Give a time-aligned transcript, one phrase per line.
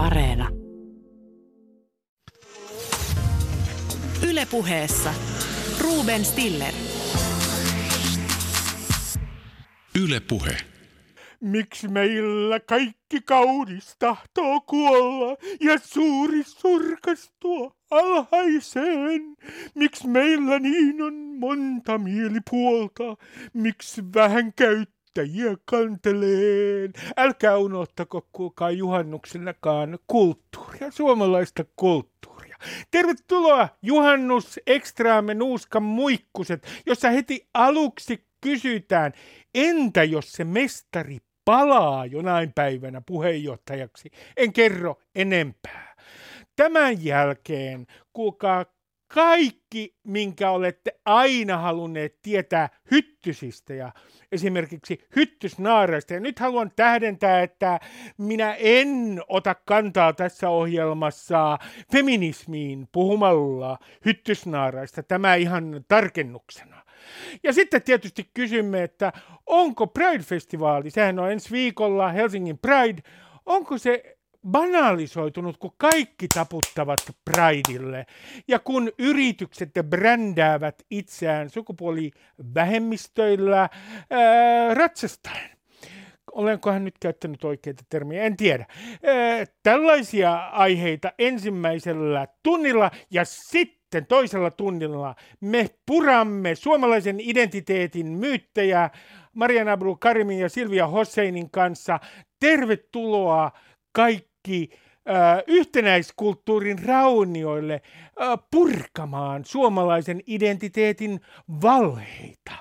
[0.00, 0.48] Areena.
[4.28, 5.14] Ylepuheessa
[5.80, 6.74] Ruben Stiller.
[10.02, 10.56] Yle Puhe.
[11.40, 19.36] Miksi meillä kaikki kaunis tahtoo kuolla ja suuri surkastua alhaiseen?
[19.74, 23.16] Miksi meillä niin on monta mielipuolta?
[23.54, 24.52] Miksi vähän
[25.14, 26.92] käyttäjiä kanteleen?
[27.16, 32.56] Älkää unohtako kuulkaa juhannuksenakaan kulttuuria, suomalaista kulttuuria.
[32.90, 39.12] Tervetuloa juhannus ekstraamme nuuskan muikkuset, jossa heti aluksi kysytään,
[39.54, 44.10] entä jos se mestari palaa jonain päivänä puheenjohtajaksi?
[44.36, 45.96] En kerro enempää.
[46.56, 48.64] Tämän jälkeen, kuulkaa,
[49.14, 53.92] kaikki, minkä olette aina halunneet tietää hyttysistä ja
[54.32, 56.14] esimerkiksi hyttysnaaraista.
[56.14, 57.80] Ja nyt haluan tähdentää, että
[58.18, 61.58] minä en ota kantaa tässä ohjelmassa
[61.92, 65.02] feminismiin puhumalla hyttysnaaraista.
[65.02, 66.82] Tämä ihan tarkennuksena.
[67.42, 69.12] Ja sitten tietysti kysymme, että
[69.46, 73.02] onko Pride-festivaali, sehän on ensi viikolla Helsingin Pride,
[73.46, 74.16] onko se
[74.48, 78.06] banalisoitunut, kun kaikki taputtavat Prideille.
[78.48, 83.68] Ja kun yritykset brändäävät itseään sukupuolivähemmistöillä
[84.10, 85.50] ää, ratsastaen.
[86.32, 88.66] Olenkohan nyt käyttänyt oikeita termiä, en tiedä.
[89.04, 98.90] Ää, tällaisia aiheita ensimmäisellä tunnilla ja sitten toisella tunnilla me puramme suomalaisen identiteetin myyttejä
[99.34, 102.00] Marian Abdul Karimin ja Silvia Hosseinin kanssa.
[102.40, 103.50] Tervetuloa
[103.92, 107.82] kaikki äh, yhtenäiskulttuurin raunioille
[108.50, 111.20] purkamaan suomalaisen identiteetin
[111.62, 112.52] valheita.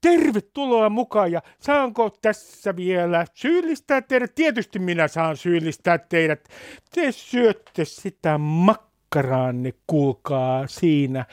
[0.00, 4.34] Tervetuloa mukaan ja saanko tässä vielä syyllistää teidät?
[4.34, 6.48] Tietysti minä saan syyllistää teidät.
[6.94, 11.24] Te syötte sitä makkaraanne, kuulkaa siinä.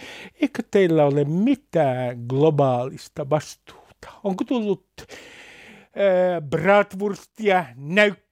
[0.42, 4.09] Eikö teillä ole mitään globaalista vastuuta?
[4.24, 7.66] Onko tullut äh, bratwurstia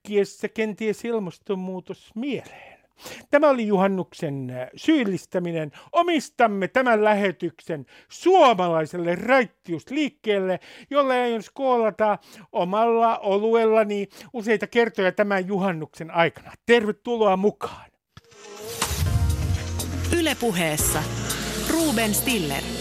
[0.02, 2.82] näykkiessä kenties ilmastonmuutos mieleen?
[3.32, 5.72] Tämä oli juhannuksen äh, syyllistäminen.
[5.92, 12.18] Omistamme tämän lähetyksen suomalaiselle raittiusliikkeelle, jolle aion skoolata
[12.52, 16.52] omalla oluellani useita kertoja tämän juhannuksen aikana.
[16.66, 17.92] Tervetuloa mukaan.
[20.20, 21.04] Ylepuheessa
[21.70, 22.81] Ruben Stiller.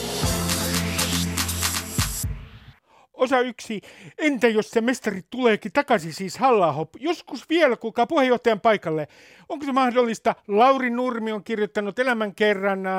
[3.20, 3.80] Osa yksi,
[4.18, 9.08] entä jos se mestari tuleekin takaisin, siis halla Joskus vielä, kuulkaa puheenjohtajan paikalle.
[9.48, 10.34] Onko se mahdollista?
[10.48, 12.92] Lauri Nurmi on kirjoittanut elämän kerran äh,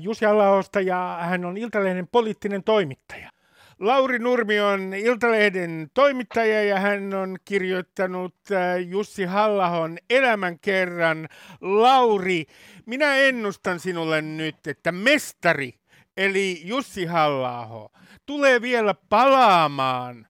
[0.00, 3.30] Jussi halla ja hän on Iltalehden poliittinen toimittaja.
[3.78, 11.28] Lauri Nurmi on Iltalehden toimittaja ja hän on kirjoittanut äh, Jussi Hallahon elämän kerran.
[11.60, 12.46] Lauri,
[12.86, 15.74] minä ennustan sinulle nyt, että mestari
[16.16, 17.90] eli Jussi halla
[18.26, 20.26] tulee vielä palaamaan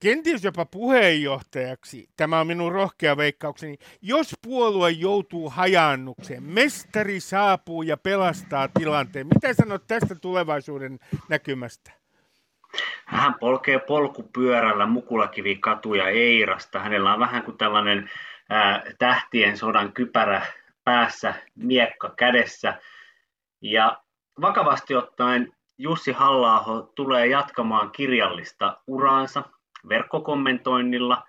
[0.00, 7.96] kenties jopa puheenjohtajaksi, tämä on minun rohkea veikkaukseni, jos puolue joutuu hajannukseen, mestari saapuu ja
[7.96, 9.26] pelastaa tilanteen.
[9.26, 11.92] Mitä sanot tästä tulevaisuuden näkymästä?
[13.06, 16.78] Hän polkee polkupyörällä Mukulakivi katuja Eirasta.
[16.78, 18.10] Hänellä on vähän kuin tällainen
[18.98, 20.46] tähtien sodan kypärä
[20.84, 22.74] päässä, miekka kädessä.
[23.60, 24.02] Ja
[24.40, 29.42] vakavasti ottaen Jussi halla tulee jatkamaan kirjallista uraansa
[29.88, 31.22] verkkokommentoinnilla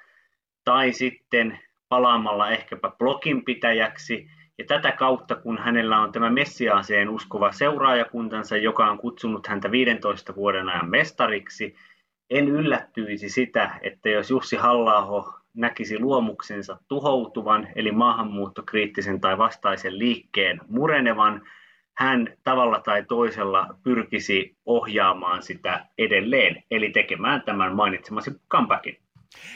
[0.65, 1.59] tai sitten
[1.89, 4.27] palaamalla ehkäpä bloginpitäjäksi.
[4.57, 10.35] Ja tätä kautta, kun hänellä on tämä Messiaaseen uskova seuraajakuntansa, joka on kutsunut häntä 15
[10.35, 11.75] vuoden ajan mestariksi,
[12.29, 20.61] en yllättyisi sitä, että jos Jussi halla näkisi luomuksensa tuhoutuvan, eli maahanmuuttokriittisen tai vastaisen liikkeen
[20.67, 21.41] murenevan,
[21.97, 28.97] hän tavalla tai toisella pyrkisi ohjaamaan sitä edelleen, eli tekemään tämän mainitsemasi comebackin.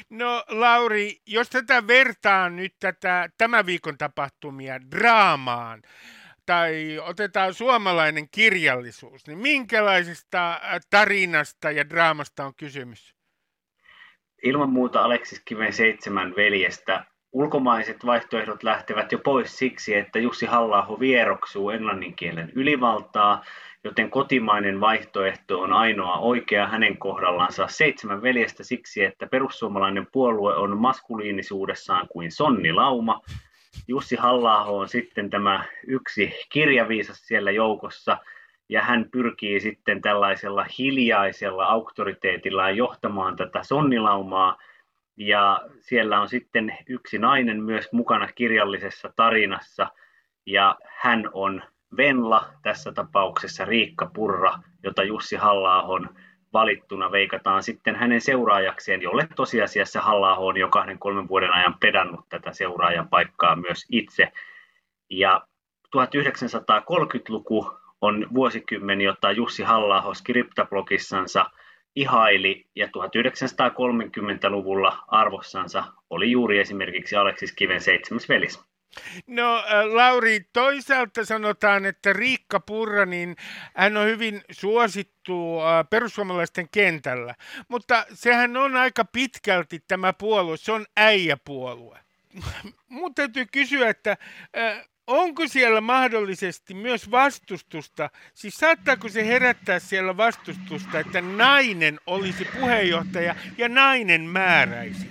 [0.09, 5.81] No Lauri, jos tätä vertaa nyt tätä tämän viikon tapahtumia draamaan,
[6.45, 13.15] tai otetaan suomalainen kirjallisuus, niin minkälaisesta tarinasta ja draamasta on kysymys?
[14.43, 17.05] Ilman muuta Aleksis Kiven seitsemän veljestä
[17.37, 23.43] Ulkomaiset vaihtoehdot lähtevät jo pois siksi, että Jussi halla vieroksuu englannin kielen ylivaltaa,
[23.83, 30.77] joten kotimainen vaihtoehto on ainoa oikea hänen kohdallansa seitsemän veljestä siksi, että perussuomalainen puolue on
[30.77, 33.21] maskuliinisuudessaan kuin sonnilauma.
[33.87, 38.17] Jussi halla on sitten tämä yksi kirjaviisas siellä joukossa,
[38.69, 44.57] ja hän pyrkii sitten tällaisella hiljaisella auktoriteetilla johtamaan tätä sonnilaumaa,
[45.17, 49.87] Ja siellä on sitten yksi nainen myös mukana kirjallisessa tarinassa,
[50.45, 51.63] ja hän on
[51.97, 54.53] Venla, tässä tapauksessa Riikka Purra,
[54.83, 55.83] jota Jussi halla
[56.53, 62.29] valittuna veikataan sitten hänen seuraajakseen, jolle tosiasiassa halla on jo kahden kolmen vuoden ajan pedannut
[62.29, 64.31] tätä seuraajan paikkaa myös itse.
[65.09, 65.47] Ja
[65.87, 67.71] 1930-luku
[68.01, 71.45] on vuosikymmen, jota Jussi halla skriptablogissansa
[71.97, 78.59] ihaili, ja 1930-luvulla arvossansa oli juuri esimerkiksi Aleksis Kiven seitsemäs velis.
[79.27, 83.35] No äh, Lauri, toisaalta sanotaan, että Riikka Purra, niin
[83.75, 87.35] hän on hyvin suosittu äh, perussuomalaisten kentällä,
[87.67, 91.99] mutta sehän on aika pitkälti tämä puolue, se on äijäpuolue.
[92.89, 94.17] Mun täytyy kysyä, että
[94.57, 102.47] äh, onko siellä mahdollisesti myös vastustusta, siis saattaako se herättää siellä vastustusta, että nainen olisi
[102.59, 105.07] puheenjohtaja ja nainen määräisi?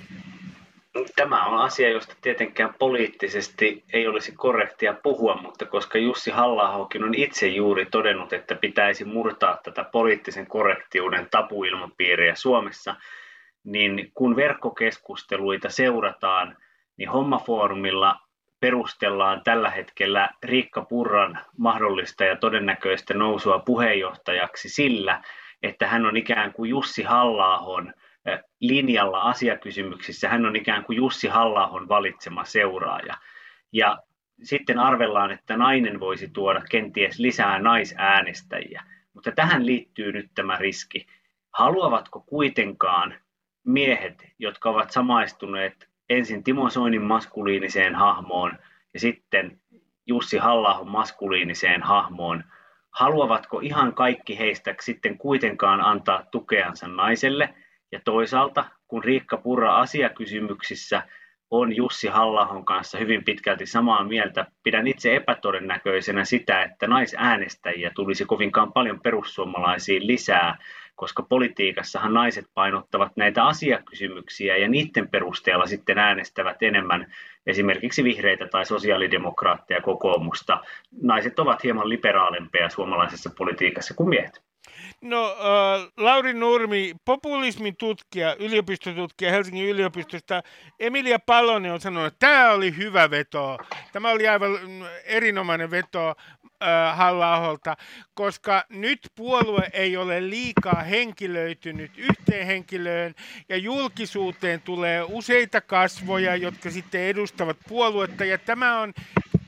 [1.16, 7.14] Tämä on asia, josta tietenkään poliittisesti ei olisi korrektia puhua, mutta koska Jussi halla on
[7.16, 12.94] itse juuri todennut, että pitäisi murtaa tätä poliittisen korrektiuden tapuilmapiiriä Suomessa,
[13.64, 16.56] niin kun verkkokeskusteluita seurataan,
[16.96, 18.25] niin Hommafoorumilla
[18.60, 25.22] perustellaan tällä hetkellä Riikka Purran mahdollista ja todennäköistä nousua puheenjohtajaksi sillä,
[25.62, 27.60] että hän on ikään kuin Jussi halla
[28.60, 30.28] linjalla asiakysymyksissä.
[30.28, 33.14] Hän on ikään kuin Jussi halla valitsema seuraaja.
[33.72, 33.98] Ja
[34.42, 38.82] sitten arvellaan, että nainen voisi tuoda kenties lisää naisäänestäjiä.
[39.14, 41.06] Mutta tähän liittyy nyt tämä riski.
[41.52, 43.14] Haluavatko kuitenkaan
[43.66, 48.58] miehet, jotka ovat samaistuneet ensin Timo Soinin maskuliiniseen hahmoon
[48.94, 49.60] ja sitten
[50.06, 52.44] Jussi halla maskuliiniseen hahmoon,
[52.90, 57.54] haluavatko ihan kaikki heistä sitten kuitenkaan antaa tukeansa naiselle–
[57.92, 61.02] ja toisaalta, kun Riikka Purra asiakysymyksissä
[61.50, 68.24] on Jussi halla kanssa hyvin pitkälti samaa mieltä, pidän itse epätodennäköisenä sitä, että naisäänestäjiä tulisi
[68.24, 70.58] kovinkaan paljon perussuomalaisiin lisää,
[70.96, 77.12] koska politiikassahan naiset painottavat näitä asiakysymyksiä ja niiden perusteella sitten äänestävät enemmän
[77.46, 80.60] esimerkiksi vihreitä tai sosiaalidemokraatteja kokoomusta.
[81.02, 84.42] Naiset ovat hieman liberaalempia suomalaisessa politiikassa kuin miehet.
[85.00, 90.42] No, äh, Lauri Nurmi, populismin tutkija, yliopistotutkija Helsingin yliopistosta,
[90.80, 93.58] Emilia Palonen on sanonut, että tämä oli hyvä veto.
[93.92, 94.50] Tämä oli aivan
[95.04, 96.14] erinomainen veto
[96.94, 97.58] halla
[98.14, 103.14] koska nyt puolue ei ole liikaa henkilöitynyt yhteen henkilöön
[103.48, 108.24] ja julkisuuteen tulee useita kasvoja, jotka sitten edustavat puoluetta.
[108.24, 108.94] Ja tämä on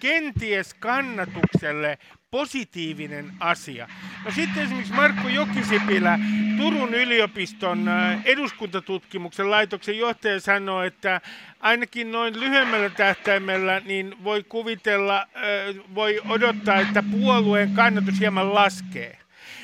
[0.00, 1.98] kenties kannatukselle
[2.30, 3.88] positiivinen asia.
[4.24, 6.18] No sitten esimerkiksi Markku Jokisipilä,
[6.56, 11.20] Turun yliopiston äh, eduskuntatutkimuksen laitoksen johtaja sanoi, että
[11.60, 19.18] ainakin noin lyhyemmällä tähtäimellä niin voi kuvitella, äh, voi odottaa, että puolueen kannatus hieman laskee.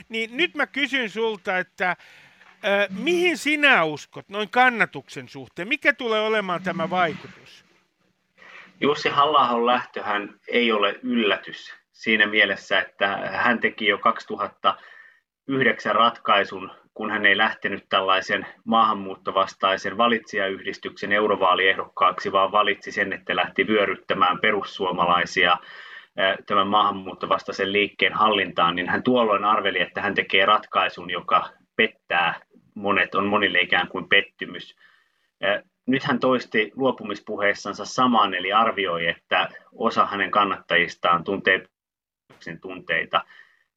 [0.09, 1.97] Niin nyt mä kysyn sulta, että äh,
[2.91, 5.69] mihin sinä uskot noin kannatuksen suhteen?
[5.69, 7.65] Mikä tulee olemaan tämä vaikutus?
[8.81, 17.11] Jussi halla lähtöhän ei ole yllätys siinä mielessä, että hän teki jo 2009 ratkaisun, kun
[17.11, 25.57] hän ei lähtenyt tällaisen maahanmuuttovastaisen valitsijayhdistyksen eurovaaliehdokkaaksi, vaan valitsi sen, että lähti vyöryttämään perussuomalaisia
[26.47, 32.41] tämän maahanmuuttovastaisen liikkeen hallintaan, niin hän tuolloin arveli, että hän tekee ratkaisun, joka pettää
[32.75, 34.77] monet, on monille ikään kuin pettymys.
[35.87, 41.67] Nyt hän toisti luopumispuheessansa saman, eli arvioi, että osa hänen kannattajistaan tuntee
[42.29, 43.25] pettymyksen tunteita.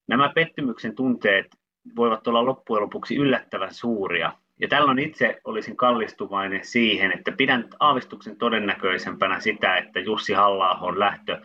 [0.08, 1.48] Nämä pettymyksen tunteet
[1.96, 4.34] voivat olla loppujen lopuksi yllättävän suuria.
[4.60, 11.42] Ja tällöin itse olisin kallistuvainen siihen, että pidän aavistuksen todennäköisempänä sitä, että Jussi halla lähtö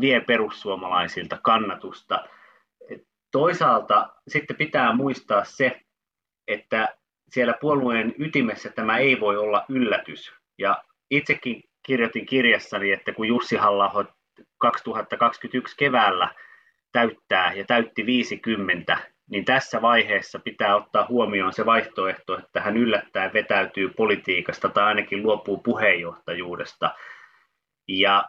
[0.00, 2.24] vie perussuomalaisilta kannatusta.
[3.30, 5.80] Toisaalta sitten pitää muistaa se,
[6.48, 6.96] että
[7.28, 10.32] siellä puolueen ytimessä tämä ei voi olla yllätys.
[10.58, 13.88] Ja itsekin kirjoitin kirjassani, että kun Jussi halla
[14.58, 16.28] 2021 keväällä
[16.92, 18.98] täyttää ja täytti 50,
[19.30, 25.22] niin tässä vaiheessa pitää ottaa huomioon se vaihtoehto, että hän yllättäen vetäytyy politiikasta tai ainakin
[25.22, 26.90] luopuu puheenjohtajuudesta.
[27.88, 28.24] Ja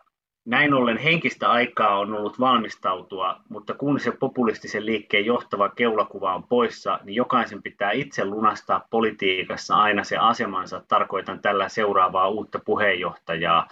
[0.46, 6.43] näin ollen henkistä aikaa on ollut valmistautua, mutta kun se populistisen liikkeen johtava keulakuva on
[6.43, 10.84] poissa, niin jokaisen pitää itse lunastaa politiikassa aina se asemansa.
[10.88, 13.67] Tarkoitan tällä seuraavaa uutta puheenjohtajaa.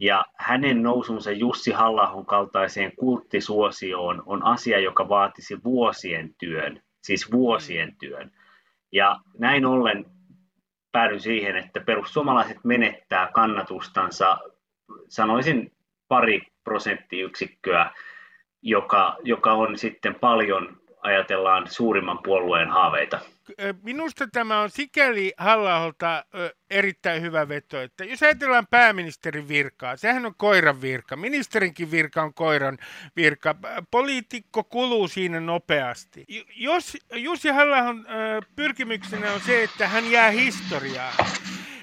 [0.00, 7.96] Ja hänen nousunsa Jussi halla kaltaiseen kulttisuosioon on asia, joka vaatisi vuosien työn, siis vuosien
[8.00, 8.32] työn.
[8.92, 10.06] Ja näin ollen
[10.92, 14.38] päädyin siihen, että perussuomalaiset menettää kannatustansa,
[15.08, 15.72] sanoisin
[16.08, 17.90] pari prosenttiyksikköä,
[18.62, 23.20] joka, joka on sitten paljon, ajatellaan, suurimman puolueen haaveita.
[23.82, 25.94] Minusta tämä on sikäli halla
[26.70, 32.34] erittäin hyvä veto, että jos ajatellaan pääministerin virkaa, sehän on koiran virka, ministerinkin virka on
[32.34, 32.78] koiran
[33.16, 33.54] virka,
[33.90, 36.26] poliitikko kuluu siinä nopeasti.
[36.56, 37.76] Jos Jussi halla
[38.56, 41.14] pyrkimyksenä on se, että hän jää historiaan,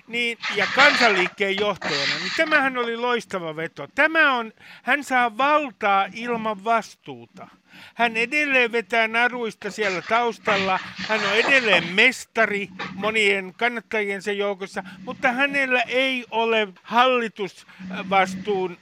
[0.07, 3.87] niin, ja kansanliikkeen johtajana, niin tämähän oli loistava veto.
[3.95, 7.47] Tämä on, hän saa valtaa ilman vastuuta.
[7.95, 10.79] Hän edelleen vetää naruista siellä taustalla.
[11.07, 18.77] Hän on edelleen mestari monien kannattajiensa joukossa, mutta hänellä ei ole hallitusvastuun,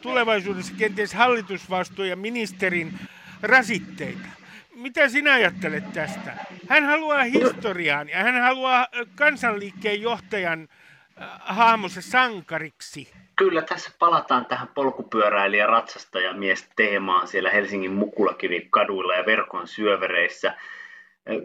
[0.00, 2.98] tulevaisuudessa kenties hallitusvastuu ja ministerin
[3.42, 4.28] rasitteita.
[4.86, 6.32] Mitä sinä ajattelet tästä?
[6.68, 10.68] Hän haluaa historiaan ja hän haluaa kansanliikkeen johtajan
[11.40, 13.12] haamussa sankariksi.
[13.36, 20.54] Kyllä tässä palataan tähän polkupyöräilijä ratsastajamies teemaan siellä Helsingin Mukulakivi kaduilla ja verkon syövereissä.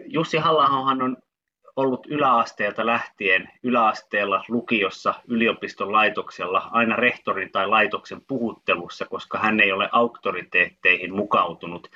[0.06, 1.16] Jussi halla on
[1.76, 9.72] ollut yläasteelta lähtien yläasteella, lukiossa, yliopiston laitoksella, aina rehtorin tai laitoksen puhuttelussa, koska hän ei
[9.72, 11.90] ole auktoriteetteihin mukautunut.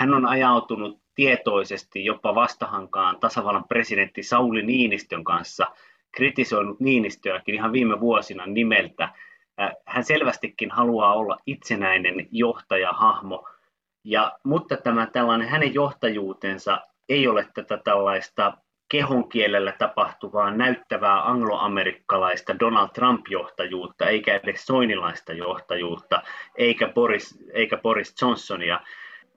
[0.00, 5.66] Hän on ajautunut tietoisesti jopa vastahankaan tasavallan presidentti Sauli Niinistön kanssa,
[6.12, 9.08] kritisoinut Niinistöäkin ihan viime vuosina nimeltä.
[9.86, 13.48] Hän selvästikin haluaa olla itsenäinen johtajahahmo,
[14.04, 18.52] ja, mutta tämä tällainen hänen johtajuutensa ei ole tätä tällaista
[18.88, 26.22] kehon kielellä tapahtuvaa näyttävää angloamerikkalaista Donald Trump-johtajuutta, eikä edes soinilaista johtajuutta,
[26.56, 28.80] eikä Boris, eikä Boris Johnsonia,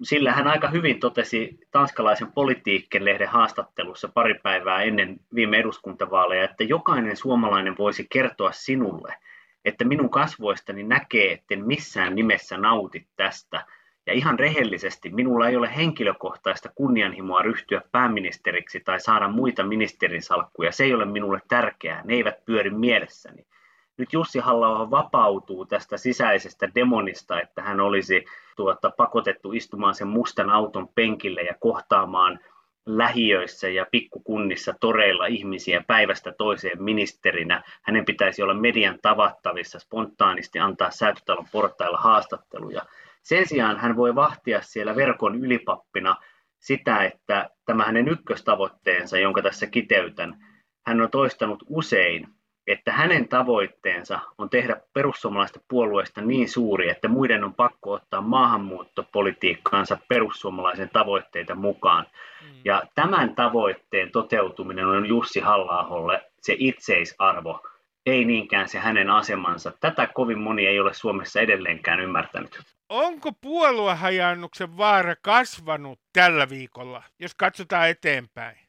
[0.02, 7.18] sillä hän aika hyvin totesi tanskalaisen politiikkelehden haastattelussa pari päivää ennen viime eduskuntavaaleja, että jokainen
[7.18, 9.16] suomalainen voisi kertoa sinulle,
[9.66, 13.66] että minun kasvoistani näkee, etten missään nimessä nauti tästä.
[14.06, 20.72] Ja ihan rehellisesti, minulla ei ole henkilökohtaista kunnianhimoa ryhtyä pääministeriksi tai saada muita ministerin salkkuja.
[20.72, 23.46] Se ei ole minulle tärkeää, ne eivät pyöri mielessäni.
[23.98, 30.50] Nyt Jussi halla vapautuu tästä sisäisestä demonista, että hän olisi tuota, pakotettu istumaan sen mustan
[30.50, 32.40] auton penkille ja kohtaamaan
[32.86, 37.64] lähiöissä ja pikkukunnissa toreilla ihmisiä päivästä toiseen ministerinä.
[37.82, 42.82] Hänen pitäisi olla median tavattavissa, spontaanisti antaa säätötalon portailla haastatteluja.
[43.24, 46.16] Sen sijaan hän voi vahtia siellä verkon ylipappina
[46.60, 50.46] sitä, että tämä hänen ykköstavoitteensa, jonka tässä kiteytän,
[50.86, 52.28] hän on toistanut usein,
[52.67, 59.98] että hänen tavoitteensa on tehdä perussuomalaista puolueesta niin suuri, että muiden on pakko ottaa maahanmuuttopolitiikkaansa
[60.08, 62.05] perussuomalaisen tavoitteita mukaan.
[62.41, 62.48] Mm.
[62.65, 67.63] Ja tämän tavoitteen toteutuminen on Jussi halla se itseisarvo,
[68.05, 69.72] ei niinkään se hänen asemansa.
[69.79, 72.60] Tätä kovin moni ei ole Suomessa edelleenkään ymmärtänyt.
[72.89, 78.62] Onko puoluehajannuksen vaara kasvanut tällä viikolla, jos katsotaan eteenpäin?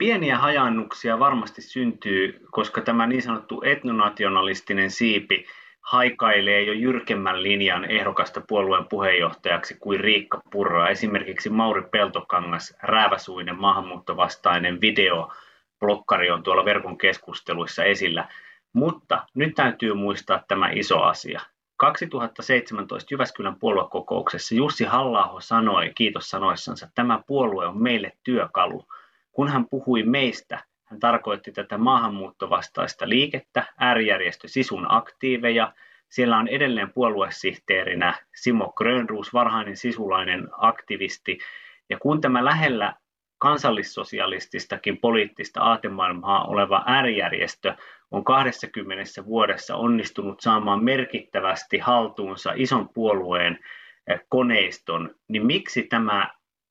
[0.00, 5.46] Pieniä hajannuksia varmasti syntyy, koska tämä niin sanottu etnonationalistinen siipi
[5.80, 10.88] haikailee jo jyrkemmän linjan ehdokasta puolueen puheenjohtajaksi kuin Riikka Purra.
[10.88, 15.32] Esimerkiksi Mauri Peltokangas, rääväsuinen maahanmuuttovastainen video,
[15.80, 18.28] blokkari on tuolla verkon keskusteluissa esillä.
[18.72, 21.40] Mutta nyt täytyy muistaa tämä iso asia.
[21.76, 28.84] 2017 Jyväskylän puoluekokouksessa Jussi halla sanoi, kiitos sanoissansa, että tämä puolue on meille työkalu–
[29.32, 35.72] kun hän puhui meistä, hän tarkoitti tätä maahanmuuttovastaista liikettä, äärijärjestö Sisun aktiiveja.
[36.08, 41.38] Siellä on edelleen puoluesihteerinä Simo Grönruus, varhainen sisulainen aktivisti.
[41.90, 42.94] Ja kun tämä lähellä
[43.38, 47.74] kansallissosialististakin poliittista aatemaailmaa oleva äärijärjestö
[48.10, 53.58] on 20 vuodessa onnistunut saamaan merkittävästi haltuunsa ison puolueen
[54.06, 56.30] eh, koneiston, niin miksi tämä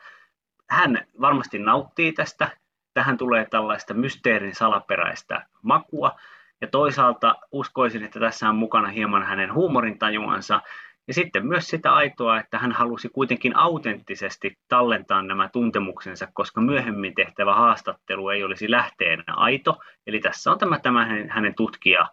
[0.70, 2.50] Hän varmasti nauttii tästä.
[2.94, 6.20] Tähän tulee tällaista mysteerin salaperäistä makua.
[6.62, 10.62] Ja toisaalta uskoisin, että tässä on mukana hieman hänen huumorintajuansa
[11.08, 17.16] ja sitten myös sitä aitoa, että hän halusi kuitenkin autenttisesti tallentaa nämä tuntemuksensa, koska myöhemmin
[17.16, 19.78] tehtävä haastattelu ei olisi lähteenä aito.
[20.08, 22.10] Eli tässä on tämä, tämä hänen tutkija,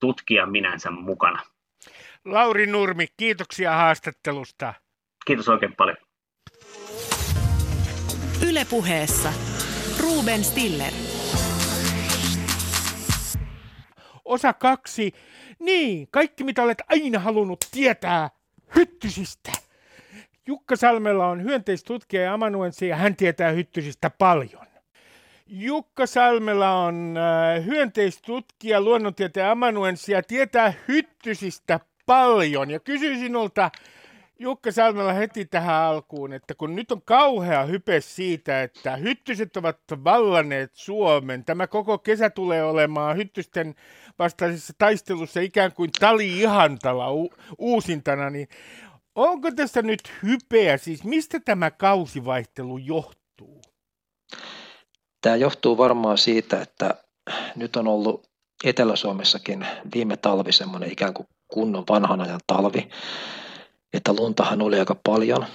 [0.00, 1.42] tutkija minänsä mukana.
[2.24, 4.74] Lauri Nurmi, kiitoksia haastattelusta.
[5.26, 5.96] Kiitos oikein paljon.
[8.48, 9.32] Ylepuheessa
[10.00, 10.92] Ruben Stiller.
[14.24, 15.12] Osa kaksi.
[15.60, 18.30] Niin, kaikki mitä olet aina halunnut tietää
[18.76, 19.52] hyttysistä.
[20.46, 24.66] Jukka Salmella on hyönteistutkija ja amanuenssi ja hän tietää hyttysistä paljon.
[25.46, 32.70] Jukka Salmela on äh, hyönteistutkija, luonnontieteen amanuenssi ja tietää hyttysistä paljon.
[32.70, 33.70] Ja kysyn sinulta,
[34.38, 39.78] Jukka Salmela heti tähän alkuun, että kun nyt on kauhea hype siitä, että hyttyset ovat
[40.04, 43.74] vallanneet Suomen, tämä koko kesä tulee olemaan hyttysten
[44.20, 48.48] vastaisessa taistelussa ikään kuin tali ihantala u- uusintana, niin
[49.14, 53.62] onko tässä nyt hypeä, siis mistä tämä kausivaihtelu johtuu?
[55.20, 56.94] Tämä johtuu varmaan siitä, että
[57.56, 58.30] nyt on ollut
[58.64, 62.88] Etelä-Suomessakin viime talvi semmoinen ikään kuin kunnon vanhan ajan talvi,
[63.92, 65.46] että luntahan oli aika paljon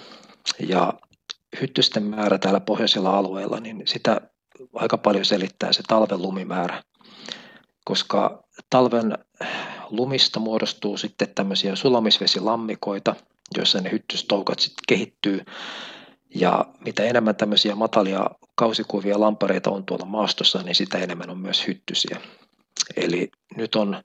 [0.60, 0.94] ja
[1.62, 4.22] hyttysten määrä täällä pohjoisilla alueilla, niin sitä
[4.74, 6.84] aika paljon selittää se talven lumimäärä,
[7.86, 9.18] koska talven
[9.90, 13.16] lumista muodostuu sitten tämmöisiä sulamisvesilammikoita,
[13.58, 15.46] joissa ne hyttystoukat sitten kehittyy
[16.36, 21.68] ja mitä enemmän tämmöisiä matalia kausikuvia lampareita on tuolla maastossa, niin sitä enemmän on myös
[21.68, 22.22] hyttysiä.
[22.96, 24.02] Eli nyt on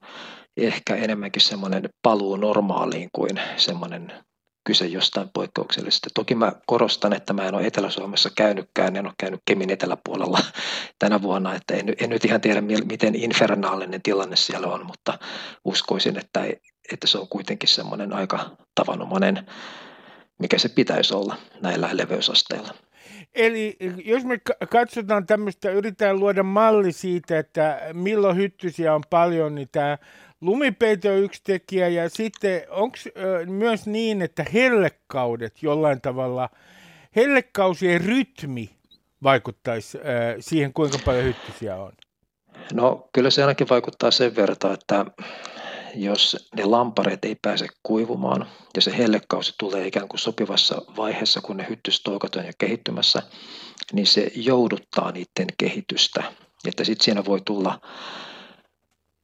[0.56, 4.12] ehkä enemmänkin semmoinen paluu normaaliin kuin semmoinen
[4.64, 6.10] kyse jostain poikkeuksellisesta.
[6.14, 10.38] Toki mä korostan, että mä en ole Etelä-Suomessa käynytkään, en ole käynyt Kemin eteläpuolella
[10.98, 15.18] tänä vuonna, että en, en nyt ihan tiedä, miten infernaalinen tilanne siellä on, mutta
[15.64, 16.44] uskoisin, että,
[16.92, 19.46] että se on kuitenkin semmoinen aika tavanomainen,
[20.38, 22.74] mikä se pitäisi olla näillä leveysasteilla.
[23.34, 24.38] Eli jos me
[24.70, 29.98] katsotaan tämmöistä, yritetään luoda malli siitä, että milloin hyttysiä on paljon, niin tämä
[30.40, 32.96] lumipeite on yksi tekijä ja sitten onko
[33.46, 36.48] myös niin, että hellekaudet jollain tavalla,
[37.16, 38.70] hellekausien rytmi
[39.22, 40.04] vaikuttaisi äh,
[40.40, 41.92] siihen, kuinka paljon hyttysiä on?
[42.72, 45.06] No kyllä se ainakin vaikuttaa sen verran, että
[45.94, 51.56] jos ne lampareet ei pääse kuivumaan ja se hellekausi tulee ikään kuin sopivassa vaiheessa, kun
[51.56, 53.22] ne hyttystoukat on jo kehittymässä,
[53.92, 56.24] niin se jouduttaa niiden kehitystä.
[56.68, 57.80] Että sitten siinä voi tulla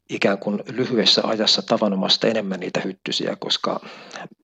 [0.09, 3.81] ikään kuin lyhyessä ajassa tavanomasta enemmän niitä hyttysiä, koska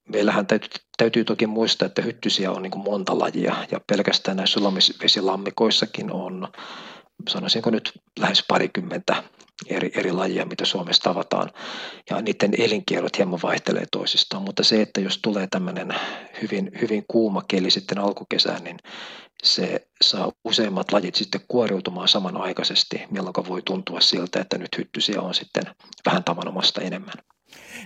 [0.08, 4.54] meillähän täytyy, täytyy toki muistaa, että hyttysiä on niin kuin monta lajia ja pelkästään näissä
[4.54, 6.48] sulamisvesilammikoissakin on
[7.28, 9.22] sanoisinko nyt lähes parikymmentä
[9.66, 11.50] eri, eri lajia, mitä Suomessa tavataan.
[12.10, 15.94] Ja niiden elinkierrot hieman vaihtelee toisistaan, mutta se, että jos tulee tämmöinen
[16.42, 18.76] hyvin, hyvin kuuma keli sitten alkukesään, niin
[19.42, 25.34] se saa useimmat lajit sitten kuoriutumaan samanaikaisesti, milloin voi tuntua siltä, että nyt hyttysiä on
[25.34, 25.64] sitten
[26.06, 27.14] vähän tavanomasta enemmän.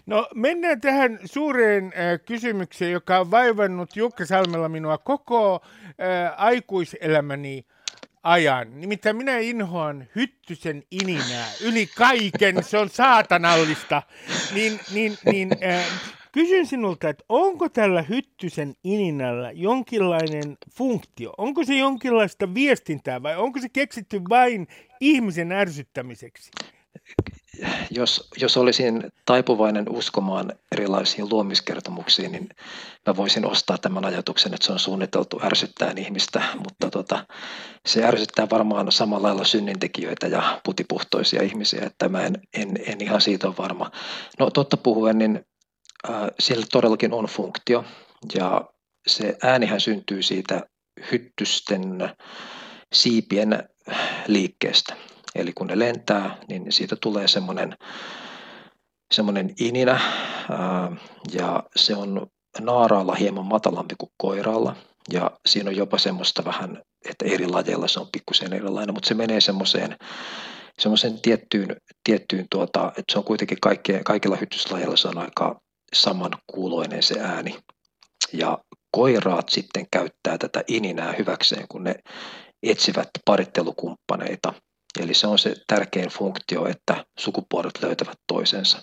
[0.06, 7.66] No mennään tähän suureen äh, kysymykseen, joka on vaivannut Jukka Salmella minua koko äh, aikuiselämäni
[8.22, 8.80] ajan.
[8.80, 14.02] Nimittäin minä inhoan hyttysen ininää yli kaiken, se on saatanallista.
[14.54, 15.86] Niin, niin, niin äh,
[16.36, 21.32] kysyn sinulta, että onko tällä hyttysen ininällä jonkinlainen funktio?
[21.38, 24.66] Onko se jonkinlaista viestintää vai onko se keksitty vain
[25.00, 26.50] ihmisen ärsyttämiseksi?
[27.90, 32.48] jos, jos olisin taipuvainen uskomaan erilaisiin luomiskertomuksiin, niin
[33.06, 37.26] mä voisin ostaa tämän ajatuksen, että se on suunniteltu ärsyttää ihmistä, mutta tota,
[37.86, 43.20] se ärsyttää varmaan samalla lailla synnintekijöitä ja putipuhtoisia ihmisiä, että mä en, en, en ihan
[43.20, 43.90] siitä ole varma.
[44.38, 45.46] No totta puhuen, niin
[46.10, 47.84] äh, siellä todellakin on funktio
[48.34, 48.64] ja
[49.06, 50.62] se äänihän syntyy siitä
[51.12, 52.10] hyttysten
[52.92, 53.68] siipien
[54.26, 54.96] liikkeestä.
[55.34, 57.76] Eli kun ne lentää, niin siitä tulee semmoinen,
[59.14, 60.00] semmoinen ininä
[60.50, 60.96] ää,
[61.32, 62.26] ja se on
[62.60, 64.76] naaraalla hieman matalampi kuin koiraalla.
[65.12, 69.14] Ja siinä on jopa semmoista vähän, että eri lajeilla se on pikkusen erilainen, mutta se
[69.14, 69.96] menee semmoiseen
[70.78, 75.60] semmoisen tiettyyn, tiettyyn tuota, että se on kuitenkin kaikkien, kaikilla hyttyslajeilla se on aika
[75.92, 77.58] saman kuuloinen se ääni.
[78.32, 78.58] Ja
[78.90, 81.94] koiraat sitten käyttää tätä ininää hyväkseen, kun ne
[82.62, 84.54] etsivät parittelukumppaneita.
[85.00, 88.82] Eli se on se tärkein funktio, että sukupuolet löytävät toisensa.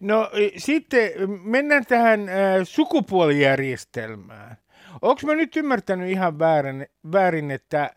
[0.00, 1.10] No sitten
[1.42, 2.20] mennään tähän
[2.64, 4.56] sukupuolijärjestelmään.
[5.02, 7.90] Onko mä nyt ymmärtänyt ihan väärin, väärin että,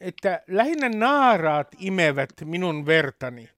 [0.00, 3.50] että lähinnä naaraat imevät minun vertani?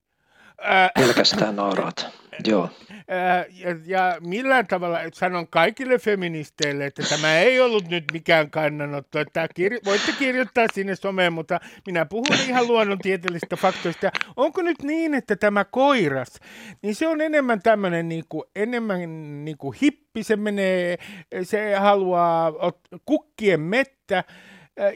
[0.95, 2.07] Pelkästään naaraat,
[2.47, 2.69] joo.
[3.51, 9.19] Ja, ja millään tavalla, että sanon kaikille feministeille, että tämä ei ollut nyt mikään kannanotto,
[9.19, 14.11] että kir- voitte kirjoittaa sinne someen, mutta minä puhun ihan luonnontieteellisistä faktoista.
[14.35, 16.39] Onko nyt niin, että tämä koiras,
[16.81, 18.99] niin se on enemmän tämmöinen niin kuin, enemmän
[19.45, 20.97] niin kuin hippi, se menee,
[21.43, 22.53] se haluaa
[23.05, 24.23] kukkien mettä,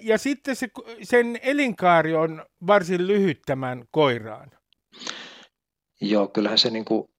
[0.01, 0.67] ja sitten se,
[1.03, 4.51] sen elinkaari on varsin lyhyt tämän koiraan.
[6.01, 7.09] Joo, kyllähän se niin kuin,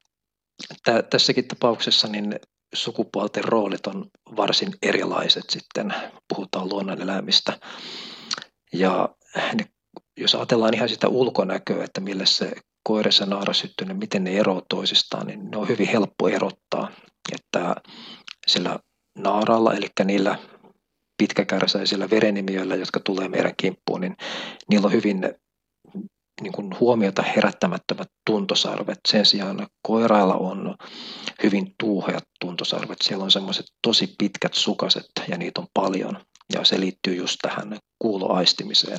[0.84, 2.40] tä, tässäkin tapauksessa niin
[2.74, 5.94] sukupuolten roolit on varsin erilaiset sitten,
[6.34, 7.58] puhutaan luonnoneläimistä.
[8.72, 9.08] Ja
[9.54, 9.64] ne,
[10.16, 15.26] jos ajatellaan ihan sitä ulkonäköä, että millä se koiras ja naarasyttyinen, miten ne eroavat toisistaan,
[15.26, 16.90] niin ne on hyvin helppo erottaa.
[17.32, 17.76] Että
[18.46, 18.78] sillä
[19.18, 20.38] naaralla, eli niillä
[21.18, 24.16] pitkäkärsäisillä verenimiöillä, jotka tulee meidän kimppuun, niin
[24.70, 25.34] niillä on hyvin
[26.40, 28.98] niin kuin huomiota herättämättömät tuntosarvet.
[29.08, 30.74] Sen sijaan koirailla on
[31.42, 32.98] hyvin tuuheat tuntosarvet.
[33.02, 36.20] Siellä on semmoiset tosi pitkät sukaset ja niitä on paljon.
[36.54, 38.98] Ja se liittyy just tähän kuuloaistimiseen.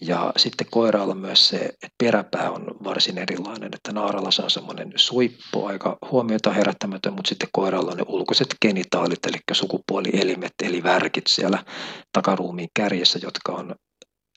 [0.00, 4.92] Ja sitten koiraalla myös se että peräpää on varsin erilainen, että naaralla se on semmoinen
[4.96, 11.26] suippo, aika huomiota herättämätön, mutta sitten koiralla on ne ulkoiset genitaalit, eli sukupuolielimet, eli värkit
[11.26, 11.64] siellä
[12.12, 13.74] takaruumiin kärjessä, jotka on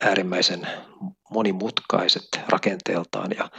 [0.01, 0.67] äärimmäisen
[1.35, 3.49] monimutkaiset rakenteeltaan ja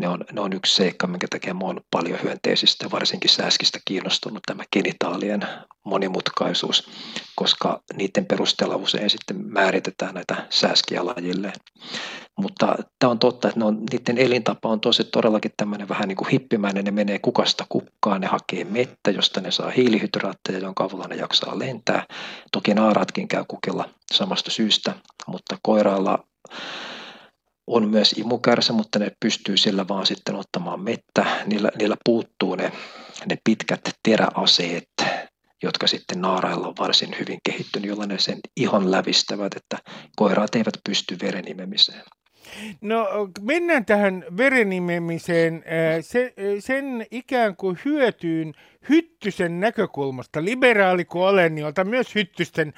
[0.00, 4.62] ne on, ne on yksi seikka, minkä takia olen paljon hyönteisistä, varsinkin sääskistä kiinnostunut tämä
[4.72, 5.40] genitaalien
[5.84, 6.90] monimutkaisuus,
[7.36, 11.54] koska niiden perusteella usein sitten määritetään näitä sääskiä lajilleen.
[12.38, 16.16] Mutta tämä on totta, että ne on, niiden elintapa on tosi todellakin tämmöinen vähän niin
[16.16, 21.06] kuin hippimäinen, ne menee kukasta kukkaan, ne hakee mettä, josta ne saa hiilihydraatteja, jonka avulla
[21.08, 22.06] ne jaksaa lentää.
[22.52, 24.94] Toki naaratkin käy kukella samasta syystä,
[25.26, 26.24] mutta koiraalla
[27.66, 31.26] on myös imukärsä, mutta ne pystyy sillä vaan sitten ottamaan mettä.
[31.46, 32.72] Niillä, niillä puuttuu ne,
[33.28, 34.88] ne pitkät teräaseet,
[35.62, 39.78] jotka sitten naarailla on varsin hyvin kehittynyt, jolla ne sen ihon lävistävät, että
[40.16, 42.02] koiraat eivät pysty verenimemiseen.
[42.80, 43.06] No
[43.40, 45.64] mennään tähän verenimemiseen.
[46.00, 48.52] Se, sen ikään kuin hyötyyn
[48.88, 52.72] hyttysen näkökulmasta, liberaali kuin olen, niin otan myös hyttysten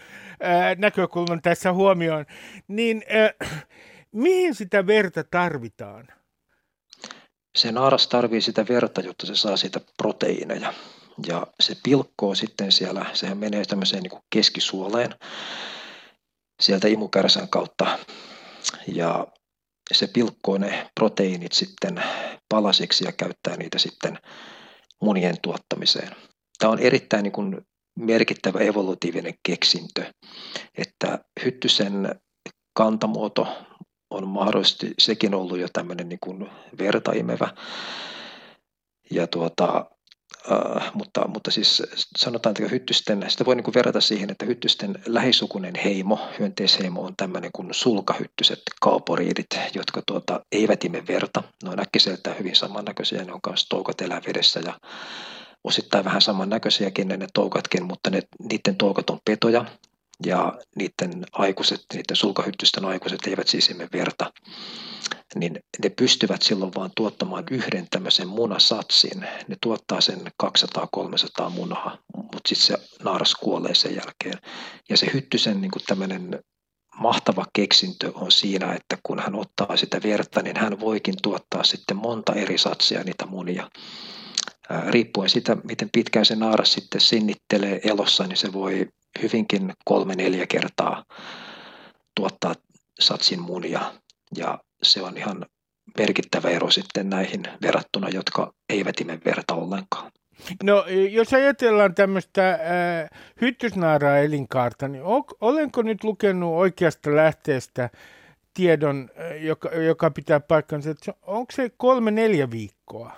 [0.79, 2.27] näkökulman tässä huomioon,
[2.69, 3.03] niin
[4.17, 6.09] mihin sitä verta tarvitaan?
[7.57, 10.75] Se naaras tarvii sitä verta, jotta se saa siitä proteiineja.
[11.27, 15.15] Ja se pilkkoo sitten siellä, sehän menee tämmöiseen niin keskisuoleen
[16.63, 17.99] sieltä imukärsän kautta.
[18.87, 19.27] Ja
[19.93, 22.03] se pilkkoo ne proteiinit sitten
[22.49, 24.19] palasiksi ja käyttää niitä sitten
[25.03, 26.17] munien tuottamiseen.
[26.59, 27.67] Tämä on erittäin niin kuin
[27.99, 30.13] merkittävä evolutiivinen keksintö,
[30.79, 32.21] että hyttysen
[32.75, 33.49] kantamuoto
[34.11, 37.49] on mahdollisesti sekin ollut jo tämmöinen niin kuin vertaimevä.
[39.11, 39.87] Ja tuota,
[40.51, 41.83] Uh, mutta, mutta siis
[42.19, 47.15] sanotaan, että hyttysten, sitä voi niin kuin verrata siihen, että hyttysten lähisukunen heimo, hyönteisheimo on
[47.17, 51.43] tämmöinen kuin sulkahyttyset, kauporiidit, jotka tuota, eivät ime verta.
[51.65, 54.73] Ne on äkkiseltä hyvin samannäköisiä, ne on myös toukat elää vedessä ja
[55.65, 59.65] osittain vähän samannäköisiäkin ne, ne toukatkin, mutta ne, niiden toukat on petoja,
[60.25, 64.33] ja niiden aikuiset, niiden sulkahyttysten aikuiset eivät siis emme verta,
[65.35, 69.21] niin ne pystyvät silloin vaan tuottamaan yhden tämmöisen munasatsin.
[69.49, 74.39] Ne tuottaa sen 200-300 munaa, mutta sitten se naaras kuolee sen jälkeen.
[74.89, 76.41] Ja se hyttysen niin tämmöinen
[76.99, 81.97] mahtava keksintö on siinä, että kun hän ottaa sitä verta, niin hän voikin tuottaa sitten
[81.97, 83.71] monta eri satsia niitä munia.
[84.89, 88.89] Riippuen siitä, miten pitkään se naaras sitten sinnittelee elossa, niin se voi
[89.23, 91.05] hyvinkin kolme-neljä kertaa
[92.15, 92.55] tuottaa
[93.01, 93.81] satsin munia
[94.37, 95.47] ja se on ihan
[95.99, 100.13] merkittävä ero sitten näihin verrattuna, jotka eivät ime verta ollenkaan.
[100.63, 102.59] No jos ajatellaan tämmöistä äh,
[103.41, 107.91] hyttysnaaraa elinkaarta, niin o, olenko nyt lukenut oikeasta lähteestä
[108.55, 113.13] tiedon, äh, joka, joka pitää paikkansa, että onko se kolme-neljä viikkoa?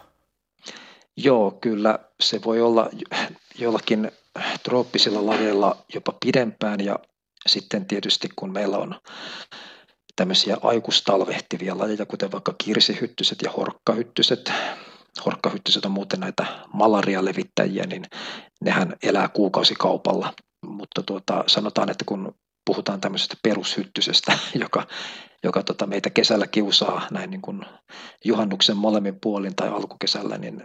[1.17, 2.91] Joo, kyllä se voi olla
[3.59, 4.11] jollakin
[4.63, 6.85] trooppisilla lajeilla jopa pidempään.
[6.85, 6.99] Ja
[7.47, 9.01] sitten tietysti kun meillä on
[10.17, 14.53] tämmöisiä aikustalvehtivia lajeja, kuten vaikka kirsihyttyset ja horkkahyttyset,
[15.27, 18.05] horkkahyttyset on muuten näitä malaria-levittäjiä, niin
[18.61, 20.35] nehän elää kuukausikaupalla.
[20.67, 22.35] Mutta tuota, sanotaan, että kun
[22.67, 24.87] puhutaan tämmöisestä perushyttysestä, joka,
[25.45, 27.65] joka tota meitä kesällä kiusaa näin niin kuin
[28.25, 30.65] juhannuksen molemmin puolin tai alkukesällä, niin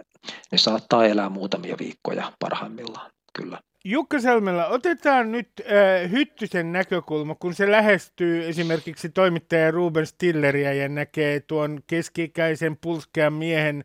[0.52, 3.58] ne saattaa elää muutamia viikkoja parhaimmillaan, kyllä.
[3.86, 10.88] Jukka Salmela, otetaan nyt äh, Hyttysen näkökulma, kun se lähestyy esimerkiksi toimittaja Ruben Stilleria ja
[10.88, 13.84] näkee tuon keski-ikäisen pulskean miehen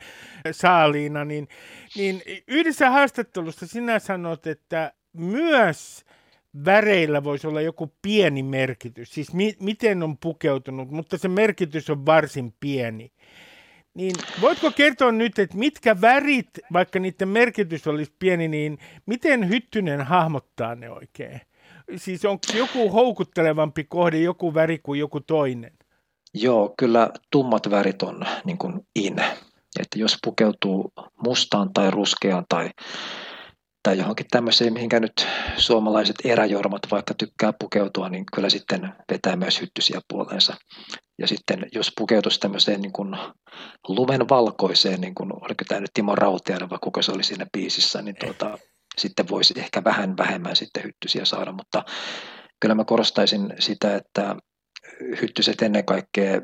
[0.52, 1.48] saaliina, niin,
[1.96, 6.06] niin yhdessä haastattelussa sinä sanot, että myös
[6.66, 12.06] väreillä voisi olla joku pieni merkitys, siis mi- miten on pukeutunut, mutta se merkitys on
[12.06, 13.12] varsin pieni.
[14.00, 20.02] Niin voitko kertoa nyt, että mitkä värit, vaikka niiden merkitys olisi pieni, niin miten Hyttynen
[20.02, 21.42] hahmottaa ne oikein?
[21.96, 25.72] Siis onko joku houkuttelevampi kohde joku väri kuin joku toinen?
[26.34, 29.16] Joo, kyllä tummat värit on niin kuin in.
[29.80, 30.94] Että jos pukeutuu
[31.26, 32.70] mustaan tai ruskeaan tai,
[33.84, 39.62] tai johonkin tämmöiseen, mihinkä nyt suomalaiset eräjormat vaikka tykkää pukeutua, niin kyllä sitten vetää myös
[39.62, 40.56] hyttysiä puoleensa.
[41.20, 43.16] Ja sitten jos pukeutuisi tämmöiseen niin kuin
[43.88, 48.02] lumen valkoiseen, niin kuin, oliko tämä nyt Timo Rauteana vai kuka se oli siinä biisissä,
[48.02, 48.58] niin tuota,
[48.98, 51.84] sitten voisi ehkä vähän vähemmän sitten hyttysiä saada, mutta
[52.60, 54.36] kyllä mä korostaisin sitä, että
[55.22, 56.42] hyttyset ennen kaikkea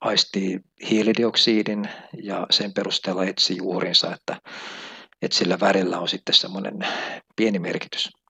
[0.00, 1.88] aistii hiilidioksidin
[2.22, 4.50] ja sen perusteella etsii juurinsa, että,
[5.22, 6.78] että sillä värillä on sitten semmoinen
[7.36, 8.21] pieni merkitys.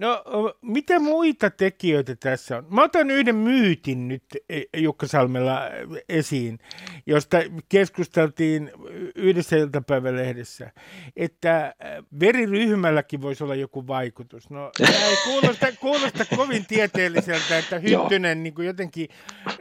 [0.00, 0.24] No,
[0.62, 2.66] mitä muita tekijöitä tässä on?
[2.70, 5.60] Mä otan yhden myytin nyt e, Jukka Salmella
[6.08, 6.58] esiin,
[7.06, 8.70] josta keskusteltiin
[9.14, 10.72] yhdessä iltapäivälehdessä,
[11.16, 11.74] että
[12.20, 14.50] veriryhmälläkin voisi olla joku vaikutus.
[14.50, 19.08] No, ei kuulosta, kuulosta kovin tieteelliseltä, että Hyttynen niin kuin jotenkin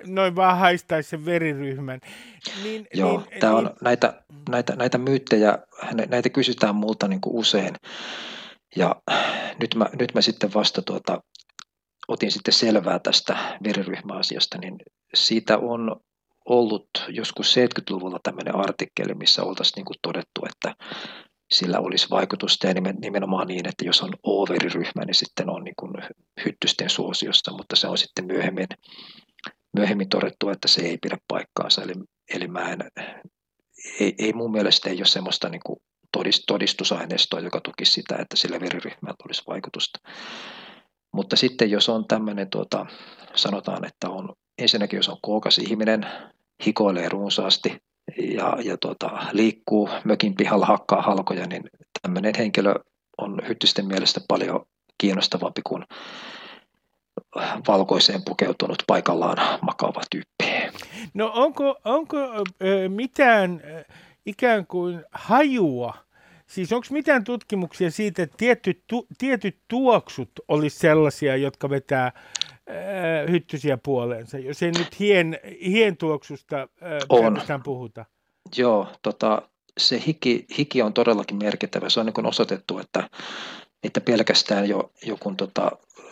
[0.05, 1.99] noin vaan haistaisi sen veriryhmän.
[2.63, 4.13] Niin, Joo, niin, tämä on niin, näitä,
[4.49, 5.59] näitä, näitä myyttejä,
[6.09, 7.75] näitä kysytään multa niin kuin usein.
[8.75, 8.95] Ja
[9.59, 11.21] nyt mä, nyt mä sitten vasta tuota,
[12.07, 14.77] otin sitten selvää tästä veriryhmäasiasta, niin
[15.13, 15.95] siitä on
[16.45, 20.75] ollut joskus 70-luvulla tämmöinen artikkeli, missä oltaisiin niin kuin todettu, että
[21.51, 25.91] sillä olisi vaikutusta ja nimenomaan niin, että jos on O-veriryhmä, niin sitten on niin kuin
[26.45, 28.67] hyttysten suosiossa, mutta se on sitten myöhemmin,
[29.77, 31.81] myöhemmin todettu, että se ei pidä paikkaansa.
[31.81, 31.93] Eli,
[32.33, 32.79] eli mä en,
[33.99, 35.79] ei, ei mun mielestä ei ole semmoista niin kuin
[36.47, 39.99] todistusaineistoa, joka tukisi sitä, että sillä veriryhmällä olisi vaikutusta.
[41.13, 42.85] Mutta sitten jos on tämmöinen, tuota,
[43.35, 46.05] sanotaan, että on ensinnäkin jos on kookas ihminen,
[46.65, 47.81] hikoilee runsaasti
[48.17, 51.63] ja, ja tuota, liikkuu mökin pihalla, hakkaa halkoja, niin
[52.01, 52.73] tämmöinen henkilö
[53.17, 54.65] on hyttysten mielestä paljon
[54.97, 55.83] kiinnostavampi kuin
[57.67, 60.79] valkoiseen pukeutunut paikallaan makaava tyyppi.
[61.13, 62.17] No onko, onko
[62.87, 63.61] mitään
[64.25, 65.93] ikään kuin hajua.
[66.47, 72.15] Siis onko mitään tutkimuksia siitä, että tietyt, tu, tietyt tuoksut olisi sellaisia, jotka vetää ää,
[73.31, 76.99] hyttysiä puoleensa, jos ei nyt hien, hien tuoksusta ää,
[77.63, 78.05] puhuta?
[78.57, 79.41] Joo, tota,
[79.77, 81.89] se hiki, hiki on todellakin merkittävä.
[81.89, 83.09] Se on niin osoitettu, että,
[83.83, 85.71] että pelkästään jo, jo kun tota,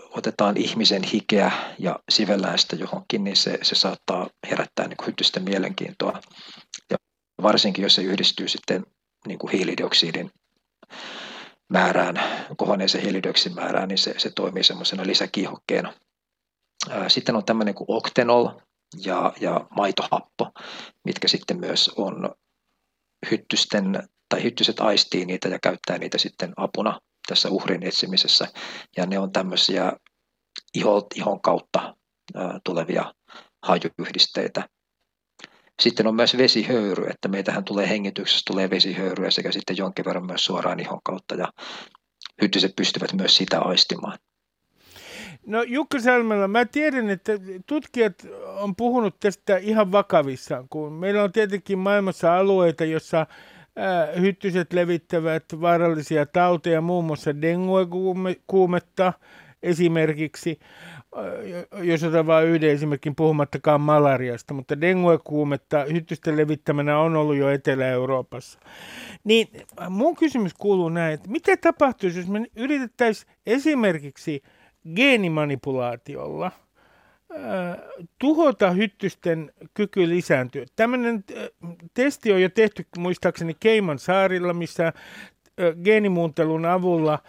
[0.09, 6.19] otetaan ihmisen hikeä ja sivellään sitä johonkin, niin se, se saattaa herättää niin hyttysten mielenkiintoa.
[7.41, 8.85] Varsinkin jos se yhdistyy sitten
[9.27, 10.31] niin kuin hiilidioksidin
[11.69, 15.93] määrään, kohonneeseen hiilidioksidin määrään, niin se, se toimii semmoisena lisäkiihokkeena.
[17.07, 18.47] Sitten on tämmöinen kuin oktenol
[19.05, 20.51] ja, ja maitohappo,
[21.05, 22.35] mitkä sitten myös on
[23.31, 28.47] hyttysten, tai hyttyset aistii niitä ja käyttää niitä sitten apuna tässä uhrin etsimisessä.
[28.97, 29.93] Ja ne on tämmöisiä
[30.73, 31.95] ihon, ihon kautta
[32.63, 33.13] tulevia
[33.63, 34.69] hajuyhdisteitä,
[35.79, 40.45] sitten on myös vesihöyry, että meitähän tulee hengityksestä, tulee vesihöyryä sekä sitten jonkin verran myös
[40.45, 41.47] suoraan ihon kautta ja
[42.41, 44.17] hyttyset pystyvät myös sitä aistimaan.
[45.45, 47.31] No Jukka Salmela, mä tiedän, että
[47.67, 48.13] tutkijat
[48.45, 53.27] on puhunut tästä ihan vakavissaan, kun meillä on tietenkin maailmassa alueita, jossa
[54.19, 59.13] hyttyset levittävät vaarallisia tauteja, muun muassa dengue-kuumetta
[59.63, 60.59] esimerkiksi
[61.81, 68.59] jos otetaan vain yhden esimerkin puhumattakaan malariasta, mutta dengue-kuumetta hyttysten levittämänä on ollut jo Etelä-Euroopassa.
[69.23, 69.47] Niin
[69.89, 74.41] mun kysymys kuuluu näin, että mitä tapahtuisi, jos me yritettäisiin esimerkiksi
[74.95, 76.51] geenimanipulaatiolla
[78.19, 80.65] tuhota hyttysten kyky lisääntyä.
[80.75, 81.23] Tämmöinen
[81.93, 84.93] testi on jo tehty muistaakseni Keiman saarilla, missä
[85.83, 87.19] geenimuuntelun avulla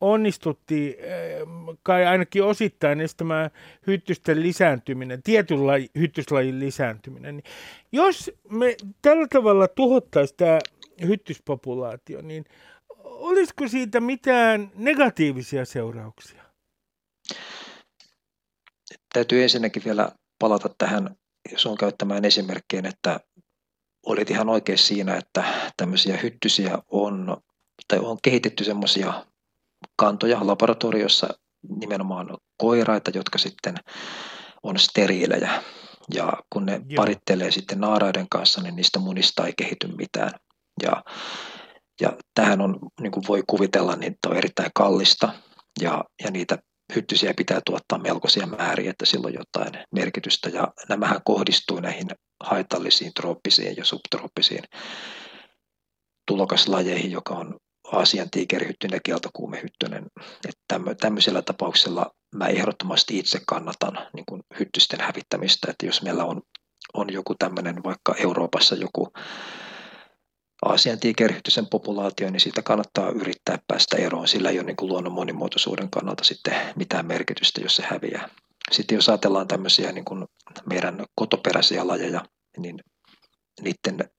[0.00, 1.42] onnistuttiin eh,
[1.82, 3.50] kai ainakin osittain estämään
[3.86, 7.36] hyttysten lisääntyminen, tietyn laji, hyttyslajin lisääntyminen.
[7.36, 7.44] Niin
[7.92, 10.58] jos me tällä tavalla tuhottaisiin tämä
[11.06, 12.44] hyttyspopulaatio, niin
[13.04, 16.42] olisiko siitä mitään negatiivisia seurauksia?
[19.12, 21.16] Täytyy ensinnäkin vielä palata tähän
[21.56, 23.20] sun käyttämään esimerkkiin, että
[24.06, 27.36] olit ihan oikein siinä, että tämmöisiä hyttysiä on,
[27.88, 29.26] tai on kehitetty semmoisia
[29.96, 31.28] kantoja laboratoriossa
[31.80, 33.74] nimenomaan koiraita, jotka sitten
[34.62, 35.62] on steriilejä.
[36.14, 36.96] Ja kun ne Joo.
[36.96, 40.30] parittelee sitten naaraiden kanssa, niin niistä munista ei kehity mitään.
[40.82, 41.04] Ja,
[42.00, 45.32] ja tähän on, niin kuin voi kuvitella, niin on erittäin kallista
[45.80, 46.58] ja, ja niitä
[46.94, 50.48] hyttysiä pitää tuottaa melkoisia määriä, että sillä on jotain merkitystä.
[50.48, 52.06] Ja nämähän kohdistuu näihin
[52.44, 54.64] haitallisiin trooppisiin ja subtrooppisiin
[56.26, 57.56] tulokaslajeihin, joka on
[57.92, 60.06] Aasian tiikerihyttynen ja kieltokuumehyttynen.
[60.48, 66.42] Että tämmöisellä tapauksella mä ehdottomasti itse kannatan niin kuin hyttysten hävittämistä, että jos meillä on,
[66.94, 69.12] on joku tämmöinen vaikka Euroopassa joku
[70.64, 74.28] Aasian tiikerihyttysen populaatio, niin siitä kannattaa yrittää päästä eroon.
[74.28, 78.28] Sillä ei ole niin kuin luonnon monimuotoisuuden kannalta sitten mitään merkitystä, jos se häviää.
[78.70, 80.24] Sitten jos ajatellaan tämmöisiä niin kuin
[80.70, 82.24] meidän kotoperäisiä lajeja,
[82.58, 82.80] niin
[83.60, 84.10] niiden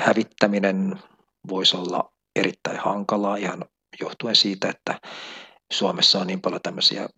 [0.00, 0.98] hävittäminen
[1.48, 3.64] voisi olla erittäin hankalaa ihan
[4.00, 5.00] johtuen siitä, että
[5.72, 7.08] Suomessa on niin paljon tämmöisiä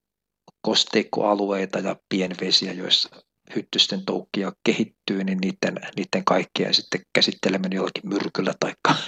[0.62, 3.08] kosteikkoalueita ja pienvesiä, joissa
[3.56, 8.72] hyttysten toukkia kehittyy, niin niiden, niiden kaikkien sitten käsitteleminen jollakin myrkyllä tai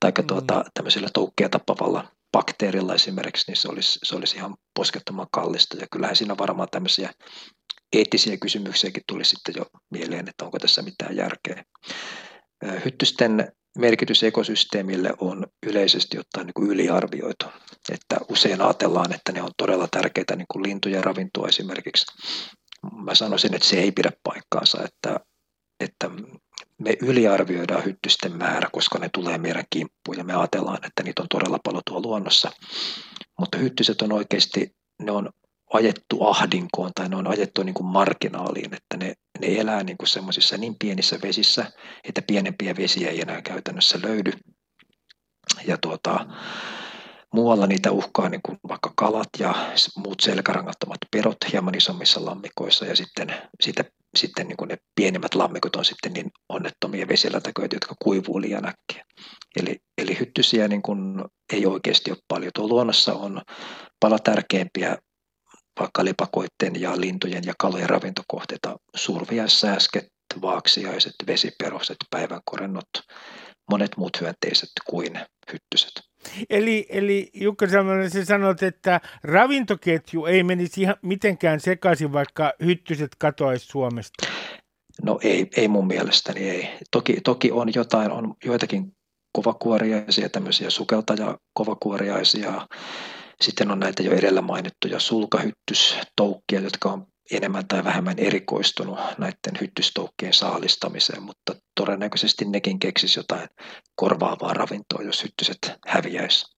[0.00, 0.26] taikka mm.
[0.26, 5.76] tuota, tämmöisellä toukkia tappavalla bakteerilla esimerkiksi, niin se olisi, se olisi ihan poskettoman kallista.
[5.76, 7.10] Ja kyllähän siinä varmaan tämmöisiä
[7.92, 11.64] eettisiä kysymyksiäkin tuli sitten jo mieleen, että onko tässä mitään järkeä.
[12.84, 17.46] Hyttysten merkitys ekosysteemille on yleisesti ottaen niin kuin yliarvioitu.
[17.92, 22.06] Että usein ajatellaan, että ne on todella tärkeitä niin kuin lintujen ravintoa esimerkiksi.
[22.92, 25.20] Mä sanoisin, että se ei pidä paikkaansa, että,
[25.80, 26.10] että
[26.78, 31.28] me yliarvioidaan hyttysten määrä, koska ne tulee meidän kimppuun ja me ajatellaan, että niitä on
[31.28, 32.50] todella paljon tuolla luonnossa.
[33.40, 34.70] Mutta hyttyset on oikeasti,
[35.02, 35.30] ne on
[35.74, 40.08] ajettu ahdinkoon tai ne on ajettu niin kuin marginaaliin, että ne, ne elää niin kuin
[40.08, 41.72] semmoisissa niin pienissä vesissä,
[42.04, 44.32] että pienempiä vesiä ei enää käytännössä löydy.
[45.66, 46.26] Ja tuota,
[47.34, 49.54] muualla niitä uhkaa niin kuin vaikka kalat ja
[49.96, 53.84] muut selkärangattomat perot hieman isommissa lammikoissa ja sitten, siitä,
[54.16, 59.04] sitten niin kuin ne pienemmät lammikot on sitten niin onnettomia vesilätäköitä, jotka kuivuu liian äkkiä.
[59.56, 62.50] Eli, eli hyttysiä niin kuin ei oikeasti ole paljon.
[62.54, 63.42] Tuo luonnossa on
[64.00, 64.98] paljon tärkeimpiä
[65.80, 70.06] vaikka lepakoiden ja lintujen ja kalojen ravintokohteita, surviaissääsket,
[70.42, 72.90] vaaksiaiset, vesiperoset, päivänkorennot,
[73.70, 75.20] monet muut hyönteiset kuin
[75.52, 75.92] hyttyset.
[76.50, 83.10] Eli, eli Jukka Salmanen, sä sanot, että ravintoketju ei menisi ihan mitenkään sekaisin, vaikka hyttyset
[83.18, 84.26] katoaisi Suomesta?
[85.02, 86.68] No ei, ei mun mielestäni ei.
[86.90, 88.92] Toki, toki on jotain, on joitakin
[89.32, 92.66] kovakuoriaisia, tämmöisiä sukeltaja kovakuoriaisia,
[93.40, 100.32] sitten on näitä jo edellä mainittuja sulkahyttystoukkia, jotka on enemmän tai vähemmän erikoistunut näiden hyttystoukkien
[100.32, 103.48] saalistamiseen, mutta todennäköisesti nekin keksisi jotain
[103.94, 106.54] korvaavaa ravintoa, jos hyttyset häviäisi.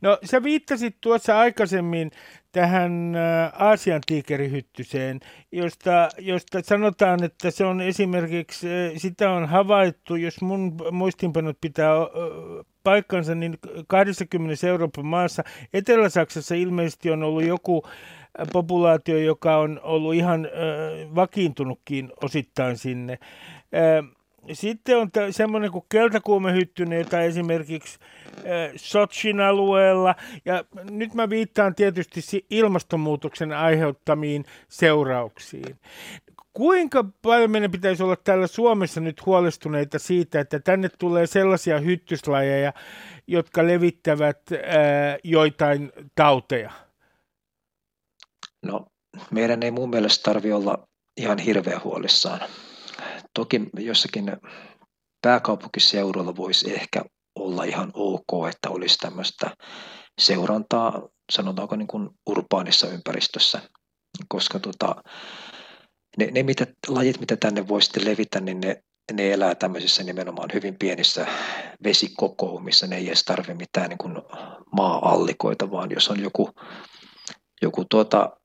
[0.00, 2.10] No sä viittasit tuossa aikaisemmin
[2.52, 5.20] tähän äh, Aasian tiikerihyttyseen,
[5.52, 11.90] josta, josta sanotaan, että se on esimerkiksi, äh, sitä on havaittu, jos mun muistinpanot pitää
[12.84, 17.92] paikkansa, niin 20 Euroopan maassa, Etelä-Saksassa ilmeisesti on ollut joku äh,
[18.52, 23.18] populaatio, joka on ollut ihan äh, vakiintunutkin osittain sinne.
[23.74, 24.10] Äh,
[24.52, 27.98] sitten on t- semmoinen kuin keltakuumehyttynen, jota esimerkiksi
[28.36, 30.14] äh, Sotsin alueella,
[30.44, 35.76] ja nyt mä viittaan tietysti ilmastonmuutoksen aiheuttamiin seurauksiin.
[36.52, 42.72] Kuinka paljon meidän pitäisi olla täällä Suomessa nyt huolestuneita siitä, että tänne tulee sellaisia hyttyslajeja,
[43.26, 46.70] jotka levittävät ää, joitain tauteja?
[48.66, 48.86] No,
[49.30, 52.40] meidän ei mun mielestä tarvi olla ihan hirveän huolissaan.
[53.34, 54.36] Toki jossakin
[55.22, 59.56] pääkaupunkiseudulla voisi ehkä olla ihan ok, että olisi tämmöistä
[60.20, 63.62] seurantaa, sanotaanko niin kuin urbaanissa ympäristössä,
[64.28, 64.94] koska tota,
[66.18, 68.82] ne, ne mitä, lajit, mitä tänne voi sitten levitä, niin ne,
[69.12, 71.26] ne elää tämmöisissä nimenomaan hyvin pienissä
[71.84, 72.86] vesikokoumissa.
[72.86, 74.14] Ne ei edes tarvitse mitään niin kuin
[74.72, 76.50] maa-allikoita, vaan jos on joku,
[77.62, 78.36] joku tuota,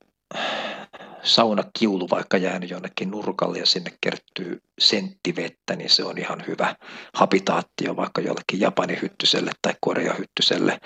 [1.22, 6.76] saunakiulu vaikka jäänyt jonnekin nurkalle ja sinne kertyy senttivettä, niin se on ihan hyvä
[7.14, 10.78] habitaatti vaikka jollekin Japanin hyttyselle tai Korea hyttyselle,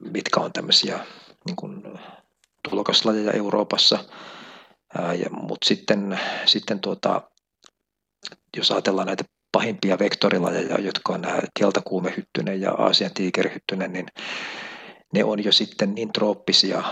[0.00, 1.06] mitkä on tämmöisiä
[1.46, 1.82] niin kuin,
[2.68, 3.98] tulokaslajeja Euroopassa.
[5.30, 7.30] Mutta sitten, sitten tuota,
[8.56, 14.06] jos ajatellaan näitä pahimpia vektorilajeja, jotka on nämä keltakuumehyttynen ja Aasian tiikerihyttynen, niin
[15.14, 16.82] ne on jo sitten niin trooppisia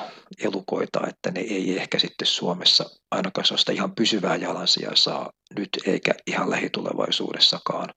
[0.42, 6.14] elukoita, että ne ei ehkä sitten Suomessa ainakaan sellaista ihan pysyvää jalansia saa nyt eikä
[6.26, 7.88] ihan lähitulevaisuudessakaan.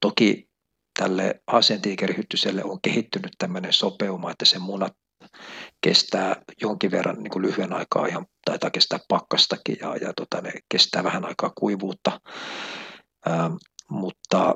[0.00, 0.48] Toki
[0.98, 4.92] tälle asentiikerihyttyselle on kehittynyt tämmöinen sopeuma, että se munat
[5.80, 10.52] kestää jonkin verran niin kuin lyhyen aikaa, ihan taitaa kestää pakkastakin ja, ja tota, ne
[10.68, 12.20] kestää vähän aikaa kuivuutta,
[13.28, 13.54] ähm,
[13.90, 14.54] mutta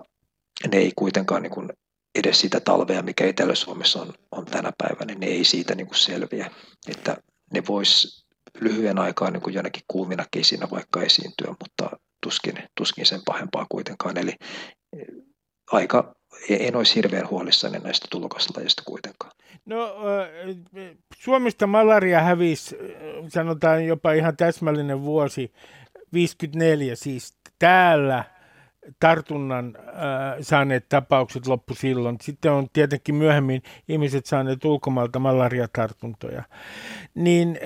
[0.72, 1.68] ne ei kuitenkaan niin kuin
[2.14, 5.98] edes sitä talvea, mikä Etelä-Suomessa on, on tänä päivänä, niin ne ei siitä niin kuin
[5.98, 6.50] selviä.
[6.88, 7.16] Että
[7.52, 8.24] ne vois
[8.60, 14.18] lyhyen aikaa niin kuin jonnekin kuumina kesinä vaikka esiintyä, mutta tuskin, tuskin sen pahempaa kuitenkaan.
[14.18, 14.34] Eli
[14.92, 15.06] eh,
[15.72, 16.14] aika,
[16.48, 19.32] en olisi hirveän huolissani näistä tulokaslajista kuitenkaan.
[19.68, 19.94] No
[21.16, 22.76] Suomesta malaria hävisi,
[23.28, 25.52] sanotaan jopa ihan täsmällinen vuosi,
[26.12, 28.24] 54 siis täällä–
[29.00, 29.76] tartunnan
[30.40, 32.16] saaneet tapaukset loppu silloin.
[32.20, 36.42] Sitten on tietenkin myöhemmin ihmiset saaneet ulkomailta malariatartuntoja.
[37.14, 37.58] Niin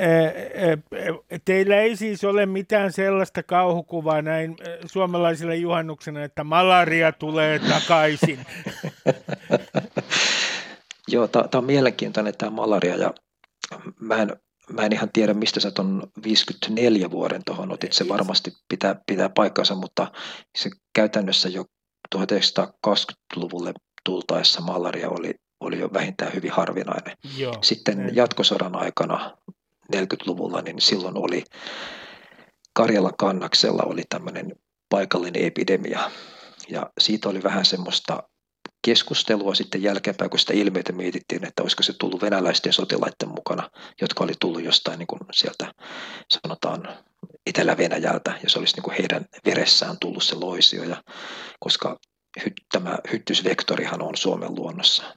[1.45, 8.39] teillä ei siis ole mitään sellaista kauhukuvaa näin suomalaisille juhannuksena, että malaria tulee takaisin.
[11.09, 13.15] Joo, tämä on mielenkiintoinen tämä malaria ja
[14.01, 14.37] mä en
[14.73, 17.93] mä en ihan tiedä, mistä sä ton 54 vuoden tuohon otit.
[17.93, 20.13] Se varmasti pitää, pitää paikkansa, mutta
[20.59, 21.65] se käytännössä jo
[22.17, 23.73] 1920-luvulle
[24.05, 27.17] tultaessa malaria oli, oli jo vähintään hyvin harvinainen.
[27.37, 29.37] Joo, Sitten jatkosodan aikana
[29.97, 31.45] 40-luvulla, niin silloin oli
[32.75, 34.53] Karjalan kannaksella oli tämmöinen
[34.89, 36.11] paikallinen epidemia.
[36.69, 38.23] Ja siitä oli vähän semmoista
[38.83, 43.71] keskustelua sitten jälkeenpäin, kun sitä ilmiötä mietittiin, että olisiko se tullut venäläisten sotilaiden mukana,
[44.01, 45.73] jotka oli tullut jostain niin kuin sieltä
[46.29, 46.89] sanotaan
[47.47, 51.03] Etelä-Venäjältä, ja se olisi niin kuin heidän veressään tullut se loisio, ja
[51.61, 51.99] koska
[52.45, 55.17] hy, tämä hyttysvektorihan on Suomen luonnossa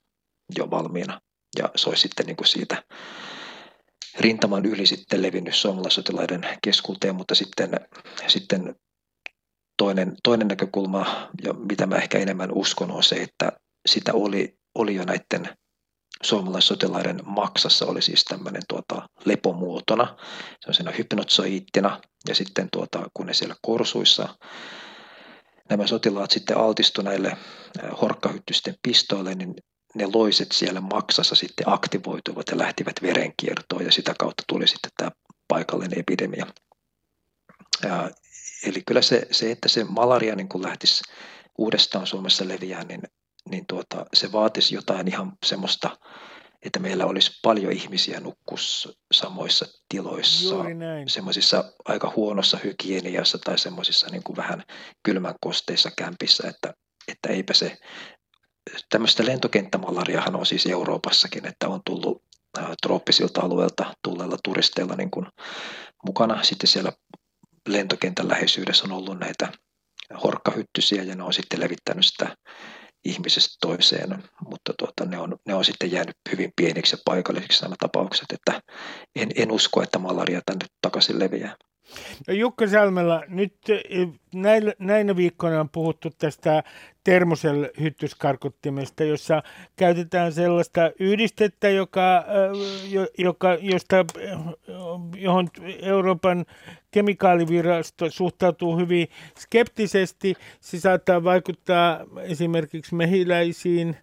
[0.57, 1.22] jo valmiina,
[1.59, 2.84] ja se olisi sitten niin kuin siitä
[4.20, 7.70] rintaman yli sitten levinnyt suomalaissotilaiden keskuuteen, mutta sitten,
[8.28, 8.76] sitten
[9.78, 13.51] toinen, toinen näkökulma, ja mitä mä ehkä enemmän uskon, on se, että
[13.86, 15.49] sitä oli, oli jo näiden
[16.23, 20.17] suomalaissotilaiden maksassa oli siis tämmöinen tuota, lepomuotona,
[20.59, 24.38] sellaisena hypnotsoiittina, ja sitten tuota, kun ne siellä korsuissa
[25.69, 27.38] nämä sotilaat sitten altistu näille
[28.01, 29.55] horkkahyttysten pistoille, niin
[29.95, 35.11] ne loiset siellä maksassa sitten aktivoituivat ja lähtivät verenkiertoon, ja sitä kautta tuli sitten tämä
[35.47, 36.45] paikallinen epidemia.
[38.66, 41.03] Eli kyllä se, se että se malaria niin kun lähtisi
[41.57, 43.01] uudestaan Suomessa leviää, niin,
[43.49, 45.97] niin tuota, se vaatisi jotain ihan semmoista,
[46.66, 50.55] että meillä olisi paljon ihmisiä nukkus samoissa tiloissa,
[51.07, 54.63] semmoisissa aika huonossa hygieniassa tai semmoisissa niin kuin vähän
[55.03, 56.74] kylmän kosteissa kämpissä, että,
[57.07, 57.78] että eipä se,
[58.89, 62.24] tämmöistä lentokenttämalariahan on siis Euroopassakin, että on tullut
[62.82, 65.28] trooppisilta alueilta tulleilla turisteilla niin kuin
[66.05, 66.43] mukana.
[66.43, 66.91] Sitten siellä
[67.68, 69.47] lentokentän läheisyydessä on ollut näitä
[70.24, 72.36] horkkahyttysiä ja ne on sitten levittänyt sitä
[73.05, 77.76] ihmisestä toiseen, mutta tuota, ne, on, ne on sitten jäänyt hyvin pieniksi ja paikallisiksi nämä
[77.80, 78.61] tapaukset, että
[79.16, 81.55] en, en usko, että malaria tänne takaisin leviää.
[82.28, 86.64] Jukka Salmella, nyt eh, näillä, näinä viikkoina on puhuttu tästä
[87.04, 89.44] termosel-hyttyskarkottimesta, jossa
[89.76, 94.38] käytetään sellaista yhdistettä, joka, eh, joka, josta, eh,
[95.16, 95.48] johon
[95.82, 96.46] Euroopan
[96.92, 99.08] kemikaalivirasto suhtautuu hyvin
[99.40, 100.36] skeptisesti.
[100.60, 103.98] Se saattaa vaikuttaa esimerkiksi mehiläisiin,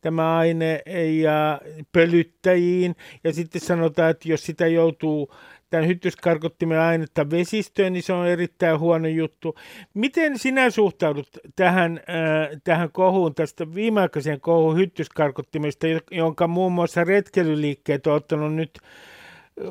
[0.00, 0.82] tämä aine
[1.20, 1.60] ja
[1.92, 2.96] pölyttäjiin.
[3.24, 5.34] Ja sitten sanotaan, että jos sitä joutuu
[5.70, 9.54] tämän hyttyskarkottimen ainetta vesistöön, niin se on erittäin huono juttu.
[9.94, 18.06] Miten sinä suhtaudut tähän, äh, tähän kohuun, tästä viimeaikaiseen kohuun hyttyskarkottimesta, jonka muun muassa retkeilyliikkeet
[18.06, 19.66] on ottanut nyt äh,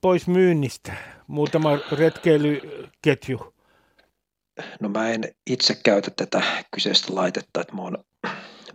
[0.00, 0.92] pois myynnistä,
[1.26, 3.54] muutama retkeilyketju?
[4.80, 8.04] No mä en itse käytä tätä kyseistä laitetta, että mä oon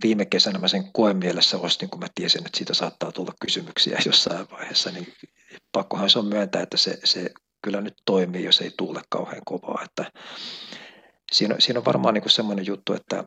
[0.04, 4.48] viime kesänä mä sen koemielessä ostin, kun mä tiesin, että siitä saattaa tulla kysymyksiä jossain
[4.52, 5.14] vaiheessa, niin
[5.72, 7.30] pakkohan se on myöntää, että se, se
[7.64, 9.84] kyllä nyt toimii, jos ei tuule kauhean kovaa.
[9.84, 10.12] Että
[11.32, 13.24] siinä, siinä on varmaan niin semmoinen juttu, että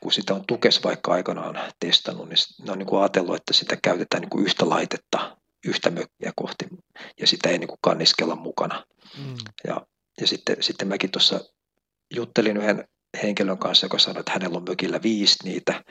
[0.00, 3.76] kun sitä on tukes vaikka aikanaan testannut, niin ne on niin kuin ajatellut, että sitä
[3.82, 6.64] käytetään niin kuin yhtä laitetta yhtä mökkiä kohti
[7.20, 8.84] ja sitä ei niin kuin kanniskella mukana.
[9.18, 9.34] Mm.
[9.66, 9.86] Ja,
[10.20, 11.40] ja sitten, sitten mäkin tuossa
[12.14, 12.84] juttelin yhden
[13.22, 15.84] henkilön kanssa, joka sanoi, että hänellä on mökillä viisi niitä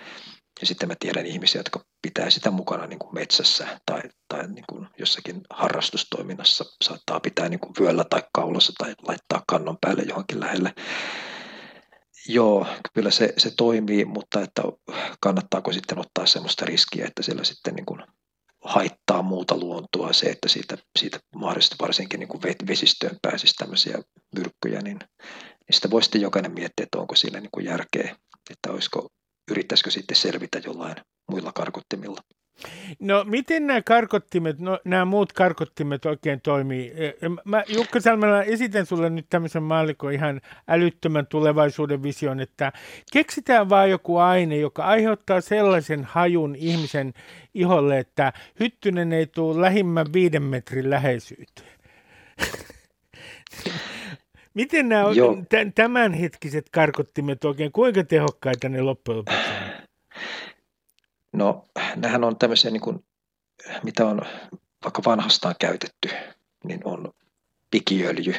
[0.63, 4.65] ja sitten mä tiedän ihmisiä, jotka pitää sitä mukana niin kuin metsässä tai, tai niin
[4.69, 6.65] kuin jossakin harrastustoiminnassa.
[6.83, 10.73] Saattaa pitää niin kuin vyöllä tai kaulassa tai laittaa kannon päälle johonkin lähelle.
[12.27, 14.61] joo, kyllä se, se toimii, mutta että
[15.21, 18.03] kannattaako sitten ottaa sellaista riskiä, että sillä sitten niin kuin
[18.63, 23.97] haittaa muuta luontoa se, että siitä, siitä mahdollisesti varsinkin niin kuin vesistöön pääsisi tämmöisiä
[24.35, 28.15] myrkkyjä, niin, niin sitä voi sitten jokainen miettiä, että onko siinä niin kuin järkeä,
[28.49, 29.09] että olisiko,
[29.51, 30.95] yrittäisikö sitten selvitä jollain
[31.31, 32.21] muilla karkottimilla.
[32.99, 36.93] No miten nämä karkottimet, no, nämä muut karkottimet oikein toimii?
[36.95, 37.13] E, e,
[37.45, 42.71] mä Jukka Salmela esitän sulle nyt tämmöisen maallikon ihan älyttömän tulevaisuuden vision, että
[43.13, 47.13] keksitään vaan joku aine, joka aiheuttaa sellaisen hajun ihmisen
[47.53, 51.73] iholle, että hyttynen ei tule lähimmän viiden metrin läheisyyteen.
[54.53, 55.05] Miten nämä
[55.75, 59.39] tämänhetkiset karkottimet oikein, kuinka tehokkaita ne loppujen lopuksi
[61.33, 63.05] No, nämähän on tämmöisiä, niin kuin,
[63.83, 64.21] mitä on
[64.83, 66.09] vaikka vanhastaan käytetty,
[66.63, 67.13] niin on
[67.71, 68.33] pikiöljy,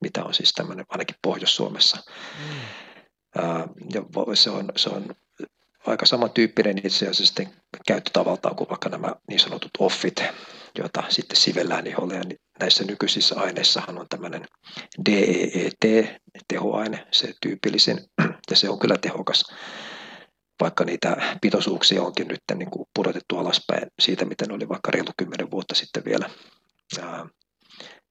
[0.00, 2.02] mitä on siis tämmöinen ainakin Pohjois-Suomessa.
[2.38, 2.54] Mm.
[3.94, 4.02] ja
[4.34, 5.14] se on, se on
[5.86, 7.48] aika samantyyppinen itse asiassa sitten
[7.86, 10.22] käyttötavaltaan kuin vaikka nämä niin sanotut offit,
[10.78, 12.14] joita sitten sivellään iholle.
[12.14, 12.22] Ja
[12.60, 14.44] näissä nykyisissä aineissahan on tämmöinen
[15.10, 17.98] DEET-tehoaine, se tyypillisin,
[18.50, 19.44] ja se on kyllä tehokas
[20.60, 25.50] vaikka niitä pitoisuuksia onkin nyt niin kuin pudotettu alaspäin siitä, miten oli vaikka reilu kymmenen
[25.50, 26.30] vuotta sitten vielä.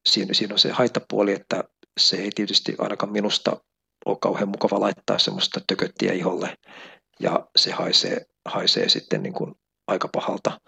[0.09, 1.63] Siinä, siinä on se haittapuoli, että
[1.99, 3.57] se ei tietysti ainakaan minusta
[4.05, 6.57] ole kauhean mukava laittaa semmoista tököttiä iholle,
[7.19, 9.55] ja se haisee, haisee sitten niin kuin
[9.87, 10.61] aika pahalta.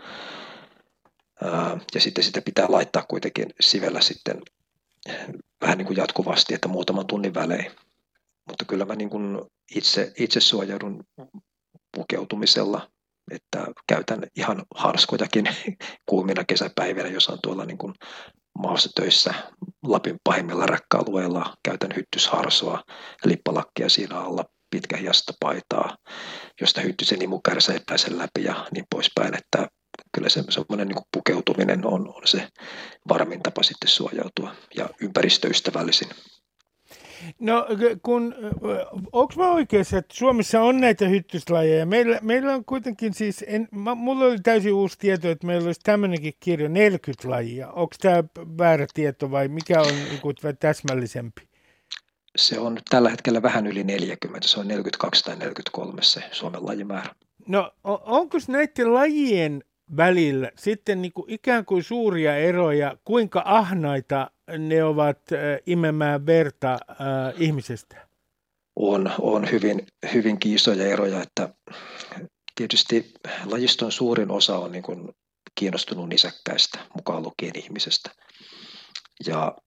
[1.94, 4.42] Ja sitten sitä pitää laittaa kuitenkin sivellä sitten
[5.62, 7.72] vähän niin kuin jatkuvasti, että muutaman tunnin välein.
[8.50, 9.42] Mutta kyllä mä niin kuin
[9.76, 11.04] itse, itse suojaudun
[11.96, 12.90] pukeutumisella,
[13.32, 15.46] että käytän ihan harskojakin
[16.10, 17.94] kuumina kesäpäivinä, jos on tuolla niin kuin
[18.60, 19.34] maassa töissä
[19.84, 22.84] Lapin pahimmilla räkkäalueilla, käytän hyttysharsoa,
[23.26, 25.98] lippalakkia siinä alla, pitkähiasta paitaa,
[26.62, 29.68] josta hyttysen imukärsä ei pääse läpi ja niin poispäin, että
[30.14, 32.48] kyllä se semmoinen niin pukeutuminen on, on se
[33.10, 36.10] varmin tapa sitten suojautua ja ympäristöystävällisin.
[37.40, 37.68] No
[38.04, 38.36] kun,
[39.12, 41.86] onko mä oikeassa, että Suomessa on näitä hyttyslajeja?
[41.86, 45.82] Meillä, meillä on kuitenkin siis, en, mä, mulla oli täysin uusi tieto, että meillä olisi
[45.84, 47.72] tämmöinenkin kirja, 40 lajia.
[47.72, 48.24] Onko tämä
[48.58, 51.42] väärä tieto vai mikä on niin täsmällisempi?
[52.36, 57.16] Se on tällä hetkellä vähän yli 40, se on 42 tai 43 se Suomen lajimäärä.
[57.48, 59.64] No onko näiden lajien
[59.98, 66.74] välillä sitten niin kuin ikään kuin suuria eroja, kuinka ahnaita ne ovat äh, imemään verta
[66.74, 68.08] äh, ihmisestä?
[68.76, 71.50] On, on hyvin, hyvin isoja eroja, että
[72.56, 73.14] tietysti
[73.46, 75.10] lajiston suurin osa on niin kuin
[75.56, 78.12] kiinnostunut nisäkkäistä, mukaan lukien ihmisestä.
[79.28, 79.58] Ja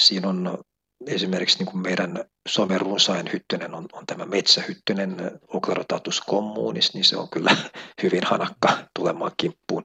[0.00, 0.58] siinä on
[1.06, 5.16] esimerkiksi niin kuin meidän Suomen runsain hyttynen on, on tämä metsähyttynen
[5.48, 7.56] Oclerotatus communis, niin se on kyllä
[8.02, 9.82] hyvin hanakka tulemaan kimppuun.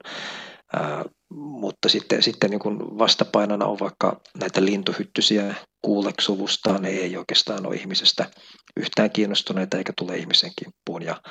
[0.72, 1.04] Ää,
[1.34, 7.76] mutta sitten, sitten niin kuin vastapainona on vaikka näitä lintuhyttysiä kuuleksuvusta, ne ei oikeastaan ole
[7.76, 8.30] ihmisestä
[8.76, 11.02] yhtään kiinnostuneita eikä tule ihmisen kimppuun.
[11.02, 11.22] Ja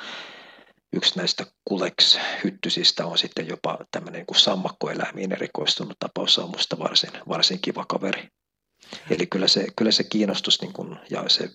[0.92, 7.60] yksi näistä kuleks-hyttysistä on sitten jopa tämmöinen kuin sammakkoeläimiin erikoistunut tapaus, on musta varsin, varsin
[7.60, 8.28] kiva kaveri.
[9.10, 11.50] Eli kyllä se, kyllä se kiinnostus niin kuin, ja se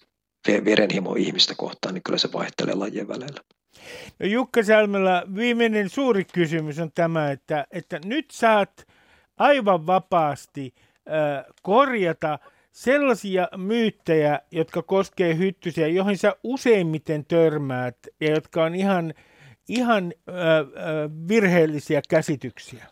[0.66, 3.42] verenhimo ihmistä kohtaan, niin kyllä se vaihtelee lajien välillä.
[4.20, 8.88] No Jukka Salmela, viimeinen suuri kysymys on tämä, että, että nyt saat
[9.38, 12.40] aivan vapaasti äh, korjata
[12.72, 19.14] sellaisia myyttejä, jotka koskee hyttysiä, joihin sä useimmiten törmäät ja jotka on ihan,
[19.70, 22.86] ihan äh, äh, virheellisiä käsityksiä.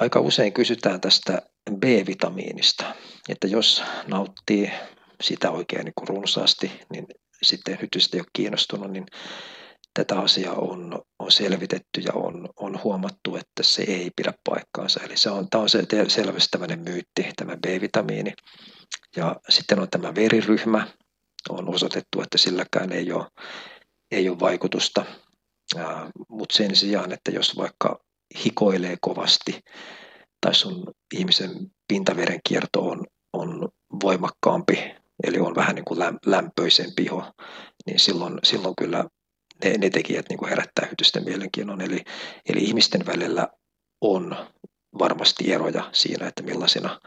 [0.00, 2.94] Aika usein kysytään tästä B-vitamiinista,
[3.28, 4.72] että jos nauttii
[5.20, 7.06] sitä oikein niin runsaasti, niin
[7.42, 9.06] sitten hyttyset ei ole kiinnostunut, niin
[9.94, 15.00] tätä asiaa on, on selvitetty ja on, on huomattu, että se ei pidä paikkaansa.
[15.04, 18.32] Eli se on, tämä on se selvästi tämmöinen myytti, tämä B-vitamiini.
[19.16, 20.86] Ja sitten on tämä veriryhmä.
[21.48, 23.26] On osoitettu, että silläkään ei ole,
[24.10, 25.04] ei ole vaikutusta.
[26.28, 28.00] Mutta sen sijaan, että jos vaikka
[28.44, 29.60] hikoilee kovasti
[30.42, 30.84] tai sun
[31.14, 31.50] ihmisen
[31.88, 33.68] pintaverenkierto on, on
[34.02, 37.32] voimakkaampi, eli on vähän niin kuin lämpöisempi iho,
[37.86, 39.04] niin silloin, silloin kyllä
[39.64, 41.80] ne, ne tekijät niin kuin herättää hytysten mielenkiinnon.
[41.80, 42.04] Eli,
[42.48, 43.48] eli ihmisten välillä
[44.00, 44.36] on
[44.98, 47.00] varmasti eroja siinä, että millaisina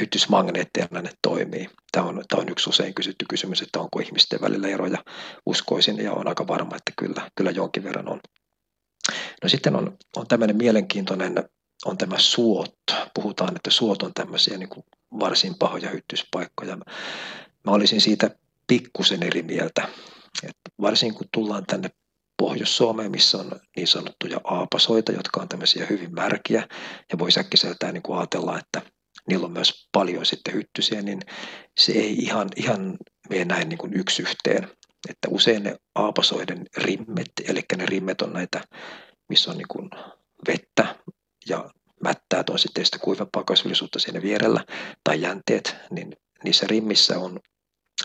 [0.00, 1.68] hytysmagneetteina ne toimii.
[1.92, 5.04] Tämä on, tämä on yksi usein kysytty kysymys, että onko ihmisten välillä eroja.
[5.46, 8.20] Uskoisin ja on aika varma, että kyllä, kyllä jonkin verran on.
[9.42, 11.34] No sitten on, on tämmöinen mielenkiintoinen,
[11.84, 12.74] on tämä suot.
[13.14, 14.84] Puhutaan, että suot on tämmöisiä niin kuin
[15.20, 16.76] varsin pahoja hyttyspaikkoja.
[17.64, 18.30] Mä olisin siitä
[18.66, 19.88] pikkusen eri mieltä.
[20.42, 21.90] Et varsinkin kun tullaan tänne
[22.36, 26.68] Pohjois-Suomeen, missä on niin sanottuja aapasoita, jotka on tämmöisiä hyvin märkiä,
[27.12, 28.82] ja voisi äkkiseltään niin kuin ajatella, että
[29.28, 31.20] niillä on myös paljon sitten hyttysiä, niin
[31.80, 32.96] se ei ihan, ihan
[33.30, 34.68] mene näin niin kuin yksi yhteen.
[35.08, 38.60] Että usein ne aapasoiden rimmet, eli ne rimmet on näitä,
[39.28, 39.90] missä on niin kuin
[40.48, 40.96] vettä
[41.48, 41.70] ja
[42.02, 44.64] mättää on sitten sitä kuivempaa kasvillisuutta siinä vierellä,
[45.04, 47.40] tai jänteet, niin niissä rimmissä on,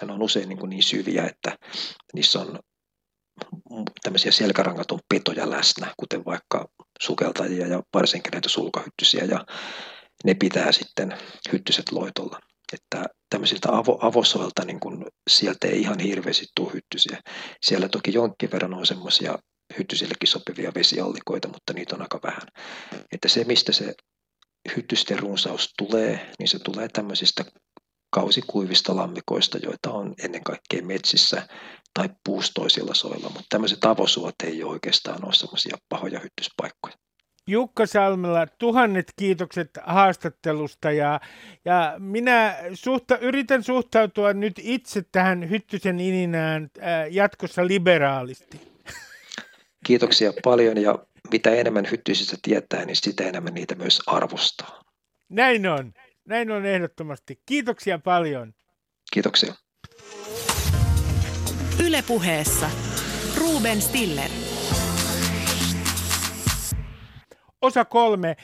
[0.02, 1.58] on usein niin, kuin niin syviä, että
[2.14, 2.60] niissä on
[4.04, 6.70] tämmöisiä selkärangaton petoja läsnä, kuten vaikka
[7.02, 9.46] sukeltajia ja varsinkin näitä sulkahyttysiä, ja
[10.26, 11.18] ne pitää sitten
[11.52, 12.40] hyttyset loitolla.
[12.74, 17.22] Että tämmöisiltä avo, avosoilta niin kun sieltä ei ihan hirveästi tule hyttysiä.
[17.62, 19.38] Siellä toki jonkin verran on semmoisia
[19.78, 22.48] hyttysillekin sopivia vesiallikoita, mutta niitä on aika vähän.
[23.12, 23.96] Että se, mistä se
[24.76, 27.46] hyttysten runsaus tulee, niin se tulee tämmöisistä
[28.12, 31.48] kausikuivista lammikoista, joita on ennen kaikkea metsissä
[31.94, 36.96] tai puustoisilla soilla, mutta tämmöiset avosuot ei oikeastaan ole semmoisia pahoja hyttyspaikkoja.
[37.48, 41.20] Jukka Salmela, tuhannet kiitokset haastattelusta ja,
[41.66, 48.69] ja minä suhta, yritän suhtautua nyt itse tähän Hyttysen ininään äh, jatkossa liberaalisti.
[49.86, 51.00] Kiitoksia paljon ja
[51.32, 54.84] mitä enemmän hyttysistä tietää, niin sitä enemmän niitä myös arvostaa.
[55.30, 55.94] Näin on,
[56.26, 57.42] näin on ehdottomasti.
[57.46, 58.54] Kiitoksia paljon.
[59.14, 59.54] Kiitoksia.
[61.86, 62.70] Ylepuheessa
[63.38, 64.30] Ruben Stiller.
[67.62, 68.36] Osa kolme.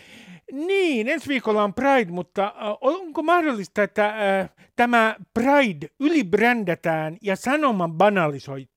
[0.51, 7.87] Niin, ensi viikolla on Pride, mutta onko mahdollista, että äh, tämä Pride ylibrändätään ja sanoma
[7.87, 8.74] banalisoituu?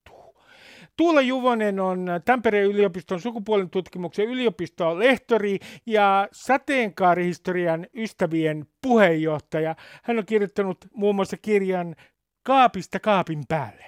[0.99, 9.77] Tuula Juvonen on Tampereen yliopiston sukupuolen tutkimuksen yliopiston lehtori ja sateenkaarihistorian ystävien puheenjohtaja.
[10.03, 11.97] Hän on kirjoittanut muun muassa kirjan
[12.43, 13.85] Kaapista kaapin päälle.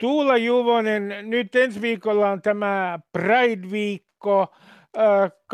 [0.00, 4.54] Tuula Juvonen, nyt ensi viikolla on tämä Pride-viikko.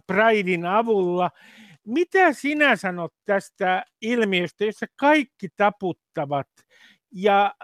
[0.08, 1.32] Pridein avulla.
[1.86, 6.50] Mitä sinä sanot tästä ilmiöstä, jossa kaikki taputtavat
[7.12, 7.56] ja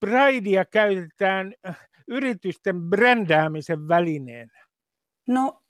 [0.00, 1.54] Pridea käytetään
[2.08, 4.66] yritysten brändäämisen välineenä?
[5.28, 5.61] No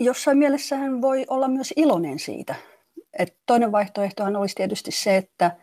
[0.00, 2.54] jossain mielessä hän voi olla myös iloinen siitä.
[3.18, 5.56] Et toinen vaihtoehtohan olisi tietysti se, että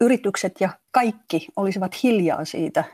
[0.00, 2.84] yritykset ja kaikki olisivat hiljaa siitä,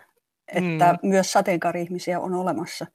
[0.54, 1.08] että mm.
[1.08, 2.86] myös sateenkaari-ihmisiä on olemassa.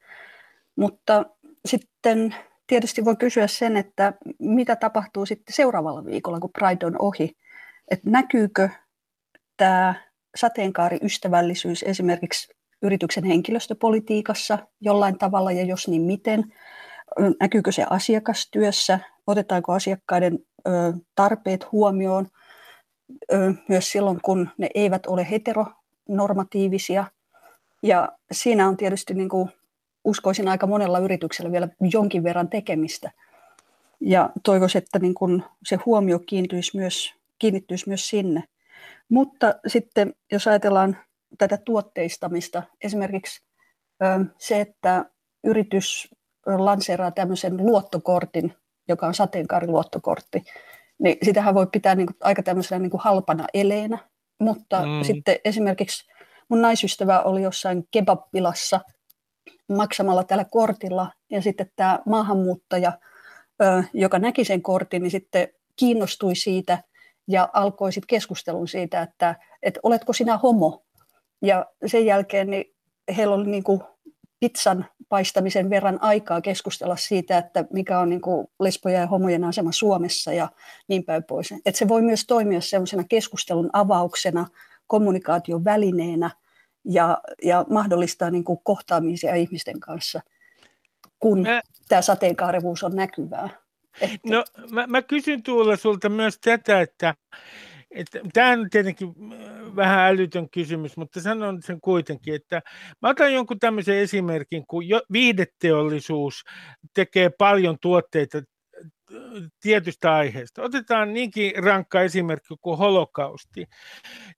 [0.76, 1.26] Mutta
[1.65, 2.36] sitten
[2.67, 7.38] tietysti voi kysyä sen, että mitä tapahtuu sitten seuraavalla viikolla, kun Pride on ohi.
[7.91, 8.69] Että näkyykö
[9.57, 9.95] tämä
[10.36, 16.43] sateenkaariystävällisyys esimerkiksi yrityksen henkilöstöpolitiikassa jollain tavalla ja jos niin miten–
[17.39, 20.39] näkyykö se asiakastyössä, otetaanko asiakkaiden
[21.15, 22.27] tarpeet huomioon
[23.69, 27.05] myös silloin, kun ne eivät ole heteronormatiivisia.
[27.83, 29.49] Ja siinä on tietysti niin kuin
[30.03, 33.11] uskoisin aika monella yrityksellä vielä jonkin verran tekemistä.
[33.99, 38.43] Ja toivoisin, että niin kuin se huomio kiinnittyisi myös, kiinnittyisi myös sinne.
[39.09, 40.97] Mutta sitten jos ajatellaan
[41.37, 43.43] tätä tuotteistamista, esimerkiksi
[44.37, 45.05] se, että
[45.43, 46.15] yritys
[46.45, 48.53] lanseeraa tämmöisen luottokortin,
[48.87, 50.43] joka on sateenkaariluottokortti,
[50.99, 53.97] niin sitähän voi pitää niin kuin, aika tämmöisenä niin kuin halpana eleenä,
[54.39, 55.03] mutta mm.
[55.03, 56.11] sitten esimerkiksi
[56.49, 58.79] mun naisystävä oli jossain kebabbilassa
[59.69, 62.91] maksamalla tällä kortilla, ja sitten tämä maahanmuuttaja,
[63.93, 66.83] joka näki sen kortin, niin sitten kiinnostui siitä
[67.27, 70.83] ja alkoi sitten keskustelun siitä, että, että oletko sinä homo.
[71.41, 72.75] Ja sen jälkeen niin
[73.17, 73.81] heillä oli niin kuin
[74.39, 79.71] pizzan paistamisen verran aikaa keskustella siitä, että mikä on niin kuin lesbojen ja homojen asema
[79.71, 80.49] Suomessa ja
[80.88, 81.51] niin päin pois.
[81.51, 84.47] Että se voi myös toimia sellaisena keskustelun avauksena,
[84.88, 86.29] kommunikaation välineenä
[86.86, 90.21] ja, ja mahdollistaa niin kuin kohtaamisia ihmisten kanssa,
[91.19, 93.49] kun mä, tämä sateenkaarevuus on näkyvää.
[94.01, 94.17] Että...
[94.29, 97.15] No mä, mä kysyn Tuula sulta myös tätä, että
[98.33, 102.61] tämä on tietenkin äh, vähän älytön kysymys, mutta sanon sen kuitenkin, että
[103.01, 105.01] mä otan jonkun tämmöisen esimerkin, kun jo,
[106.93, 108.43] tekee paljon tuotteita äh,
[109.61, 110.61] tietystä aiheesta.
[110.61, 113.65] Otetaan niinkin rankka esimerkki kuin holokausti,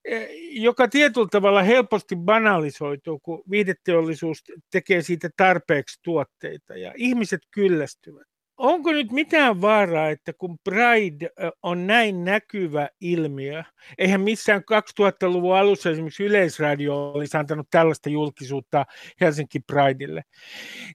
[0.06, 8.37] e, joka tietyllä tavalla helposti banalisoituu, kun viideteollisuus tekee siitä tarpeeksi tuotteita ja ihmiset kyllästyvät.
[8.58, 11.30] Onko nyt mitään vaaraa, että kun Pride
[11.64, 13.64] on näin näkyvä ilmiö,
[13.98, 18.86] eihän missään 2000-luvun alussa esimerkiksi Yleisradio olisi antanut tällaista julkisuutta
[19.22, 20.24] Helsinki Prideille,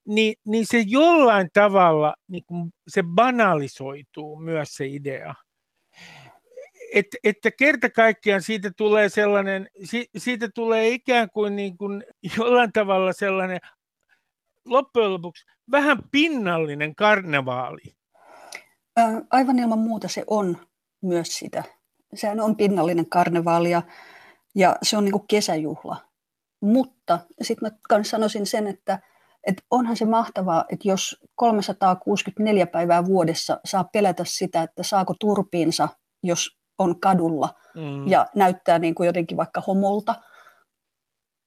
[0.07, 2.45] niin, niin se jollain tavalla niin
[2.89, 5.35] se banalisoituu myös se idea.
[6.95, 9.69] Et, että kerta kaikkiaan siitä tulee sellainen,
[10.19, 12.05] siitä tulee ikään kuin, niin kuin
[12.39, 13.61] jollain tavalla sellainen
[14.67, 17.83] loppujen lopuksi vähän pinnallinen karnevaali.
[19.31, 20.57] Aivan ilman muuta se on
[21.03, 21.65] myös sitä.
[22.15, 23.83] Sehän on pinnallinen karnevaali ja,
[24.55, 25.97] ja se on niin kuin kesäjuhla.
[26.61, 28.99] Mutta sitten mä sanoisin sen, että,
[29.47, 35.89] että onhan se mahtavaa, että jos 364 päivää vuodessa saa pelätä sitä, että saako turpiinsa,
[36.23, 38.09] jos on kadulla mm.
[38.09, 40.15] ja näyttää niin kuin jotenkin vaikka homolta–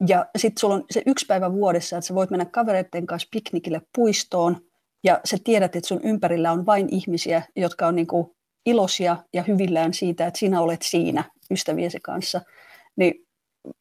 [0.08, 3.82] ja sitten sulla on se yksi päivä vuodessa, että sä voit mennä kavereiden kanssa piknikille
[3.96, 4.58] puistoon
[5.04, 8.36] ja sä tiedät, että sun ympärillä on vain ihmisiä, jotka on niinku
[8.66, 12.42] iloisia ja hyvillään siitä, että sinä olet siinä ystäviesi kanssa.
[12.96, 13.14] Niin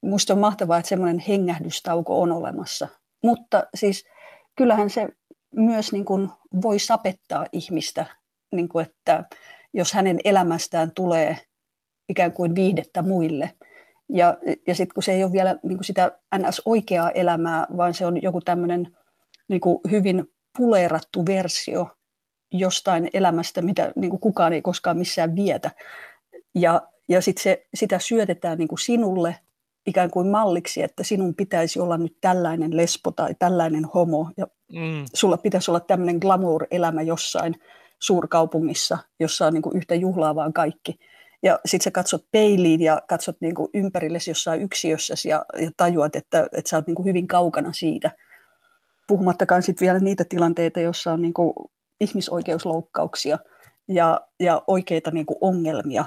[0.03, 2.89] musta on mahtavaa, että semmoinen hengähdystauko on olemassa.
[3.23, 4.05] Mutta siis
[4.57, 5.09] kyllähän se
[5.57, 6.29] myös niin kuin
[6.63, 8.07] voi sapettaa ihmistä,
[8.53, 9.25] niin kuin että
[9.75, 11.39] jos hänen elämästään tulee
[12.09, 13.51] ikään kuin viihdettä muille–
[14.09, 14.37] ja,
[14.67, 18.23] ja sitten kun se ei ole vielä niin kuin sitä NS-oikeaa elämää, vaan se on
[18.23, 18.97] joku tämmöinen
[19.49, 20.25] niin kuin hyvin
[20.57, 21.89] puleerattu versio
[22.53, 25.71] jostain elämästä, mitä niin kuin kukaan ei koskaan missään vietä.
[26.55, 29.37] Ja, ja sitten sitä syötetään niin kuin sinulle
[29.87, 35.05] ikään kuin malliksi, että sinun pitäisi olla nyt tällainen lesbo tai tällainen homo, ja mm.
[35.15, 37.55] sulla pitäisi olla tämmöinen glamour-elämä jossain
[37.99, 40.99] suurkaupungissa, jossa on niin kuin yhtä juhlaa vaan kaikki.
[41.45, 46.17] Ja sitten sä katsot peiliin ja katsot niin kuin ympärillesi jossain yksiössä ja, ja tajuat,
[46.17, 48.11] että, että sä oot niin kuin hyvin kaukana siitä.
[49.09, 51.53] Puhumattakaan sitten vielä niitä tilanteita, joissa on niin kuin
[52.01, 53.39] ihmisoikeusloukkauksia
[53.89, 56.05] ja, ja oikeita niin kuin ongelmia.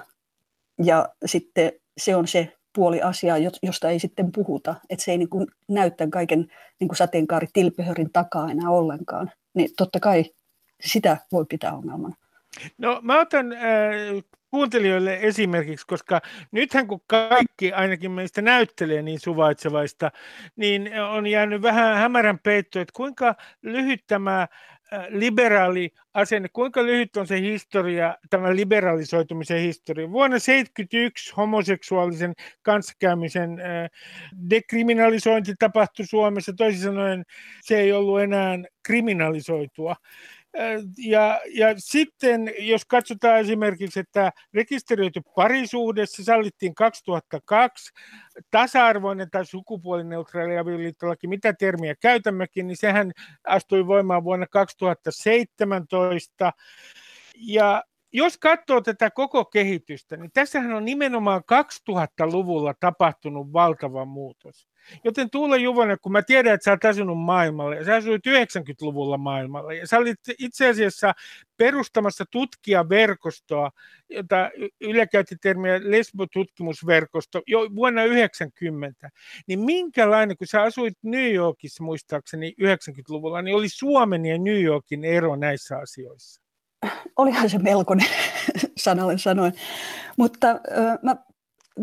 [0.83, 4.75] Ja sitten se on se puoli asiaa, josta ei sitten puhuta.
[4.89, 6.47] Että se ei niin kuin näy tämän kaiken
[6.79, 9.31] niin kuin sateenkaari tilpehörin takaa enää ollenkaan.
[9.53, 10.25] Niin totta kai
[10.83, 12.15] sitä voi pitää ongelmana.
[12.77, 13.59] No mä otan äh,
[14.51, 16.21] kuuntelijoille esimerkiksi, koska
[16.51, 20.11] nythän kun kaikki ainakin meistä näyttelee niin suvaitsevaista,
[20.55, 27.17] niin on jäänyt vähän hämärän peitto, että kuinka lyhyt tämä äh, liberaali asenne, kuinka lyhyt
[27.17, 30.11] on se historia, tämä liberalisoitumisen historia.
[30.11, 33.89] Vuonna 1971 homoseksuaalisen kanssakäymisen äh,
[34.49, 37.23] dekriminalisointi tapahtui Suomessa, toisin sanoen
[37.61, 39.95] se ei ollut enää kriminalisoitua.
[40.97, 47.93] Ja, ja sitten jos katsotaan esimerkiksi, että rekisteröity parisuhde, se sallittiin 2002,
[48.51, 53.11] tasa-arvoinen tai sukupuolineutraali avioliittolaki, mitä termiä käytämmekin, niin sehän
[53.47, 56.51] astui voimaan vuonna 2017.
[57.35, 61.41] Ja jos katsoo tätä koko kehitystä, niin tässähän on nimenomaan
[61.89, 64.67] 2000-luvulla tapahtunut valtava muutos.
[65.03, 65.29] Joten
[65.61, 69.87] Juvonen, kun mä tiedän, että sä oot asunut maailmalle, ja sä asuit 90-luvulla maailmalla, ja
[69.87, 71.13] sä olit itse asiassa
[71.57, 73.71] perustamassa tutkijaverkostoa,
[74.09, 74.49] jota
[74.81, 79.09] Yle käytti termiä lesbotutkimusverkosto jo vuonna 90,
[79.47, 85.05] niin minkälainen, kun sä asuit New Yorkissa muistaakseni 90-luvulla, niin oli Suomen ja New Yorkin
[85.05, 86.41] ero näissä asioissa?
[87.15, 88.07] Olihan se melkoinen,
[88.77, 89.53] sanalle sanoen.
[90.17, 91.15] Mutta äh, mä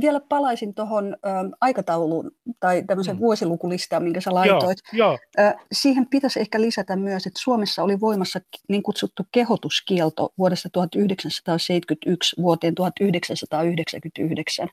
[0.01, 1.17] vielä palaisin tuohon
[1.61, 2.31] aikatauluun
[2.61, 3.21] tai tämmöisen mm.
[3.21, 4.79] vuosilukulistaan, minkä sä laitoit.
[4.93, 5.19] Joo, jo.
[5.45, 12.43] Äh, siihen pitäisi ehkä lisätä myös, että Suomessa oli voimassa niin kutsuttu kehotuskielto vuodesta 1971
[12.43, 14.69] vuoteen 1999.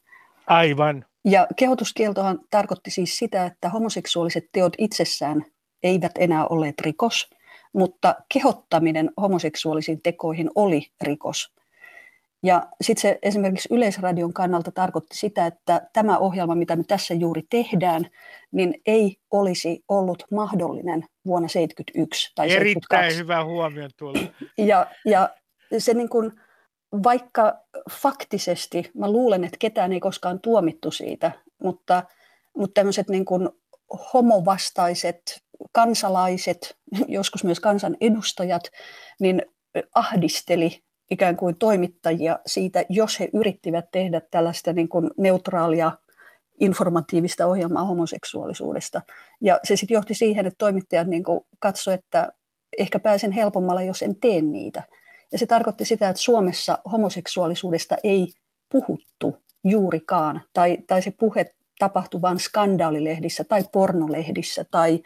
[0.47, 1.05] Aivan.
[1.25, 5.45] Ja kehotuskieltohan tarkoitti siis sitä, että homoseksuaaliset teot itsessään
[5.83, 7.29] eivät enää olleet rikos,
[7.73, 11.53] mutta kehottaminen homoseksuaalisiin tekoihin oli rikos.
[12.43, 17.41] Ja sitten se esimerkiksi Yleisradion kannalta tarkoitti sitä, että tämä ohjelma, mitä me tässä juuri
[17.49, 18.07] tehdään,
[18.51, 24.19] niin ei olisi ollut mahdollinen vuonna 1971 tai Erittäin hyvä huomio tuolla.
[24.57, 25.29] Ja, ja
[25.77, 26.31] se niin kuin,
[27.03, 27.53] vaikka
[27.91, 31.31] faktisesti, mä luulen, että ketään ei koskaan tuomittu siitä,
[31.63, 32.03] mutta,
[32.57, 33.49] mutta tämmöiset niin kuin
[34.13, 35.21] homovastaiset
[35.71, 36.77] kansalaiset,
[37.07, 38.63] joskus myös kansanedustajat,
[39.19, 39.41] niin
[39.95, 45.91] ahdisteli ikään kuin toimittajia siitä, jos he yrittivät tehdä tällaista niin kuin neutraalia
[46.59, 49.01] informatiivista ohjelmaa homoseksuaalisuudesta.
[49.41, 51.23] Ja se sitten johti siihen, että toimittajat niin
[51.59, 52.31] katsoivat, että
[52.77, 54.83] ehkä pääsen helpommalla, jos en tee niitä.
[55.31, 58.27] Ja se tarkoitti sitä, että Suomessa homoseksuaalisuudesta ei
[58.71, 61.45] puhuttu juurikaan, tai, tai se puhe
[61.79, 64.99] tapahtui vain skandaalilehdissä tai pornolehdissä tai,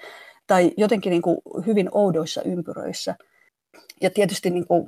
[0.48, 3.16] tai jotenkin niin kuin hyvin oudoissa ympyröissä–
[4.02, 4.88] ja tietysti niin kuin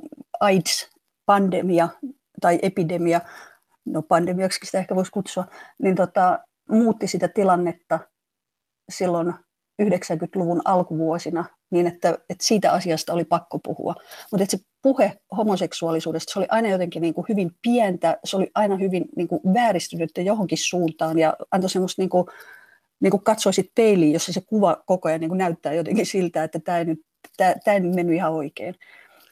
[1.27, 1.89] AIDS-pandemia
[2.41, 3.21] tai epidemia,
[3.85, 5.45] no pandemiaksi sitä ehkä voisi kutsua,
[5.83, 7.99] niin tota, muutti sitä tilannetta
[8.89, 9.33] silloin
[9.81, 13.95] 90-luvun alkuvuosina niin, että, että siitä asiasta oli pakko puhua.
[14.31, 18.75] Mutta se puhe homoseksuaalisuudesta, se oli aina jotenkin niin kuin hyvin pientä, se oli aina
[18.77, 22.25] hyvin niin kuin vääristynyt johonkin suuntaan ja antoi semmoista niin kuin,
[22.99, 26.59] niin kuin katsoisit peiliin, jossa se kuva koko ajan niin kuin näyttää jotenkin siltä, että
[26.59, 26.99] tämä ei nyt,
[27.37, 28.75] tämä, tämä ei nyt mennyt ihan oikein.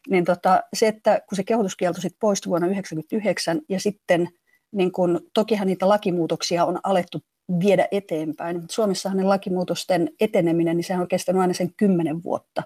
[0.09, 4.29] Niin tota, se, että kun se kehotuskielto sitten poistui vuonna 1999 ja sitten
[4.71, 7.19] niin kun, tokihan niitä lakimuutoksia on alettu
[7.59, 8.63] viedä eteenpäin.
[8.71, 12.63] Suomessahan ne lakimuutosten eteneminen, niin se on kestänyt aina sen kymmenen vuotta.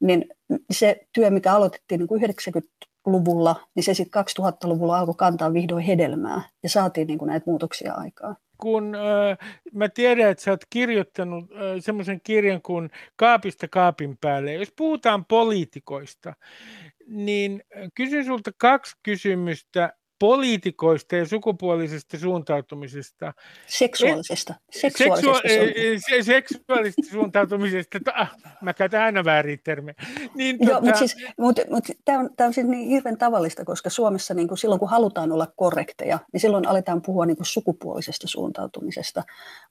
[0.00, 0.24] Niin
[0.70, 6.42] se työ, mikä aloitettiin niin kuin 90-luvulla, niin se sitten 2000-luvulla alkoi kantaa vihdoin hedelmää
[6.62, 9.38] ja saatiin niin näitä muutoksia aikaan kun äh,
[9.72, 14.52] mä tiedän, että sä oot kirjoittanut äh, semmoisen kirjan kuin Kaapista kaapin päälle.
[14.54, 16.32] Jos puhutaan poliitikoista,
[17.06, 17.62] niin
[17.94, 23.32] kysyn sulta kaksi kysymystä poliitikoista ja sukupuolisesta suuntautumisesta.
[23.66, 24.54] Seksuaalisesta.
[24.70, 27.98] Seksuaalisesta, Seksua- seksuaalisesta suuntautumisesta.
[28.14, 29.94] Ah, mä käytän aina väärin termejä.
[30.34, 30.80] Niin, Joo, tota...
[30.80, 34.48] mutta siis, mut, mut, tämä on, tää on siis niin hirveän tavallista, koska Suomessa niin
[34.48, 39.22] kuin silloin kun halutaan olla korrekteja, niin silloin aletaan puhua niin kuin sukupuolisesta suuntautumisesta.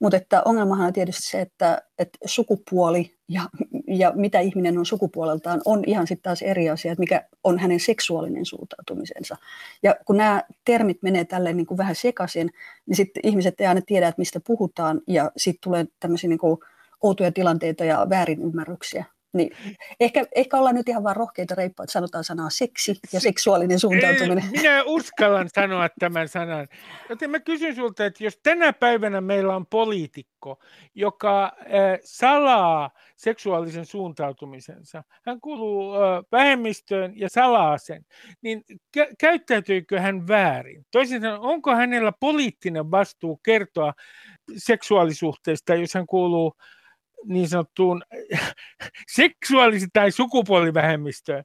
[0.01, 3.41] Mutta että ongelmahan on tietysti se, että, että sukupuoli ja,
[3.89, 7.79] ja mitä ihminen on sukupuoleltaan on ihan sitten taas eri asia, että mikä on hänen
[7.79, 9.37] seksuaalinen suuntautumisensa.
[9.83, 12.49] Ja kun nämä termit menee tälleen niin kuin vähän sekaisin,
[12.85, 16.57] niin sitten ihmiset ei aina tiedä, että mistä puhutaan ja sitten tulee tämmöisiä niin kuin
[17.01, 19.05] outoja tilanteita ja väärinymmärryksiä.
[19.33, 19.51] Niin.
[19.99, 24.43] Ehkä, ehkä ollaan nyt ihan vaan rohkeita reippaita, sanotaan sanaa seksi ja seksuaalinen suuntautuminen.
[24.51, 26.67] Minä uskallan sanoa tämän sanan.
[27.09, 30.59] Joten mä kysyn sulta, että jos tänä päivänä meillä on poliitikko,
[30.95, 31.51] joka
[32.03, 36.01] salaa seksuaalisen suuntautumisensa, hän kuuluu äh,
[36.31, 38.05] vähemmistöön ja salaa sen,
[38.41, 38.63] niin
[38.97, 40.85] kä- käyttäytyykö hän väärin?
[40.91, 43.93] Toisin sanoen, onko hänellä poliittinen vastuu kertoa
[44.57, 46.55] seksuaalisuhteesta, jos hän kuuluu
[47.25, 48.03] niin sanottuun
[49.19, 51.43] seksuaalisi- tai sukupuolivähemmistöön?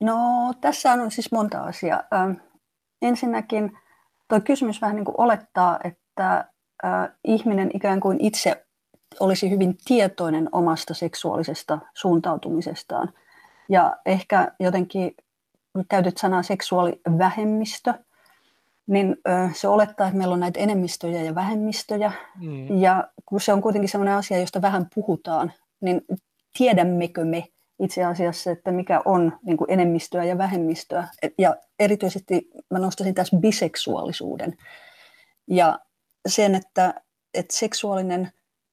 [0.00, 0.16] No
[0.60, 2.02] tässä on siis monta asiaa.
[3.02, 3.78] Ensinnäkin
[4.28, 6.44] tuo kysymys vähän niin kuin olettaa, että
[7.24, 8.66] ihminen ikään kuin itse
[9.20, 13.12] olisi hyvin tietoinen omasta seksuaalisesta suuntautumisestaan.
[13.68, 15.14] Ja ehkä jotenkin
[15.88, 17.94] käytyt sanaa seksuaalivähemmistö–
[18.86, 19.16] niin
[19.52, 22.12] se olettaa, että meillä on näitä enemmistöjä ja vähemmistöjä.
[22.40, 22.80] Mm.
[22.80, 26.00] Ja kun se on kuitenkin sellainen asia, josta vähän puhutaan, niin
[26.58, 27.44] tiedämmekö me
[27.82, 31.08] itse asiassa, että mikä on niin kuin enemmistöä ja vähemmistöä.
[31.38, 34.56] Ja erityisesti mä nostaisin tässä biseksuaalisuuden.
[35.48, 35.78] Ja
[36.28, 36.94] sen, että,
[37.34, 38.30] että seksuaalinen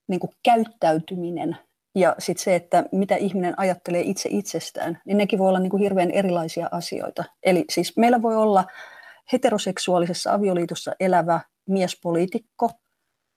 [0.07, 1.57] niin kuin käyttäytyminen
[1.95, 5.83] ja sitten se, että mitä ihminen ajattelee itse itsestään, niin nekin voi olla niin kuin
[5.83, 7.23] hirveän erilaisia asioita.
[7.43, 8.65] Eli siis meillä voi olla
[9.33, 12.71] heteroseksuaalisessa avioliitossa elävä miespoliitikko,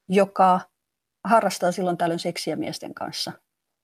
[0.08, 0.60] joka
[1.24, 3.32] harrastaa silloin tällöin seksiä miesten kanssa.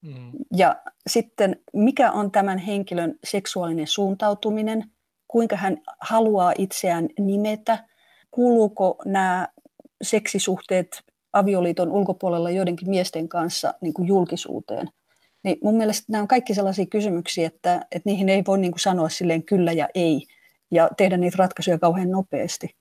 [0.03, 0.33] Mm.
[0.57, 4.85] Ja sitten mikä on tämän henkilön seksuaalinen suuntautuminen,
[5.29, 7.85] kuinka hän haluaa itseään nimetä,
[8.31, 9.49] kuuluuko nämä
[10.03, 11.03] seksisuhteet
[11.33, 14.89] avioliiton ulkopuolella joidenkin miesten kanssa niin kuin julkisuuteen.
[15.45, 18.81] Niin mun mielestä nämä on kaikki sellaisia kysymyksiä, että, että niihin ei voi niin kuin
[18.81, 20.27] sanoa silleen kyllä ja ei,
[20.71, 22.77] ja tehdä niitä ratkaisuja kauhean nopeasti.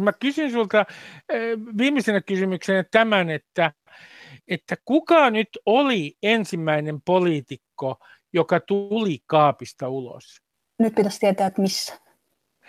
[0.00, 0.84] Mä kysyn sulta
[1.28, 3.72] eh, viimeisenä kysymyksenä tämän, että,
[4.48, 7.96] että kuka nyt oli ensimmäinen poliitikko,
[8.32, 10.42] joka tuli kaapista ulos?
[10.78, 12.00] Nyt pitäisi tietää, että missä.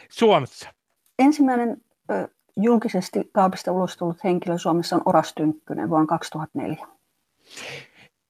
[0.09, 0.70] Suomessa.
[1.20, 1.78] Ensimmäinen
[2.11, 6.88] ö, julkisesti kaapista ulos tullut henkilö Suomessa on Oras Tynkkynen vuonna 2004.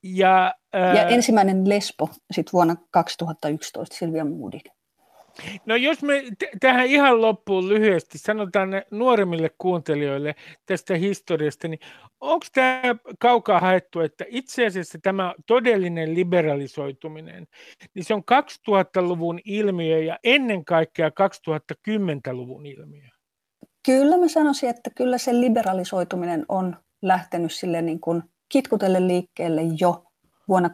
[0.03, 0.93] Ja, ää...
[0.93, 4.59] ja ensimmäinen lesbo sitten vuonna 2011, Silvia Moody.
[5.65, 10.35] No jos me t- tähän ihan loppuun lyhyesti sanotaan nuoremmille kuuntelijoille
[10.65, 11.79] tästä historiasta, niin
[12.19, 17.47] onko tämä kaukaa haettu, että itse asiassa tämä todellinen liberalisoituminen,
[17.93, 23.07] niin se on 2000-luvun ilmiö ja ennen kaikkea 2010-luvun ilmiö?
[23.85, 30.03] Kyllä mä sanoisin, että kyllä se liberalisoituminen on lähtenyt sille niin kuin kitkutelle liikkeelle jo
[30.47, 30.69] vuonna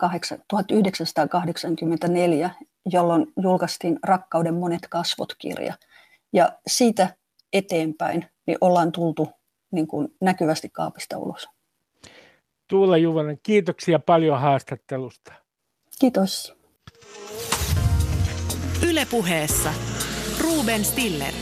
[0.48, 2.50] 1984
[2.86, 5.74] jolloin julkaistiin Rakkauden monet kasvot-kirja.
[6.34, 7.16] Ja siitä
[7.54, 9.30] eteenpäin niin ollaan tultu
[9.72, 11.48] niin kuin näkyvästi kaapista ulos.
[12.70, 15.34] Tuula Juvonen, kiitoksia paljon haastattelusta.
[16.00, 16.56] Kiitos.
[18.90, 19.74] Ylepuheessa
[20.42, 21.34] Ruben Stiller.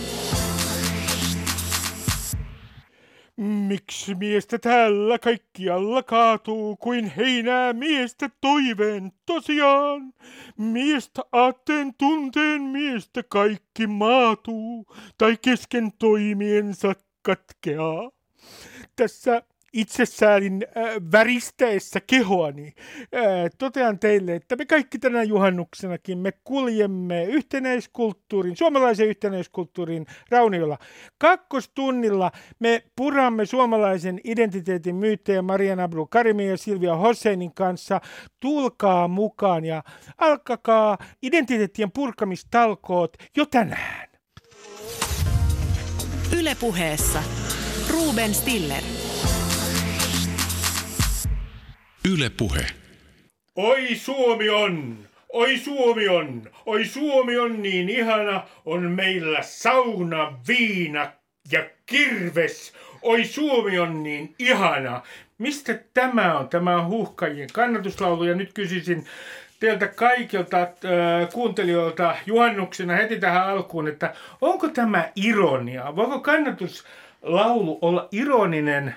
[3.38, 10.14] Miksi miestä täällä kaikkialla kaatuu, kuin heinää miestä toiveen tosiaan?
[10.58, 14.86] Miestä aatteen tunteen miestä kaikki maatuu,
[15.18, 18.12] tai kesken toimiensa katkeaa.
[18.96, 19.42] Tässä
[19.74, 22.74] itsessäälin äh, väristäessä kehoani
[23.16, 23.24] äh,
[23.58, 30.78] totean teille, että me kaikki tänä juhannuksenakin me kuljemme yhtenäiskulttuurin, suomalaisen yhtenäiskulttuurin rauniolla.
[31.18, 38.02] Kakkostunnilla me puramme suomalaisen identiteetin myyttejä Marian Abdul Karimin ja Silvia Hosseinin kanssa.
[38.40, 39.84] Tulkaa mukaan ja
[40.18, 44.10] alkakaa identiteettien purkamistalkoot jo tänään.
[46.40, 47.24] Ylepuheessa
[47.90, 49.03] Ruben Stiller.
[52.12, 52.66] Yle Puhe.
[53.56, 54.98] Oi Suomi on,
[55.34, 61.12] oi Suomi on, oi Suomi on niin ihana, on meillä sauna, viina
[61.52, 62.74] ja kirves.
[63.02, 65.02] Oi Suomi on niin ihana.
[65.38, 66.50] Mistä tämä on?
[66.50, 69.06] Tämä on huhkajien kannatuslaulu ja nyt kysyisin
[69.60, 70.70] teiltä kaikilta äh,
[71.34, 75.96] kuuntelijoilta juhannuksena heti tähän alkuun, että onko tämä ironia?
[75.96, 78.96] Voiko kannatuslaulu olla ironinen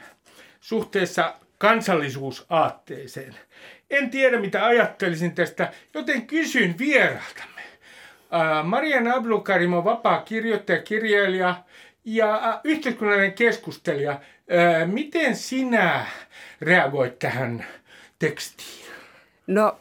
[0.61, 3.35] suhteessa kansallisuusaatteeseen.
[3.91, 7.63] En tiedä, mitä ajattelisin tästä, joten kysyn vieraaltamme.
[8.65, 11.55] Marian Ablukarim on vapaa kirjoittaja, kirjailija
[12.05, 14.21] ja yhteiskunnallinen keskustelija.
[14.87, 16.07] Miten sinä
[16.61, 17.67] reagoit tähän
[18.19, 18.87] tekstiin?
[19.47, 19.77] No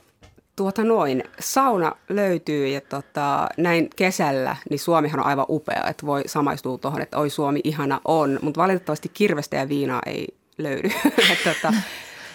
[0.55, 6.23] tuota noin, sauna löytyy ja tota, näin kesällä, niin Suomihan on aivan upea, että voi
[6.26, 10.89] samaistua tuohon, että oi Suomi ihana on, mutta valitettavasti kirvestä ja viinaa ei löydy.
[11.43, 11.73] tota,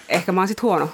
[0.09, 0.89] ehkä mä oon sitten huono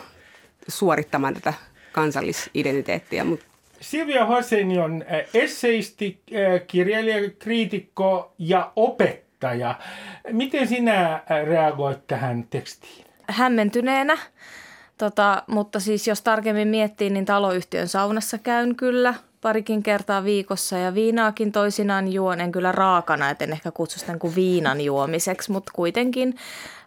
[0.69, 1.55] suorittamaan tätä
[1.93, 3.25] kansallisidentiteettiä.
[3.25, 3.47] Mutta
[3.81, 9.75] Silvia Hosseini on äh, esseisti, äh, kirjailija, kriitikko ja opettaja.
[10.33, 13.07] Miten sinä äh, reagoit tähän tekstiin?
[13.29, 14.19] Hämmentyneenä,
[14.99, 20.95] tota, mutta siis jos tarkemmin miettii, niin taloyhtiön saunassa käyn kyllä parikin kertaa viikossa ja
[20.95, 22.41] viinaakin toisinaan juon.
[22.41, 26.35] En kyllä raakana, et en ehkä kutsu sitä kuin viinan juomiseksi, mutta kuitenkin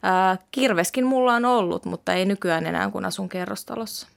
[0.04, 4.08] ää, kirveskin mulla on ollut, mutta ei nykyään enää kun asun kerrostalossa.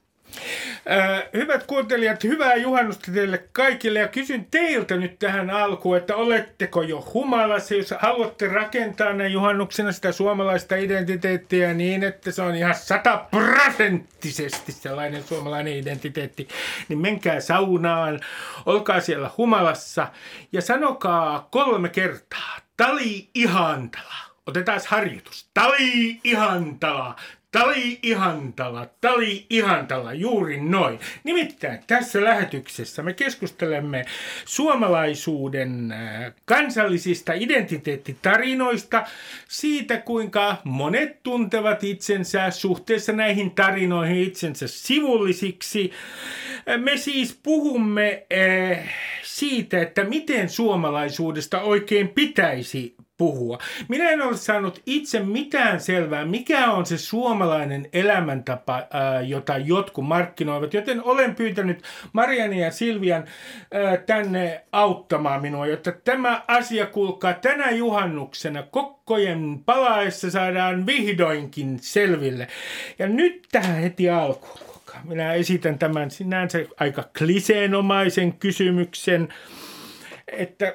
[1.32, 7.08] Hyvät kuuntelijat, hyvää juhannusta teille kaikille ja kysyn teiltä nyt tähän alkuun, että oletteko jo
[7.14, 14.72] humalassa, jos haluatte rakentaa näin juhannuksena sitä suomalaista identiteettiä niin, että se on ihan sataprosenttisesti
[14.72, 16.48] sellainen suomalainen identiteetti,
[16.88, 18.20] niin menkää saunaan,
[18.66, 20.08] olkaa siellä humalassa
[20.52, 24.31] ja sanokaa kolme kertaa, tali ihantala.
[24.46, 25.50] Otetaan harjoitus.
[25.54, 27.16] Tali ihantala,
[27.52, 30.98] Tali ihantala, tali ihantala, juuri noin.
[31.24, 34.04] Nimittäin tässä lähetyksessä me keskustelemme
[34.44, 39.04] suomalaisuuden äh, kansallisista identiteettitarinoista,
[39.48, 45.92] siitä kuinka monet tuntevat itsensä suhteessa näihin tarinoihin itsensä sivullisiksi.
[46.76, 53.58] Me siis puhumme äh, siitä, että miten suomalaisuudesta oikein pitäisi puhua.
[53.88, 60.06] Minä en ole saanut itse mitään selvää, mikä on se suomalainen elämäntapa, ää, jota jotkut
[60.06, 61.82] markkinoivat, joten olen pyytänyt
[62.12, 63.24] Mariani ja Silvian
[63.72, 72.48] ää, tänne auttamaan minua, jotta tämä asia kulkaa tänä juhannuksena kokkojen palaessa saadaan vihdoinkin selville.
[72.98, 74.72] Ja nyt tähän heti alkuun.
[75.04, 79.28] Minä esitän tämän sinänsä aika kliseenomaisen kysymyksen
[80.28, 80.74] että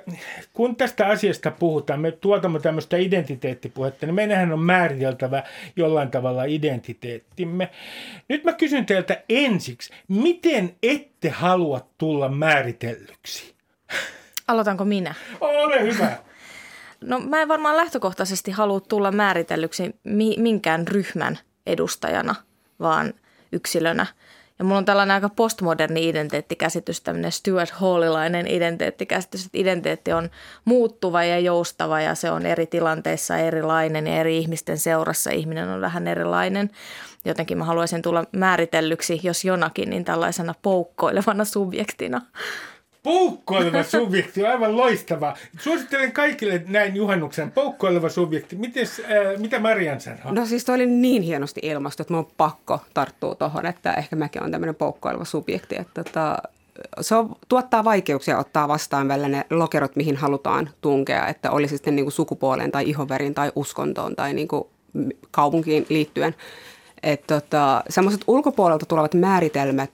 [0.54, 5.44] kun tästä asiasta puhutaan, me tuotamme tämmöistä identiteettipuhetta, niin meidänhän on määriteltävä
[5.76, 7.70] jollain tavalla identiteettimme.
[8.30, 13.56] Nyt mä kysyn teiltä ensiksi, miten ette halua tulla määritellyksi?
[14.48, 15.14] Aloitanko minä?
[15.42, 16.18] Ole hyvä.
[17.02, 19.96] No mä en varmaan lähtökohtaisesti halua tulla määritellyksi
[20.38, 22.36] minkään ryhmän edustajana,
[22.80, 23.14] vaan
[23.52, 24.06] yksilönä–
[24.60, 30.30] ja mulla on tällainen aika postmoderni identiteettikäsitys, tämmöinen Stuart Hallilainen identiteettikäsitys, että identiteetti on
[30.66, 35.82] muuttuva ja joustava ja se on eri tilanteissa erilainen ja eri ihmisten seurassa ihminen on
[35.82, 36.70] vähän erilainen.
[37.26, 42.22] Jotenkin mä haluaisin tulla määritellyksi, jos jonakin, niin tällaisena poukkoilevana subjektina
[43.08, 45.34] poukkoileva subjekti on aivan loistava.
[45.60, 48.56] Suosittelen kaikille näin juhannuksen poukkoileva subjekti.
[48.56, 50.32] Mites, äh, mitä Marian sanoo?
[50.32, 54.16] No siis toi oli niin hienosti ilmastu, että mun on pakko tarttua tuohon, että ehkä
[54.16, 55.76] mäkin on tämmöinen poukkoileva subjekti.
[55.76, 56.38] Että tota,
[57.02, 61.96] se on, tuottaa vaikeuksia ottaa vastaan välillä ne lokerot, mihin halutaan tunkea, että olisi sitten
[61.96, 64.64] niin kuin sukupuoleen tai ihoverin tai uskontoon tai niin kuin
[65.32, 66.36] kaupunkiin liittyen.
[67.04, 69.92] Että tota, semmoiset ulkopuolelta tulevat määritelmät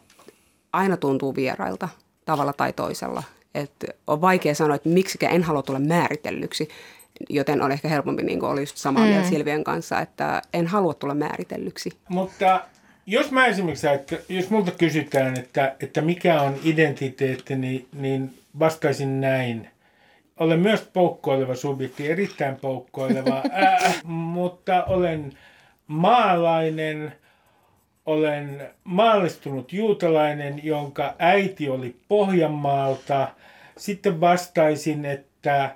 [0.73, 1.89] aina tuntuu vierailta
[2.25, 3.23] tavalla tai toisella.
[3.55, 3.71] Et
[4.07, 6.67] on vaikea sanoa, että miksi en halua tulla määritellyksi.
[7.29, 9.29] joten on ehkä helpompi niin olla just samaa mieltä mm.
[9.29, 11.91] Silvien kanssa, että en halua tulla määritellyksi.
[12.09, 12.61] Mutta
[13.05, 19.21] jos mä esimerkiksi, että jos multa kysytään, että, että mikä on identiteetti, niin, niin vastaisin
[19.21, 19.69] näin.
[20.37, 25.33] Olen myös poukkoileva subjekti, erittäin poukkoileva, äh, mutta olen
[25.87, 27.13] maalainen,
[28.05, 33.27] olen maallistunut juutalainen, jonka äiti oli Pohjanmaalta.
[33.77, 35.75] Sitten vastaisin, että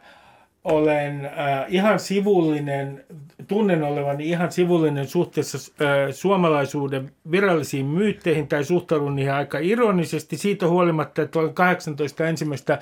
[0.63, 3.05] olen äh, ihan sivullinen,
[3.47, 10.67] tunnen olevani ihan sivullinen suhteessa äh, suomalaisuuden virallisiin myytteihin tai suhtaudun niihin aika ironisesti siitä
[10.67, 12.79] huolimatta, että olen 18 ensimmäistä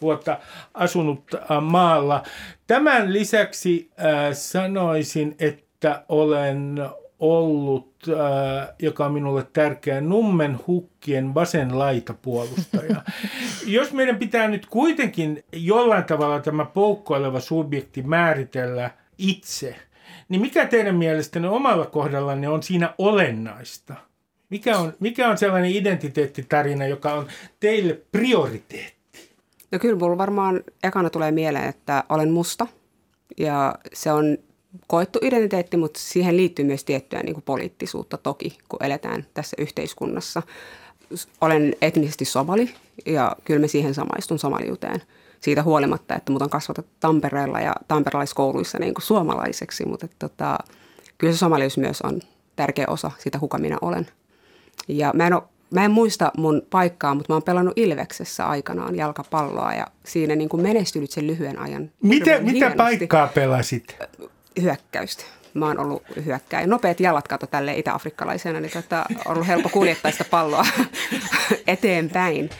[0.00, 0.38] vuotta
[0.74, 2.22] asunut äh, maalla.
[2.66, 6.80] Tämän lisäksi äh, sanoisin, että olen
[7.24, 13.02] ollut, äh, joka on minulle tärkeä, Nummen hukkien vasen laitapuolustaja.
[13.66, 19.76] Jos meidän pitää nyt kuitenkin jollain tavalla tämä poukkoileva subjekti määritellä itse,
[20.28, 23.94] niin mikä teidän mielestänne omalla kohdallanne on siinä olennaista?
[24.50, 27.26] Mikä on, mikä on sellainen identiteettitarina, joka on
[27.60, 29.34] teille prioriteetti?
[29.72, 32.66] No kyllä mulla varmaan ekana tulee mieleen, että olen musta
[33.38, 34.38] ja se on
[34.86, 40.42] koettu identiteetti, mutta siihen liittyy myös tiettyä niin kuin poliittisuutta toki, kun eletään tässä yhteiskunnassa.
[41.40, 42.74] Olen etnisesti somali
[43.06, 45.02] ja kyllä me siihen samaistun somaliuteen
[45.40, 50.58] siitä huolimatta, että mut on kasvatettu Tampereella ja tamperelaiskouluissa niin kuin suomalaiseksi, mutta että, tota,
[51.18, 52.20] kyllä se somalius myös on
[52.56, 54.06] tärkeä osa sitä, kuka minä olen.
[54.88, 58.96] Ja mä en, ole, mä en muista mun paikkaa, mutta mä oon pelannut Ilveksessä aikanaan
[58.96, 61.90] jalkapalloa ja siinä niin kuin menestynyt sen lyhyen ajan.
[62.02, 63.96] Mitä, mitä paikkaa pelasit?
[64.62, 65.24] Hyökkäystä.
[65.54, 66.66] Mä oon ollut hyökkäjä.
[66.66, 70.66] Nopeat jalat kato tälle itä-afrikkalaisena, niin tota, on ollut helppo kuljettaa sitä palloa
[71.66, 72.50] eteenpäin.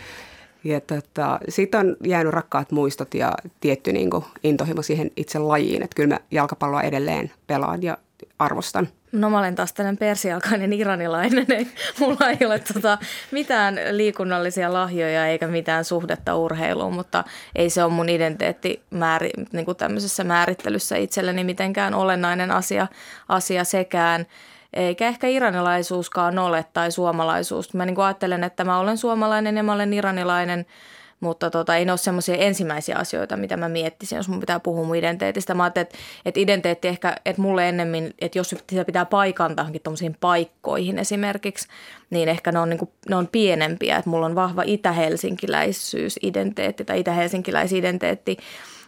[0.65, 5.83] Ja tota, siitä on jäänyt rakkaat muistot ja tietty niin kuin, intohimo siihen itse lajiin.
[5.83, 7.99] Että kyllä mä jalkapalloa edelleen pelaan ja
[8.39, 8.89] arvostan.
[9.13, 11.67] No mä olen taas tällainen persialkainen iranilainen, ei,
[12.01, 12.99] mulla ei ole tota,
[13.31, 19.65] mitään liikunnallisia lahjoja eikä mitään suhdetta urheiluun, mutta ei se ole mun identiteetti määri, niin
[19.65, 22.87] kuin tämmöisessä määrittelyssä itselleni mitenkään olennainen asia,
[23.29, 24.27] asia sekään.
[24.73, 27.75] Eikä ehkä iranilaisuuskaan ole tai suomalaisuus.
[27.75, 30.67] Mä niin ajattelen, että mä olen suomalainen ja mä olen iranilainen–
[31.21, 34.85] mutta tota, ei ne ole semmoisia ensimmäisiä asioita, mitä mä miettisin, jos mun pitää puhua
[34.85, 35.55] mun identiteetistä.
[35.55, 40.17] Mä ajattelin, että, että identiteetti ehkä, että mulle ennemmin, että jos sitä pitää paikantaa tuommoisiin
[40.21, 41.69] paikkoihin esimerkiksi,
[42.11, 43.97] niin ehkä ne on, niin kuin, ne on pienempiä.
[43.97, 48.37] Että mulla on vahva itä-helsinkiläisyys-identiteetti tai itä-helsinkiläisidentiteetti,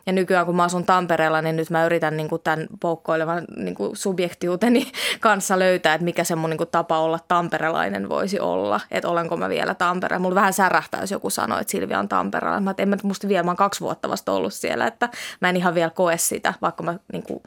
[0.06, 3.74] ja nykyään kun mä asun Tampereella, niin nyt mä yritän niin kuin tämän poukkoilevan niin
[3.74, 8.80] kuin subjektiuteni kanssa löytää, että mikä se mun niin kuin tapa olla tamperelainen voisi olla.
[8.90, 10.22] Että olenko mä vielä Tampereella.
[10.22, 12.60] Mulla vähän särähtää, jos joku sanoo, että Silvia on Tampereella.
[12.60, 15.08] Mä en mä musta vielä, mä oon kaksi vuotta vasta ollut siellä, että
[15.40, 17.42] mä en ihan vielä koe sitä, vaikka mä niin kuin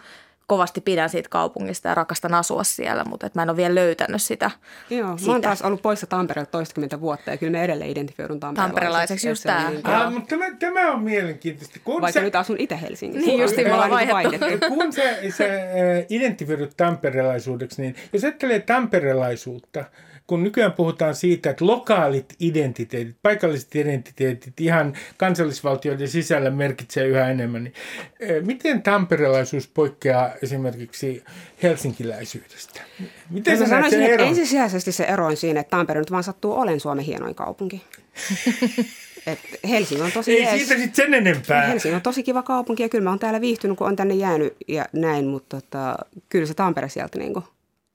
[0.50, 4.22] kovasti pidän siitä kaupungista ja rakastan asua siellä, mutta et mä en ole vielä löytänyt
[4.22, 4.52] sitä.
[4.90, 5.28] Joo, sitä.
[5.28, 8.76] mä oon taas ollut poissa Tampereelta toistakymmentä vuotta ja kyllä me edelleen identifioidun tamperelaiseksi.
[8.76, 9.70] Tamperelaiseksi, just tämä.
[9.70, 11.80] Niin, ah, mutta tämä, tämä on mielenkiintoista.
[11.84, 13.28] Kun Vaikka sä, nyt asun Itä-Helsingissä.
[13.28, 14.46] Niin justiin me ollaan vaihdettu.
[14.76, 15.02] Kun sä,
[15.38, 19.86] sä äh, identifioidut tamperelaisuudeksi, niin jos ajattelee tamperelaisuutta–
[20.30, 27.64] kun nykyään puhutaan siitä, että lokaalit identiteetit, paikalliset identiteetit ihan kansallisvaltioiden sisällä merkitsee yhä enemmän,
[27.64, 27.74] niin
[28.20, 31.24] eh, miten tamperelaisuus poikkeaa esimerkiksi
[31.64, 32.82] helsinkiläisyydestä?
[33.30, 36.80] Miten sä sanoisin, että ensisijaisesti se ero on siinä, että Tampere nyt vaan sattuu olen
[36.80, 37.82] Suomen hienoin kaupunki.
[39.28, 40.58] Et Helsinki on tosi Ei jees.
[40.58, 41.68] siitä sitten sen enempää.
[41.68, 44.54] Helsinki on tosi kiva kaupunki ja kyllä mä oon täällä viihtynyt, kun on tänne jäänyt
[44.68, 45.96] ja näin, mutta tota,
[46.30, 47.46] kyllä se Tampere sieltä niin kuin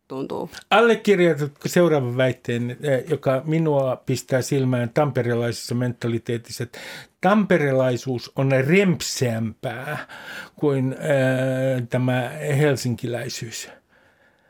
[0.08, 0.50] tuntuu.
[0.70, 6.78] Allekirjoitatko seuraavan väitteen, eh, joka minua pistää silmään tamperelaisessa mentaliteetissa, että
[7.20, 10.08] tamperelaisuus on rempseämpää
[10.56, 13.68] kuin äh, tämä helsinkiläisyys?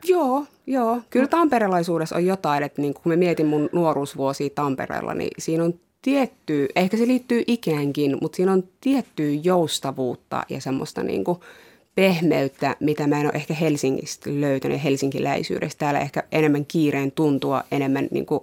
[0.03, 1.01] Joo, joo.
[1.09, 5.73] Kyllä tamperelaisuudessa on jotain, että niin kun me mietin mun nuoruusvuosia Tampereella, niin siinä on
[6.01, 11.39] tietty, ehkä se liittyy ikäänkin, mutta siinä on tiettyä joustavuutta ja semmoista niin kuin–
[11.95, 15.79] pehmeyttä, mitä mä en ole ehkä Helsingistä löytänyt helsinkiläisyydestä.
[15.79, 18.41] Täällä ehkä enemmän kiireen tuntua, enemmän niin kuin,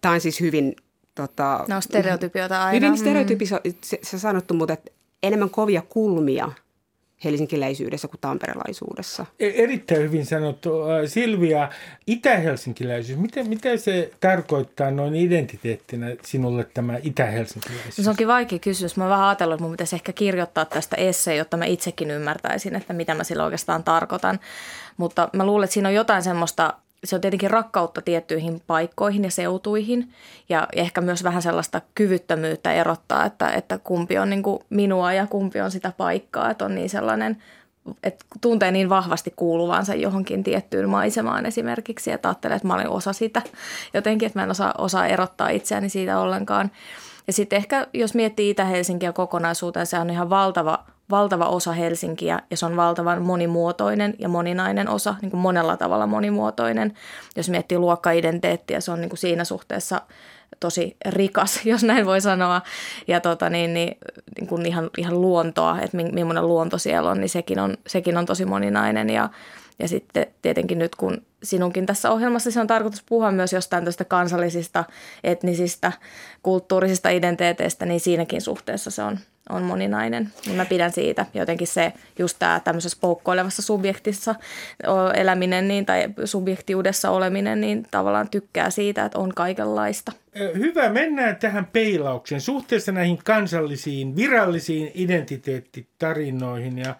[0.00, 0.76] tämä on siis hyvin...
[1.14, 2.72] Tota, no stereotypioita aina.
[2.72, 2.96] Hyvin mm.
[2.96, 4.76] stereotypissa, se, se sanottu, mutta
[5.22, 6.52] enemmän kovia kulmia–
[7.24, 9.26] helsinkiläisyydessä kuin tamperelaisuudessa.
[9.40, 10.70] E, erittäin hyvin sanottu.
[11.06, 11.68] Silvia,
[12.06, 17.98] itä-helsinkiläisyys, mitä, mitä se tarkoittaa noin identiteettinä sinulle tämä itä-helsinkiläisyys?
[17.98, 18.96] No se onkin vaikea kysymys.
[18.96, 22.74] Mä oon vähän ajatellut, että mun pitäisi ehkä kirjoittaa tästä esseen, jotta mä itsekin ymmärtäisin,
[22.74, 24.40] että mitä mä sillä oikeastaan tarkoitan.
[24.96, 29.30] Mutta mä luulen, että siinä on jotain semmoista se on tietenkin rakkautta tiettyihin paikkoihin ja
[29.30, 30.12] seutuihin.
[30.48, 35.26] Ja ehkä myös vähän sellaista kyvyttömyyttä erottaa, että, että kumpi on niin kuin minua ja
[35.26, 37.42] kumpi on sitä paikkaa, että on niin sellainen
[38.02, 43.12] että tuntee niin vahvasti kuuluvansa johonkin tiettyyn maisemaan esimerkiksi, että ajattelee, että mä olen osa
[43.12, 43.42] sitä.
[43.94, 46.70] Jotenkin, että mä en osaa, osaa erottaa itseäni siitä ollenkaan.
[47.26, 52.56] Ja sitten ehkä, jos miettii Itä-Helsinkiä kokonaisuuteen, se on ihan valtava, valtava osa Helsinkiä ja
[52.56, 56.94] se on valtavan monimuotoinen ja moninainen osa, niin kuin monella tavalla monimuotoinen.
[57.36, 60.00] Jos miettii luokkaidentiteettiä, se on niin kuin siinä suhteessa
[60.60, 62.62] tosi rikas, jos näin voi sanoa.
[63.08, 63.96] Ja tota, niin, niin,
[64.38, 68.26] niin kuin ihan, ihan luontoa, että millainen luonto siellä on, niin sekin on, sekin on
[68.26, 69.10] tosi moninainen.
[69.10, 69.28] Ja,
[69.78, 74.04] ja sitten tietenkin nyt, kun sinunkin tässä ohjelmassa se on tarkoitus puhua myös jostain tästä
[74.04, 74.84] kansallisista,
[75.24, 75.92] etnisistä,
[76.42, 79.18] kulttuurisista identiteeteistä, niin siinäkin suhteessa se on,
[79.50, 80.32] on moninainen.
[80.46, 84.34] Niin mä pidän siitä jotenkin se, just tämä tämmöisessä poukkoilevassa subjektissa
[85.14, 90.12] eläminen niin, tai subjektiudessa oleminen, niin tavallaan tykkää siitä, että on kaikenlaista.
[90.54, 96.94] Hyvä, mennään tähän peilaukseen suhteessa näihin kansallisiin, virallisiin identiteettitarinoihin ja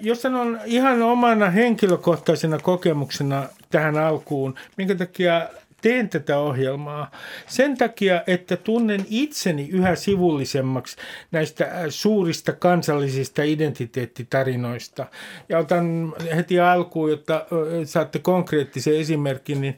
[0.00, 5.48] jos sanon ihan omana henkilökohtaisena kokemuksena tähän alkuun, minkä takia
[5.84, 7.10] teen tätä ohjelmaa
[7.46, 10.96] sen takia, että tunnen itseni yhä sivullisemmaksi
[11.32, 15.06] näistä suurista kansallisista identiteettitarinoista.
[15.48, 17.46] Ja otan heti alkuun, jotta
[17.84, 19.76] saatte konkreettisen esimerkin, niin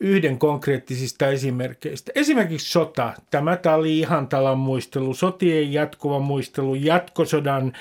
[0.00, 2.12] yhden konkreettisista esimerkkeistä.
[2.14, 3.12] Esimerkiksi sota.
[3.30, 7.72] Tämä oli ihan talan muistelu, sotien jatkuva muistelu, jatkosodan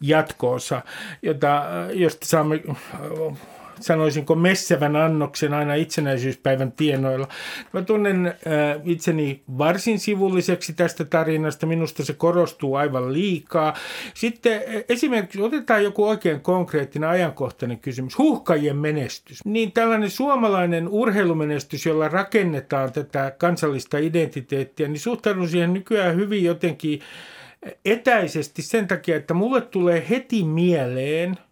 [0.00, 0.82] jatkoosa,
[1.22, 2.60] jota, josta saamme
[3.80, 7.28] sanoisinko messevän annoksen aina itsenäisyyspäivän tienoilla.
[7.72, 8.34] Mä tunnen äh,
[8.84, 13.74] itseni varsin sivulliseksi tästä tarinasta, minusta se korostuu aivan liikaa.
[14.14, 19.44] Sitten äh, esimerkiksi otetaan joku oikein konkreettinen ajankohtainen kysymys, huuhkajien menestys.
[19.44, 27.00] Niin tällainen suomalainen urheilumenestys, jolla rakennetaan tätä kansallista identiteettiä, niin suhtaudun siihen nykyään hyvin jotenkin
[27.84, 31.36] etäisesti sen takia, että mulle tulee heti mieleen–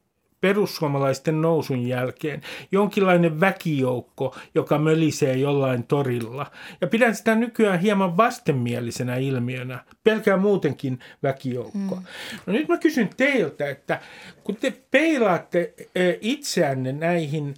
[0.47, 2.41] perussuomalaisten nousun jälkeen
[2.73, 6.51] jonkinlainen väkijoukko, joka mölisee jollain torilla.
[6.81, 11.95] Ja pidän sitä nykyään hieman vastenmielisenä ilmiönä, pelkää muutenkin väkijoukko.
[11.95, 12.03] Mm.
[12.47, 14.01] No nyt mä kysyn teiltä, että
[14.45, 17.55] kun te peilaatte e, itseänne näihin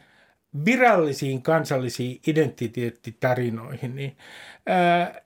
[0.64, 4.16] virallisiin kansallisiin identiteettitarinoihin, niin
[4.66, 5.20] ää,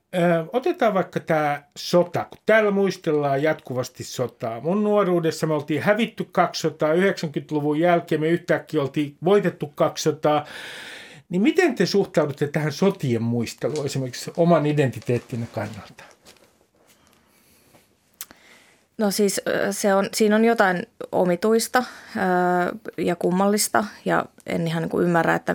[0.53, 4.61] otetaan vaikka tämä sota, kun täällä muistellaan jatkuvasti sotaa.
[4.61, 10.47] Mun nuoruudessa me oltiin hävitty 200, 90-luvun jälkeen me yhtäkkiä oltiin voitettu 200.
[11.29, 16.05] Niin miten te suhtaudutte tähän sotien muisteluun esimerkiksi oman identiteettinne kannalta?
[18.99, 19.41] No siis
[19.71, 21.85] se on, siinä on jotain omituista
[22.99, 25.55] ja kummallista ja en ihan niin ymmärrä, että,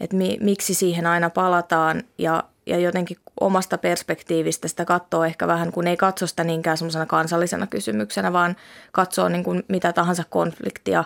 [0.00, 5.72] että mi, miksi siihen aina palataan ja, ja jotenkin omasta perspektiivistä sitä katsoo ehkä vähän,
[5.72, 8.56] kun ei katso sitä niinkään semmoisena kansallisena kysymyksenä, vaan
[8.92, 11.04] katsoo niin kuin mitä tahansa konfliktia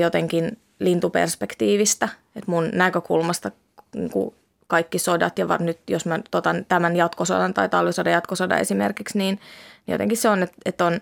[0.00, 2.08] jotenkin lintuperspektiivistä.
[2.36, 3.50] Et mun näkökulmasta
[3.94, 4.34] niin kuin
[4.66, 9.40] kaikki sodat, ja nyt jos mä otan tämän jatkosodan tai talvisodan jatkosodan esimerkiksi, niin,
[9.86, 11.00] niin jotenkin se on, että, että on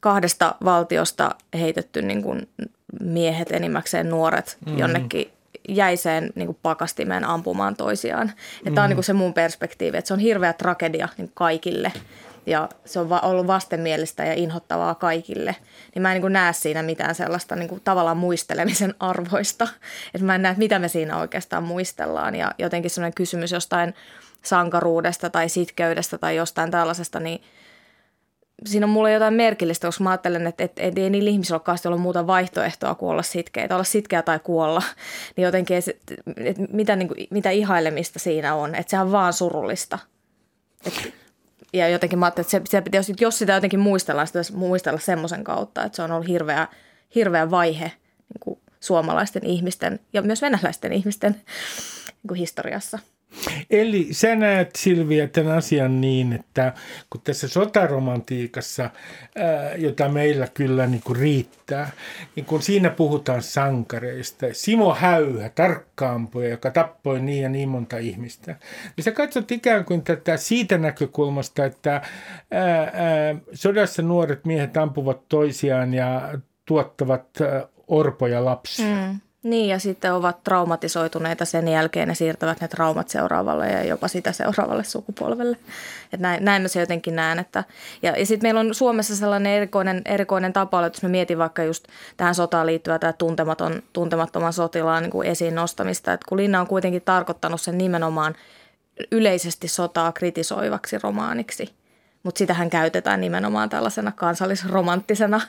[0.00, 2.48] kahdesta valtiosta heitetty niin kuin
[3.00, 4.78] miehet, enimmäkseen nuoret, mm-hmm.
[4.78, 5.32] jonnekin
[5.68, 8.32] jäiseen niin kuin pakastimeen ampumaan toisiaan.
[8.64, 8.74] Ja mm.
[8.74, 11.92] tämä on niin kuin se mun perspektiivi, että se on hirveä tragedia niin kaikille
[12.46, 15.56] ja se on ollut vastenmielistä ja inhottavaa kaikille,
[15.94, 19.68] niin mä en niin kuin näe siinä mitään sellaista niin kuin tavallaan muistelemisen arvoista.
[20.14, 23.94] Että mä en näe, että mitä me siinä oikeastaan muistellaan ja jotenkin sellainen kysymys jostain
[24.42, 27.42] sankaruudesta tai sitkeydestä tai jostain tällaisesta, niin–
[28.66, 31.78] siinä on mulle jotain merkillistä, koska mä ajattelen, että, että, että ei niillä ihmisillä ole
[31.84, 34.82] ollut muuta vaihtoehtoa kuin olla sitkeitä, olla sitkeä tai kuolla.
[35.36, 39.32] Niin jotenkin, että, että mitä, niin kuin, mitä ihailemista siinä on, että sehän on vaan
[39.32, 39.98] surullista.
[40.86, 41.14] Et,
[41.72, 45.44] ja jotenkin mä ajattelin, että se, se, jos, jos sitä jotenkin muistellaan, sitä muistella semmoisen
[45.44, 46.68] kautta, että se on ollut hirveä,
[47.14, 51.32] hirveä vaihe niin kuin suomalaisten ihmisten ja myös venäläisten ihmisten
[52.22, 52.98] niin kuin historiassa.
[53.70, 56.72] Eli sä näet Silviä tämän asian niin, että
[57.10, 58.82] kun tässä sotaromantiikassa,
[59.36, 61.90] ää, jota meillä kyllä niin kuin riittää,
[62.36, 68.56] niin kun siinä puhutaan sankareista, Simo Häyhä, tarkkaampuja, joka tappoi niin ja niin monta ihmistä,
[68.96, 72.02] niin sä katsot ikään kuin tätä siitä näkökulmasta, että
[72.50, 72.90] ää, ää,
[73.52, 77.38] sodassa nuoret miehet ampuvat toisiaan ja tuottavat
[77.88, 78.86] orpoja lapsia.
[78.86, 84.08] Mm Niin, ja sitten ovat traumatisoituneita sen jälkeen ja siirtävät ne traumat seuraavalle ja jopa
[84.08, 85.56] sitä seuraavalle sukupolvelle.
[86.04, 87.38] Että näin, näin mä se jotenkin näen.
[87.38, 87.64] Että,
[88.02, 91.62] ja ja sitten meillä on Suomessa sellainen erikoinen, erikoinen tapa, että jos mä mietin vaikka
[91.62, 96.60] just tähän sotaan liittyvää tämä tuntematon, tuntemattoman sotilaan niin kuin esiin nostamista, että kun Linna
[96.60, 98.34] on kuitenkin tarkoittanut sen nimenomaan
[99.12, 101.74] yleisesti sotaa kritisoivaksi romaaniksi–
[102.28, 105.40] mutta sitähän käytetään nimenomaan tällaisena kansallisromanttisena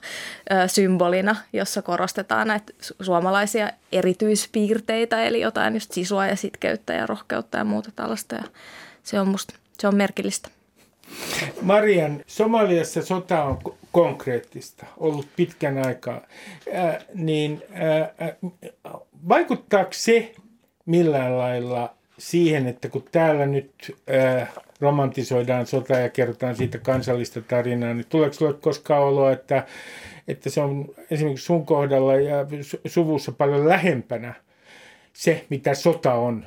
[0.51, 7.57] ö, symbolina, jossa korostetaan näitä suomalaisia erityispiirteitä, eli jotain just sisua ja sitkeyttä ja rohkeutta
[7.57, 8.35] ja muuta tällaista.
[8.35, 8.43] Ja
[9.03, 10.49] se on musta, se on merkillistä.
[11.61, 13.60] Marian, Somaliassa sota on
[13.91, 16.22] konkreettista, ollut pitkän aikaa,
[16.76, 18.35] äh, niin äh,
[19.30, 20.34] vaikuttaako se
[20.85, 23.95] millään lailla siihen, että kun täällä nyt
[24.39, 24.49] äh,
[24.80, 29.65] romantisoidaan sota ja kerrotaan siitä kansallista tarinaa, niin tuleeko sinulle koskaan oloa, että,
[30.27, 32.45] että se on esimerkiksi sun kohdalla ja
[32.88, 34.34] suvussa paljon lähempänä
[35.14, 36.45] se, mitä sota on?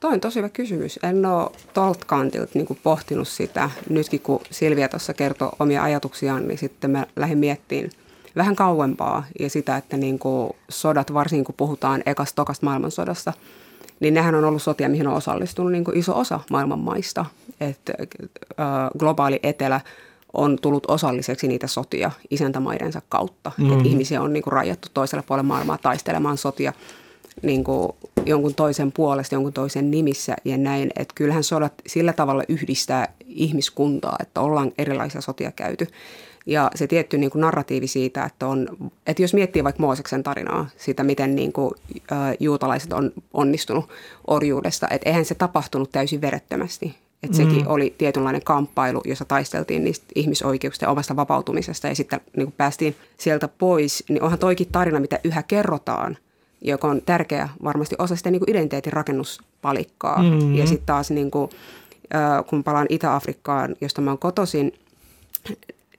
[0.00, 0.98] Toi on tosi hyvä kysymys.
[1.02, 3.70] En ole tuolta kantilta niin pohtinut sitä.
[3.88, 7.90] Nytkin kun Silvia tuossa kertoi omia ajatuksiaan, niin sitten mä lähdin miettimään
[8.36, 13.32] vähän kauempaa ja sitä, että niin kuin sodat, varsinkin kun puhutaan ekasta tokasta maailmansodasta–
[14.00, 17.26] niin nehän on ollut sotia, mihin on osallistunut niin kuin iso osa maailman maista.
[17.60, 19.80] Että äh, globaali etelä
[20.32, 23.52] on tullut osalliseksi niitä sotia isäntämaidensa kautta.
[23.58, 23.72] Mm.
[23.72, 26.72] Että ihmisiä on niin kuin rajattu toiselle puolelle maailmaa taistelemaan sotia
[27.42, 27.92] niin kuin
[28.26, 30.90] jonkun toisen puolesta, jonkun toisen nimissä ja näin.
[30.96, 35.86] Että kyllähän sodat sillä tavalla yhdistää ihmiskuntaa, että ollaan erilaisia sotia käyty.
[36.46, 38.68] Ja se tietty niin kuin narratiivi siitä, että, on,
[39.06, 41.74] että jos miettii vaikka Mooseksen tarinaa, sitä miten niin kuin,
[42.12, 43.88] ä, juutalaiset on onnistunut
[44.26, 46.96] orjuudesta, että eihän se tapahtunut täysin verettömästi.
[47.22, 47.66] Että sekin mm.
[47.66, 52.96] oli tietynlainen kamppailu, jossa taisteltiin niistä ihmisoikeuksista ja omasta vapautumisesta ja sitten niin kuin päästiin
[53.18, 54.04] sieltä pois.
[54.08, 56.18] Niin onhan toikin tarina, mitä yhä kerrotaan,
[56.60, 60.22] joka on tärkeä varmasti osa sitä niin kuin identiteetin rakennuspalikkaa.
[60.22, 60.54] Mm.
[60.54, 61.50] Ja sitten taas niin kuin,
[62.46, 64.72] kun palaan Itä-Afrikkaan, josta mä oon kotoisin,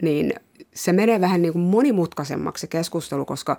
[0.01, 0.33] niin
[0.73, 3.57] se menee vähän niin kuin monimutkaisemmaksi se keskustelu, koska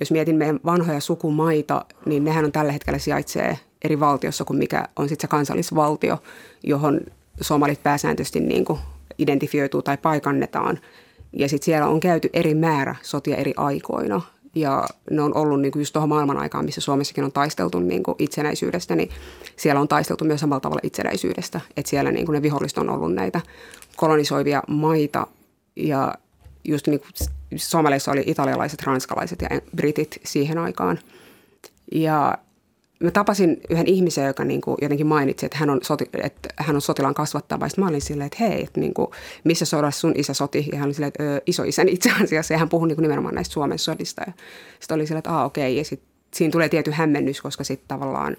[0.00, 4.84] jos mietin meidän vanhoja sukumaita, niin nehän on tällä hetkellä sijaitsee eri valtiossa kuin mikä
[4.96, 6.22] on sitten se kansallisvaltio,
[6.64, 7.00] johon
[7.40, 8.78] somalit pääsääntöisesti niin kuin
[9.18, 10.78] identifioituu tai paikannetaan.
[11.32, 14.20] Ja sitten siellä on käyty eri määrä sotia eri aikoina.
[14.54, 18.02] Ja ne on ollut niin kuin just tuohon maailman aikaan, missä Suomessakin on taisteltu niin
[18.02, 19.10] kuin itsenäisyydestä, niin
[19.56, 21.60] siellä on taisteltu myös samalla tavalla itsenäisyydestä.
[21.76, 23.40] Että siellä niin kuin ne viholliset on ollut näitä
[23.96, 25.26] kolonisoivia maita,
[25.78, 26.14] ja
[26.64, 27.12] just niin kuin
[27.56, 30.98] Somaleissa oli italialaiset, ranskalaiset ja britit siihen aikaan.
[31.92, 32.38] Ja
[33.00, 36.76] mä tapasin yhden ihmisen, joka niin kuin jotenkin mainitsi, että hän on, soti, että hän
[36.76, 37.68] on sotilaan kasvattava.
[37.68, 39.08] Sitten mä olin silleen, että hei, että niin kuin,
[39.44, 40.68] missä sodassa sun isä soti?
[40.72, 42.54] Ja hän oli silleen, että iso isäni itse asiassa.
[42.54, 44.22] Ja hän puhui niin kuin nimenomaan näistä Suomen sodista.
[44.26, 44.32] Ja
[44.80, 45.72] sitten oli silleen, että aa okei.
[45.72, 45.78] Okay.
[45.78, 48.36] Ja sitten siinä tulee tietty hämmennys, koska sitten tavallaan,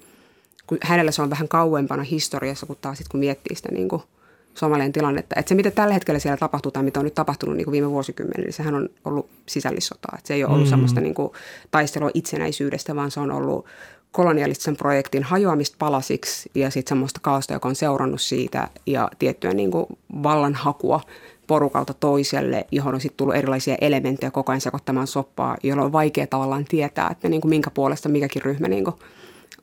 [0.67, 4.01] kun hänellä se on vähän kauempana historiassa, kun taas sitten kun miettii sitä niin kuin–
[4.53, 5.35] Somalian tilannetta.
[5.39, 7.89] Että se, mitä tällä hetkellä siellä tapahtuu tai mitä on nyt tapahtunut niin kuin viime
[7.89, 10.15] vuosikymmenellä, niin sehän on ollut sisällissotaa.
[10.17, 10.69] Että se ei ole ollut mm.
[10.69, 11.31] semmoista niin kuin,
[11.71, 13.65] taistelua itsenäisyydestä, vaan se on ollut
[14.11, 19.71] kolonialistisen projektin hajoamista palasiksi ja sitten semmoista kaosta, joka on seurannut siitä ja tiettyä niin
[19.71, 19.85] kuin
[20.23, 21.01] vallanhakua
[21.47, 26.27] porukalta toiselle, johon on sitten tullut erilaisia elementtejä koko ajan sekoittamaan soppaa, jolloin on vaikea
[26.27, 28.95] tavallaan tietää, että niin kuin minkä puolesta mikäkin ryhmä niin kuin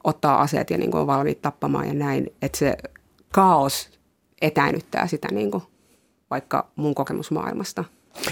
[0.05, 2.33] ottaa aseet ja niin kuin on valmiit tappamaan ja näin.
[2.43, 2.77] Että se
[3.33, 3.91] kaos
[4.43, 5.63] etäännyttää sitä niin kuin
[6.31, 7.85] vaikka mun kokemusmaailmasta.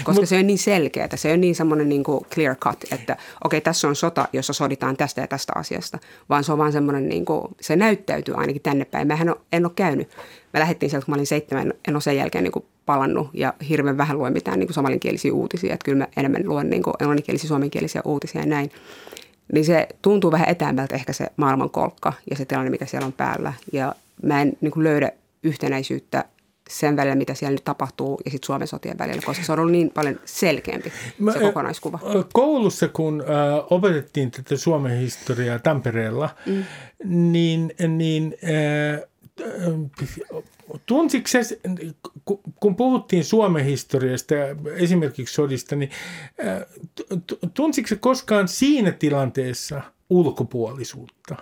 [0.03, 2.83] Koska Mut, se on niin selkeä, että se on niin semmoinen niin kuin clear cut,
[2.91, 5.99] että okei, okay, tässä on sota, jossa soditaan tästä ja tästä asiasta.
[6.29, 9.07] Vaan se on vaan semmoinen, niin kuin, se näyttäytyy ainakin tänne päin.
[9.07, 10.09] Mähän en ole käynyt.
[10.53, 13.53] Mä lähdettiin sieltä, kun mä olin seitsemän, en ole sen jälkeen niin kuin palannut ja
[13.69, 15.73] hirveän vähän luen mitään niin kuin somalinkielisiä uutisia.
[15.73, 18.71] Että kyllä mä enemmän luen niin kuin englanninkielisiä, suomenkielisiä uutisia ja näin.
[19.53, 23.53] Niin se tuntuu vähän etäämmältä ehkä se maailmankolkka ja se tilanne, mikä siellä on päällä.
[23.73, 25.11] Ja mä en niin kuin löydä
[25.45, 26.25] yhtenäisyyttä
[26.69, 29.71] sen välillä, mitä siellä nyt tapahtuu, ja sitten Suomen sotien välillä, koska se on ollut
[29.71, 30.91] niin paljon selkeämpi
[31.33, 31.99] se kokonaiskuva.
[32.33, 36.63] Koulussa, kun äh, opetettiin tätä Suomen historiaa Tampereella, mm.
[37.05, 39.01] niin, niin äh,
[40.85, 41.59] tunsiko se,
[42.59, 45.91] kun puhuttiin Suomen historiasta ja esimerkiksi sodista, niin
[46.47, 46.65] äh,
[47.53, 51.35] tunsiko se koskaan siinä tilanteessa ulkopuolisuutta?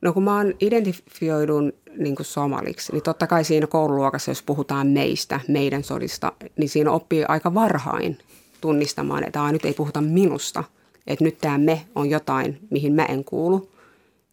[0.00, 4.86] No kun mä oon identifioidun niin kuin somaliksi, niin totta kai siinä koululuokassa, jos puhutaan
[4.86, 8.18] meistä, meidän sodista, niin siinä oppii aika varhain
[8.60, 10.64] tunnistamaan, että nyt ei puhuta minusta,
[11.06, 13.70] että nyt tämä me on jotain, mihin mä en kuulu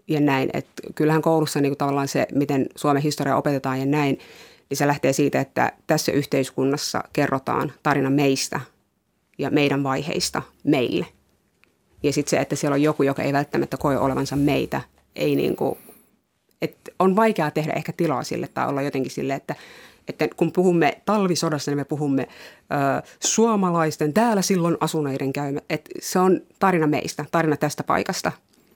[0.08, 0.50] ja näin.
[0.54, 4.20] Että kyllähän koulussa niin kuin tavallaan se, miten Suomen historia opetetaan ja näin,
[4.70, 8.60] niin se lähtee siitä, että tässä yhteiskunnassa kerrotaan tarina meistä
[9.38, 11.06] ja meidän vaiheista meille.
[12.04, 14.82] Ja sitten se, että siellä on joku, joka ei välttämättä koe olevansa meitä,
[15.16, 15.78] ei niin kuin,
[16.62, 19.56] että on vaikeaa tehdä ehkä tilaa sille tai olla jotenkin sille, että,
[20.08, 25.60] että kun puhumme talvisodassa, niin me puhumme ö, suomalaisten täällä silloin asuneiden käymä.
[25.70, 28.32] Että se on tarina meistä, tarina tästä paikasta,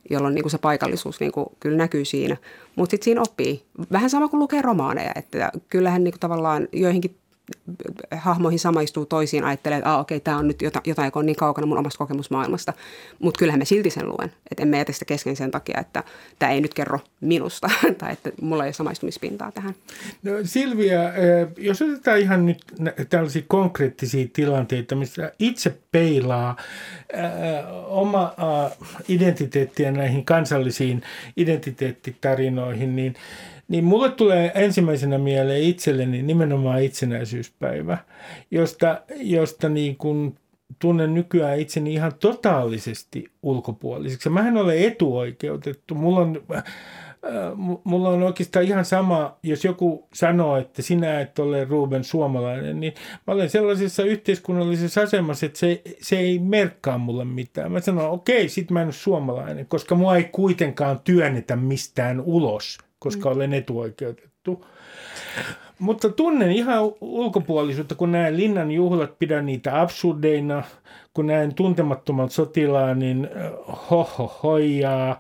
[0.10, 2.38] jolloin niin kuin se paikallisuus niin kuin, kyllä näkyy siinä.
[2.76, 3.64] Mutta sitten siinä oppii.
[3.92, 7.16] Vähän sama kuin lukee romaaneja, että kyllähän niin kuin, tavallaan joihinkin
[8.12, 11.68] hahmoihin samaistuu toisiin, ajattelee, että ah, okei, tämä on nyt jotain, joka on niin kaukana
[11.68, 12.74] mun omasta kokemusmaailmasta.
[13.20, 14.32] Mutta kyllähän me silti sen luen.
[14.52, 16.04] Että emme jätä sitä kesken sen takia, että
[16.40, 19.76] tämä ei nyt kerro minusta tai että mulla ei ole samaistumispintaa tähän.
[20.24, 21.00] No, Silvia,
[21.58, 22.60] jos otetaan ihan nyt
[23.10, 26.58] tällaisia konkreettisia tilanteita, missä itse peilaa
[27.18, 27.24] äh,
[27.88, 28.34] oma
[29.10, 31.04] identiteettiä näihin kansallisiin
[31.38, 33.16] identiteettitarinoihin, niin–
[33.70, 37.98] niin mulle tulee ensimmäisenä mieleen itselleni nimenomaan itsenäisyyspäivä,
[38.52, 40.36] josta, josta niin kuin
[40.80, 44.30] tunnen nykyään itseni ihan totaalisesti ulkopuoliseksi.
[44.30, 45.96] Mä en ole etuoikeutettu.
[45.96, 46.64] Mulla on, äh,
[47.84, 52.94] mulla on oikeastaan ihan sama, jos joku sanoo, että sinä et ole Ruben suomalainen, niin
[53.28, 57.72] mä olen sellaisessa yhteiskunnallisessa asemassa, että se, se ei merkkaa mulle mitään.
[57.72, 62.78] Mä sanon, okei, sit mä en ole suomalainen, koska mua ei kuitenkaan työnnetä mistään ulos–
[63.00, 63.36] koska mm.
[63.36, 64.66] olen etuoikeutettu.
[65.80, 70.64] Mutta tunnen ihan ulkopuolisuutta, kun näen linnan juhlat, pidän niitä absurdeina,
[71.14, 73.30] kun näen tuntemattoman sotilaan, niin
[73.92, 75.20] hoho hoijaa.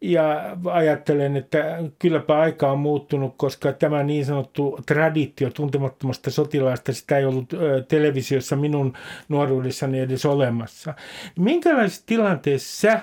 [0.00, 7.18] Ja ajattelen, että kylläpä aika on muuttunut, koska tämä niin sanottu traditio tuntemattomasta sotilaasta, sitä
[7.18, 7.54] ei ollut
[7.88, 8.92] televisiossa minun
[9.28, 10.94] nuoruudessani edes olemassa.
[11.38, 13.00] Minkälaisessa tilanteessa sä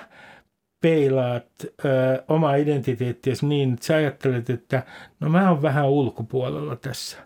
[0.80, 4.82] peilaat ö, omaa identiteettiäsi niin, että sä ajattelet, että
[5.20, 7.16] no mä oon vähän ulkopuolella tässä?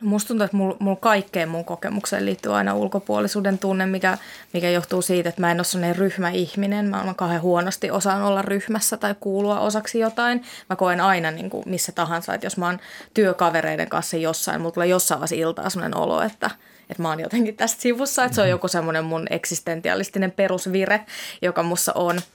[0.00, 4.18] No musta tuntuu, että mulla mul kaikkeen mun kokemukseen liittyy aina ulkopuolisuuden tunne, mikä,
[4.52, 6.88] mikä johtuu siitä, että mä en ole sellainen ryhmäihminen.
[6.88, 10.42] Mä olen kauhean huonosti osaan olla ryhmässä tai kuulua osaksi jotain.
[10.70, 12.78] Mä koen aina niin kuin missä tahansa, että jos mä oon
[13.14, 16.50] työkavereiden kanssa jossain, mulla tulee jossain vaiheessa iltaa sellainen olo, että–
[16.90, 21.04] että mä oon jotenkin tästä sivussa, että se on joku semmoinen mun eksistentialistinen perusvire,
[21.42, 22.20] joka mussa on–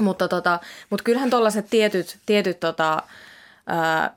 [0.00, 0.60] mutta, tota,
[0.90, 3.02] mutta kyllähän tuollaiset tietyt, tietyt tota,
[3.66, 4.16] ää,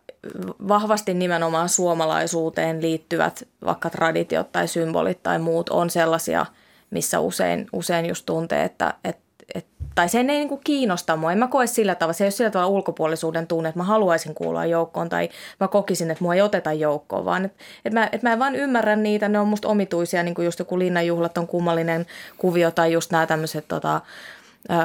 [0.68, 6.46] vahvasti nimenomaan suomalaisuuteen liittyvät vaikka traditiot tai symbolit tai muut on sellaisia,
[6.90, 9.18] missä usein, usein just tuntee, että, et,
[9.56, 11.32] et, tai sen ei niinku kiinnosta mua.
[11.32, 14.36] En mä koe sillä tavalla, se ei ole sillä tavalla ulkopuolisuuden tunne, että mä haluaisin
[14.36, 15.30] kuulua joukkoon tai
[15.60, 18.56] mä kokisin, että mua ei oteta joukkoon, vaan että et mä, et mä en vaan
[18.56, 22.06] ymmärrä niitä, ne on musta omituisia, niin kuin just joku linnanjuhlat on kummallinen
[22.38, 24.02] kuvio tai just nämä tämmöiset tota,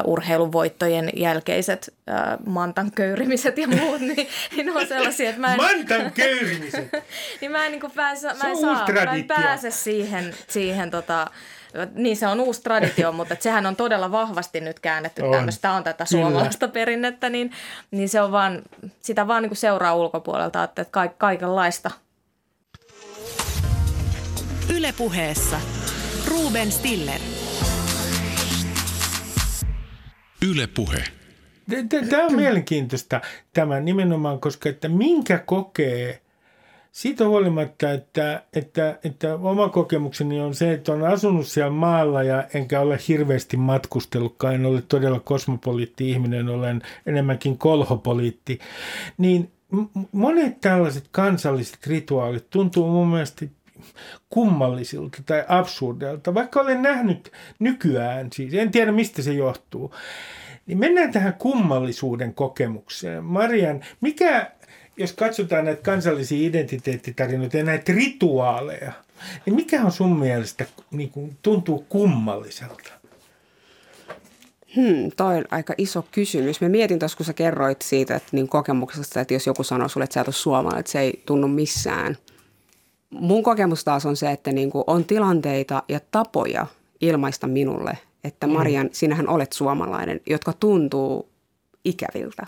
[0.05, 5.62] urheiluvoittojen jälkeiset äh, mantan köyrimiset ja muut, niin, niin on sellaisia, että mä en...
[5.62, 6.89] Mantan köyrimiset?
[7.40, 11.27] niin mä en, niin pääse, mä en, saa, mä en pääse siihen, siihen tota,
[11.94, 15.32] niin se on uusi traditio, mutta että sehän on todella vahvasti nyt käännetty on.
[15.32, 16.73] tämmöistä, on tätä suomalaista Kyllä.
[16.73, 17.53] perinnettä, niin,
[17.90, 18.62] niin se on vaan,
[19.03, 21.90] sitä vaan niin seuraa ulkopuolelta, että ka- kaikenlaista.
[24.74, 25.61] Ylepuheessa
[26.28, 27.20] Ruben Stiller.
[30.51, 31.05] Yle Puhe.
[32.10, 33.20] Tämä on mielenkiintoista
[33.52, 36.20] tämä nimenomaan, koska että minkä kokee
[36.93, 42.44] siitä huolimatta, että, että, että oma kokemukseni on se, että on asunut siellä maalla ja
[42.55, 48.59] enkä ole hirveästi matkustellutkaan, en ole todella kosmopoliitti ihminen, olen enemmänkin kolhopoliitti,
[49.18, 49.52] niin
[50.12, 53.47] monet tällaiset kansalliset rituaalit tuntuu mun mielestä
[54.31, 59.94] kummallisilta tai absurdeilta, vaikka olen nähnyt nykyään, siis en tiedä mistä se johtuu.
[60.66, 63.24] Niin mennään tähän kummallisuuden kokemukseen.
[63.24, 64.51] Marian, mikä,
[64.97, 68.93] jos katsotaan näitä kansallisia identiteettitarinoita ja näitä rituaaleja,
[69.47, 72.90] niin mikä on sun mielestä niin kuin, tuntuu kummalliselta?
[74.77, 76.61] Hmm, toi on aika iso kysymys.
[76.61, 80.05] Mä mietin tuossa, kun sä kerroit siitä että niin kokemuksesta, että jos joku sanoo sulle,
[80.05, 82.16] että sä et ole suomalainen, että se ei tunnu missään–
[83.20, 86.66] mun kokemus taas on se, että niin kuin on tilanteita ja tapoja
[87.01, 88.52] ilmaista minulle, että mm.
[88.52, 88.93] Marian, mm.
[88.93, 91.28] sinähän olet suomalainen, jotka tuntuu
[91.84, 92.47] ikäviltä.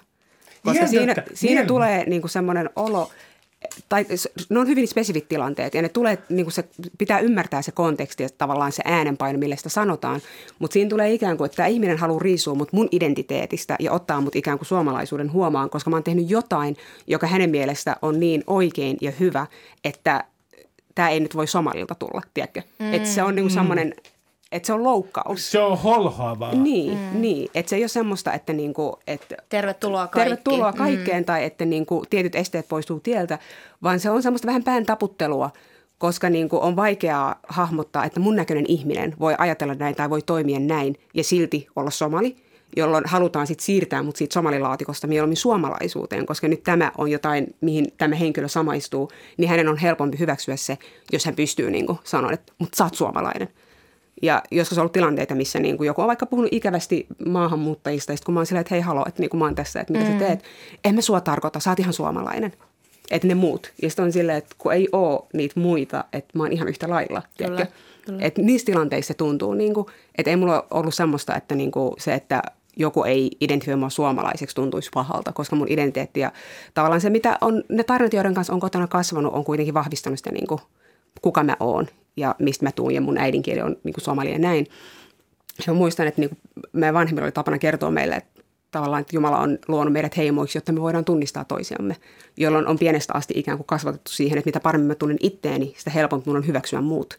[0.64, 3.10] Koska Ihan siinä, siinä tulee niin kuin semmoinen olo,
[3.88, 4.06] tai
[4.48, 6.64] ne on hyvin spesifit tilanteet ja ne tulee, niin kuin se,
[6.98, 10.20] pitää ymmärtää se konteksti ja tavallaan se äänenpaino, millä sitä sanotaan.
[10.58, 14.20] Mutta siinä tulee ikään kuin, että tämä ihminen haluaa riisua mut mun identiteetistä ja ottaa
[14.20, 16.76] mut ikään kuin suomalaisuuden huomaan, koska mä oon tehnyt jotain,
[17.06, 19.46] joka hänen mielestä on niin oikein ja hyvä,
[19.84, 20.24] että
[20.98, 22.62] tämä ei nyt voi somalilta tulla, tiedätkö?
[22.78, 22.94] Mm.
[22.94, 23.94] Että se on niinku semmoinen,
[24.52, 25.50] että se on loukkaus.
[25.50, 26.54] Se on holhoavaa.
[26.54, 27.20] Niin, mm.
[27.20, 27.50] niin.
[27.54, 30.30] että se ei ole semmoista, että niinku, että tervetuloa kaikki.
[30.30, 31.24] Tervetuloa kaikkeen mm.
[31.24, 33.38] tai että niinku tietyt esteet poistuu tieltä,
[33.82, 35.50] vaan se on semmoista vähän pään taputtelua,
[35.98, 40.22] koska niin kuin on vaikeaa hahmottaa, että mun näköinen ihminen voi ajatella näin tai voi
[40.22, 42.36] toimia näin ja silti olla somali,
[42.76, 47.86] jolloin halutaan sitten siirtää mut siitä somalilaatikosta mieluummin suomalaisuuteen, koska nyt tämä on jotain, mihin
[47.98, 50.78] tämä henkilö samaistuu, niin hänen on helpompi hyväksyä se,
[51.12, 53.48] jos hän pystyy niin kuin sanoa, että mut sä oot suomalainen.
[54.22, 58.16] Ja joskus on ollut tilanteita, missä niin kuin joku on vaikka puhunut ikävästi maahanmuuttajista, ja
[58.16, 59.92] sitten kun mä oon silleen, että hei halo, että niin kuin mä oon tässä, että
[59.92, 60.12] mitä mm.
[60.12, 60.44] sä teet,
[60.84, 62.52] en mä sua tarkoita, sä oot ihan suomalainen
[63.10, 63.72] että ne muut.
[63.82, 66.90] Ja sitten on silleen, että kun ei ole niitä muita, että mä oon ihan yhtä
[66.90, 67.22] lailla.
[67.38, 67.66] Kyllä,
[68.06, 68.18] kyllä.
[68.22, 69.86] Että niissä tilanteissa se tuntuu, niin kuin,
[70.18, 72.42] että ei mulla ollut semmoista, että niin kuin se, että
[72.78, 76.32] joku ei identifioi mua suomalaiseksi tuntuisi pahalta, koska mun identiteetti ja
[76.74, 80.32] tavallaan se, mitä on, ne tarinat, joiden kanssa on kotona kasvanut, on kuitenkin vahvistanut sitä,
[80.32, 80.60] niin kuin,
[81.22, 81.86] kuka mä oon
[82.16, 84.66] ja mistä mä tuun ja mun äidinkieli on niin kuin ja näin.
[85.66, 86.38] Ja muistan, että niin kuin
[86.72, 90.72] meidän vanhemmilla oli tapana kertoa meille, että tavallaan, että Jumala on luonut meidät heimoiksi, jotta
[90.72, 91.96] me voidaan tunnistaa toisiamme,
[92.36, 95.90] jolloin on pienestä asti ikään kuin kasvatettu siihen, että mitä paremmin mä tunnen itteeni, sitä
[95.90, 97.18] helpompi mun on hyväksyä muut.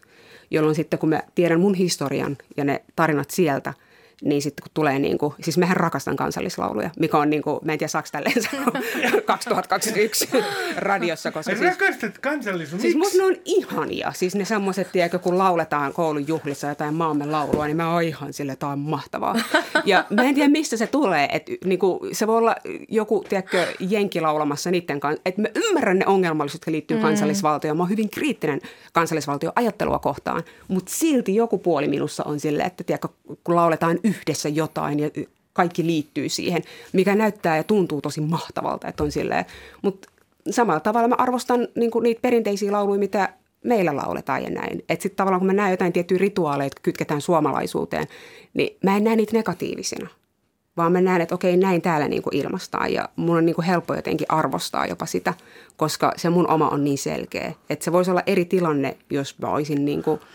[0.50, 3.74] Jolloin sitten, kun mä tiedän mun historian ja ne tarinat sieltä–
[4.24, 7.72] niin sitten kun tulee niin kuin, siis mehän rakastan kansallislauluja, mikä on niin kuin, mä
[7.72, 8.72] en tiedä saako tälleen sanoa
[9.24, 10.28] 2021
[10.76, 11.30] radiossa.
[11.32, 12.82] Koska siis, Rakastat kansallislauluja?
[12.82, 14.12] Siis musta ne on ihania.
[14.14, 18.32] Siis ne semmoiset, tiedätkö, kun lauletaan koulun juhlissa jotain maamme laulua, niin mä oon ihan
[18.32, 19.36] sille, että on mahtavaa.
[19.84, 21.28] Ja mä en tiedä, mistä se tulee.
[21.32, 22.56] Että niin kuin, se voi olla
[22.88, 25.22] joku, tiedätkö, jenki laulamassa niiden kanssa.
[25.24, 27.02] Että mä ymmärrän ne ongelmallisuudet, jotka liittyy mm.
[27.02, 27.76] kansallisvaltioon.
[27.76, 28.60] Mä oon hyvin kriittinen
[28.92, 30.42] kansallisvaltioajattelua kohtaan.
[30.68, 33.08] Mutta silti joku puoli minussa on sille, että tiedätkö,
[33.44, 35.10] kun lauletaan yhdessä jotain ja
[35.52, 36.62] kaikki liittyy siihen,
[36.92, 39.44] mikä näyttää ja tuntuu tosi mahtavalta, että on silleen.
[39.82, 40.08] Mutta
[40.50, 43.28] samalla tavalla mä arvostan niin niitä perinteisiä lauluja, mitä
[43.64, 44.84] meillä lauletaan ja näin.
[44.88, 48.06] Että sitten tavallaan kun mä näen jotain tiettyjä rituaaleja, jotka kytketään suomalaisuuteen,
[48.54, 50.08] niin mä en näe niitä negatiivisina.
[50.76, 53.64] Vaan mä näen, että okei, näin täällä niin kuin ilmastaan ja mun on niin kuin
[53.64, 55.34] helppo jotenkin arvostaa jopa sitä,
[55.76, 57.52] koska se mun oma on niin selkeä.
[57.70, 60.20] Että se voisi olla eri tilanne, jos mä olisin niin kuin–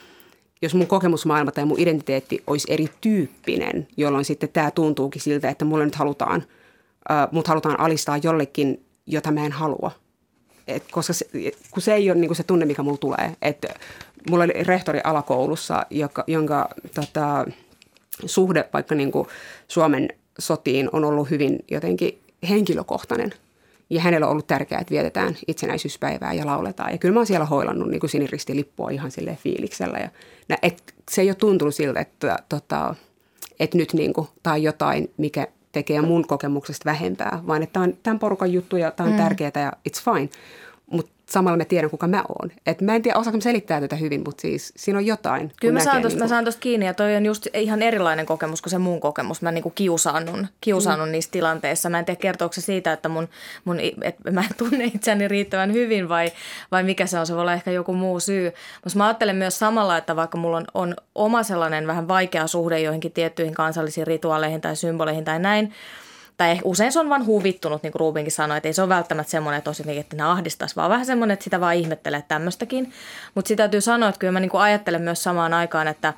[0.62, 5.86] jos mun kokemusmaailma tai mun identiteetti olisi erityyppinen, jolloin sitten tämä tuntuukin siltä, että mulle
[5.86, 6.44] nyt halutaan,
[7.12, 9.92] äh, mut halutaan alistaa jollekin, jota mä en halua.
[10.68, 11.26] Et koska se,
[11.72, 13.36] kun se ei ole niin kuin se tunne, mikä mulla tulee.
[13.42, 13.66] Et
[14.30, 17.46] mulla oli rehtori alakoulussa, joka, jonka tota,
[18.26, 19.28] suhde vaikka niin kuin
[19.68, 20.10] Suomen
[20.40, 22.20] sotiin on ollut hyvin jotenkin
[22.50, 23.34] henkilökohtainen–
[23.90, 26.92] ja hänellä on ollut tärkeää, että vietetään itsenäisyyspäivää ja lauletaan.
[26.92, 29.98] Ja kyllä mä oon siellä hoilannut niin siniristilippua ihan sille fiiliksellä.
[29.98, 30.10] Ja,
[30.62, 32.96] et, se ei ole tuntunut siltä, että, tota,
[33.60, 37.94] että nyt niin kuin, on jotain, mikä tekee mun kokemuksesta vähempää, vaan että tämä on
[38.04, 39.22] tämän porukan juttu ja tämä on mm.
[39.22, 40.30] tärkeää ja it's fine.
[41.26, 42.52] Samalla mä tiedän, kuka mä oon.
[42.66, 45.52] Et mä en tiedä, osaako selittää tätä hyvin, mutta siis siinä on jotain.
[45.62, 48.26] Kyllä mä saan, tosta, niin mä saan tosta kiinni ja toi on just ihan erilainen
[48.26, 49.42] kokemus kuin se mun kokemus.
[49.42, 51.12] Mä niinku kiusaannun, kiusaannun mm.
[51.12, 51.90] niissä tilanteissa.
[51.90, 53.28] Mä en tiedä, kertooko se siitä, että mun,
[53.66, 56.32] mun, et mä en tunne itseäni riittävän hyvin vai,
[56.72, 57.28] vai mikä se on.
[57.28, 58.52] Se voi olla ehkä joku muu syy.
[58.84, 62.80] Mutta mä ajattelen myös samalla, että vaikka mulla on, on oma sellainen vähän vaikea suhde
[62.80, 65.74] joihinkin tiettyihin kansallisiin rituaaleihin tai symboleihin tai näin–
[66.38, 69.32] tai usein se on vaan huvittunut, niin kuin Ruubinkin sanoi, että ei se ole välttämättä
[69.32, 72.94] semmoinen, että, tosiaan, että ne ahdistaisi, vaan vähän semmoinen, että sitä vaan ihmettelee tämmöistäkin.
[73.36, 76.14] Mutta sitä täytyy sanoa, että kyllä mä niin kuin ajattelen myös samaan aikaan, että,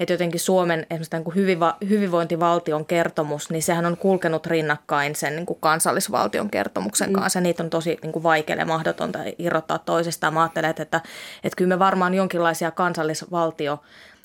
[0.00, 5.36] että jotenkin Suomen esimerkiksi niin kuin hyviva, hyvinvointivaltion kertomus, niin sehän on kulkenut rinnakkain sen
[5.36, 7.14] niin kuin kansallisvaltion kertomuksen mm.
[7.14, 7.40] kanssa.
[7.40, 10.34] Niitä on tosi niin kuin vaikea ja mahdotonta irrottaa toisistaan.
[10.34, 11.00] Mä ajattelen, että, että,
[11.44, 13.78] että kyllä me varmaan jonkinlaisia kansallisvaltio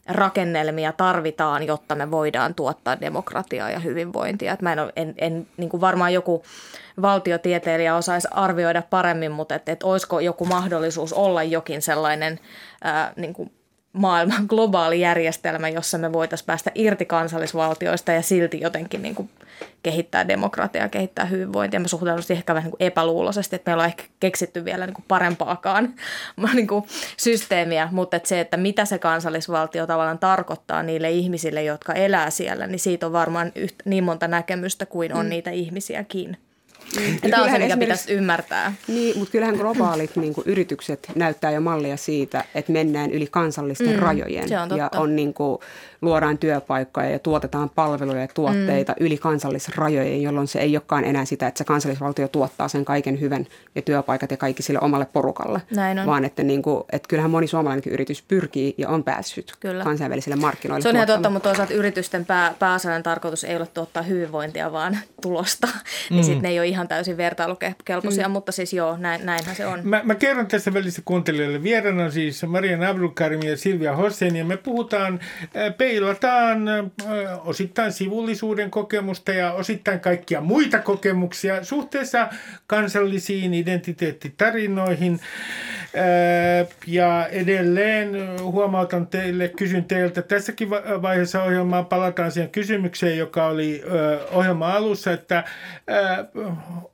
[0.07, 4.53] rakennelmia tarvitaan, jotta me voidaan tuottaa demokratiaa ja hyvinvointia.
[4.53, 6.43] Et mä en, en, en niin kuin varmaan joku
[7.01, 12.39] valtiotieteilijä osaisi arvioida paremmin, mutta että et olisiko joku mahdollisuus olla jokin sellainen
[12.83, 13.51] ää, niin kuin
[13.93, 19.29] maailman globaali järjestelmä, jossa me voitaisiin päästä irti kansallisvaltioista ja silti jotenkin niin kuin
[19.83, 21.79] kehittää demokratiaa, kehittää hyvinvointia.
[21.79, 25.05] Mä suhtaudun ehkä vähän niin kuin epäluuloisesti, että meillä on ehkä keksitty vielä niin kuin
[25.07, 25.93] parempaakaan
[26.53, 26.83] niin kuin
[27.17, 32.67] systeemiä, mutta että se, että mitä se kansallisvaltio tavallaan tarkoittaa niille ihmisille, jotka elää siellä,
[32.67, 35.29] niin siitä on varmaan yhtä, niin monta näkemystä kuin on mm.
[35.29, 36.37] niitä ihmisiäkin.
[36.95, 37.29] Mm.
[37.29, 38.73] Tämä on se, mikä pitäisi ymmärtää.
[38.87, 43.93] Niin, mutta kyllähän globaalit niin kuin, yritykset näyttää jo mallia siitä, että mennään yli kansallisten
[43.93, 44.49] mm, rajojen.
[44.49, 45.59] Se on ja on, niin kuin,
[46.01, 49.05] luodaan työpaikkoja ja tuotetaan palveluja ja tuotteita mm.
[49.05, 53.47] yli kansallisrajojen, jolloin se ei olekaan enää sitä, että se kansallisvaltio tuottaa sen kaiken hyvän
[53.75, 55.61] ja työpaikat ja kaikki sille omalle porukalle.
[55.75, 56.05] Näin on.
[56.05, 59.83] Vaan että, niin kuin, että kyllähän moni suomalainenkin yritys pyrkii ja on päässyt Kyllä.
[59.83, 60.83] kansainvälisille markkinoille.
[60.83, 64.97] Se on ihan totta, mutta toisaalta yritysten pää, pääasiallinen tarkoitus ei ole tuottaa hyvinvointia, vaan
[65.21, 65.67] tulosta.
[66.11, 66.17] Mm.
[66.17, 68.31] Ja sitten ne ei ole ihan täysin vertailukelpoisia, mm.
[68.31, 69.79] mutta siis joo, näin, näinhän se on.
[69.83, 71.63] Mä, mä kerron tässä välissä kuuntelijoille.
[71.63, 75.19] Vieraana siis Marian Abdulkarim ja Silvia Hossein ja me puhutaan,
[75.87, 76.65] peilataan
[77.45, 82.27] osittain sivullisuuden kokemusta ja osittain kaikkia muita kokemuksia suhteessa
[82.67, 85.19] kansallisiin identiteettitarinoihin.
[86.87, 88.09] Ja edelleen
[88.41, 90.69] huomautan teille, kysyn teiltä tässäkin
[91.01, 93.83] vaiheessa ohjelmaa, palataan siihen kysymykseen, joka oli
[94.31, 95.43] ohjelman alussa, että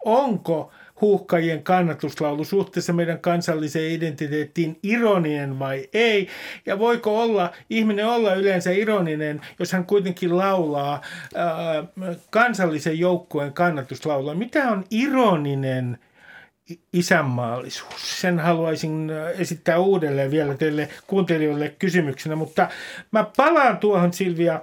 [0.06, 0.72] onko
[1.03, 6.27] huuhkajien kannatuslaulu suhteessa meidän kansalliseen identiteettiin ironinen vai ei?
[6.65, 11.01] Ja voiko olla, ihminen olla yleensä ironinen, jos hän kuitenkin laulaa
[11.35, 11.84] ää,
[12.30, 14.35] kansallisen joukkueen kannatuslaulua?
[14.35, 15.97] Mitä on ironinen
[16.93, 18.21] isänmaallisuus.
[18.21, 22.69] Sen haluaisin esittää uudelleen vielä teille kuuntelijoille kysymyksenä, mutta
[23.11, 24.61] mä palaan tuohon Silvia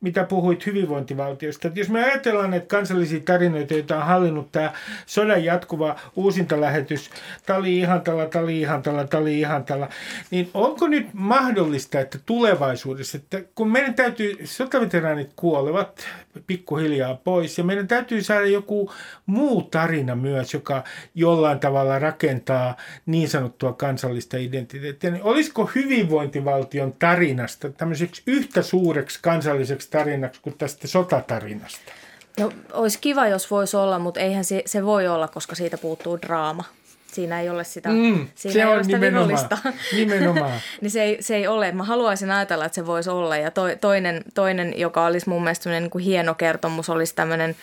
[0.00, 1.68] mitä puhuit hyvinvointivaltiosta.
[1.68, 4.72] Että jos me ajatellaan että kansallisia tarinoita, joita on hallinnut tämä
[5.06, 7.10] sodan jatkuva uusintalähetys,
[7.46, 9.88] Tali Ihantala, Tali Ihantala, Tali Ihantala,
[10.30, 16.04] niin onko nyt mahdollista, että tulevaisuudessa, että kun meidän täytyy, sotaveteraanit kuolevat
[16.46, 18.92] pikkuhiljaa pois ja meidän täytyy saada joku
[19.26, 20.84] muu tarina myös, joka
[21.14, 22.76] jollain tavalla rakentaa
[23.06, 30.88] niin sanottua kansallista identiteettiä, niin olisiko hyvinvointivaltion tarinasta tämmöiseksi yhtä suureksi kansalliseksi tarinaksi kuin tästä
[30.88, 31.92] sotatarinasta?
[32.40, 36.18] No olisi kiva, jos voisi olla, mutta eihän se, se voi olla, koska siitä puuttuu
[36.22, 36.64] draama.
[37.12, 39.48] Siinä ei ole sitä, mm, siinä se ei on ole sitä nimenomaan,
[39.92, 40.52] nimenomaan.
[40.80, 41.72] niin se ei, se ei ole.
[41.72, 43.36] Mä haluaisin ajatella, että se voisi olla.
[43.36, 47.56] Ja to, toinen, toinen, joka olisi mun mielestä niin kuin hieno kertomus, olisi tämmöinen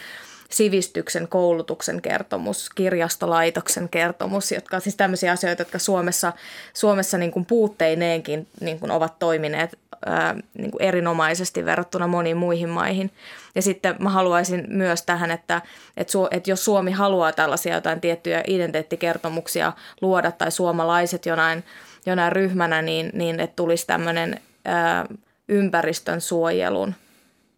[0.50, 6.34] sivistyksen, koulutuksen kertomus, kirjastolaitoksen kertomus, jotka siis tämmöisiä asioita, jotka Suomessa,
[6.74, 12.70] Suomessa niin kuin puutteineenkin niin kuin ovat toimineet ää, niin kuin erinomaisesti verrattuna moniin muihin
[12.70, 13.12] maihin.
[13.56, 15.62] Ja sitten mä haluaisin myös tähän, että,
[15.98, 21.64] että, su, että jos Suomi haluaa tällaisia jotain tiettyjä identiteettikertomuksia luoda tai suomalaiset jonain,
[22.06, 25.06] jonain ryhmänä, niin, niin että tulisi tämmöinen ää,
[25.48, 26.96] ympäristön suojelun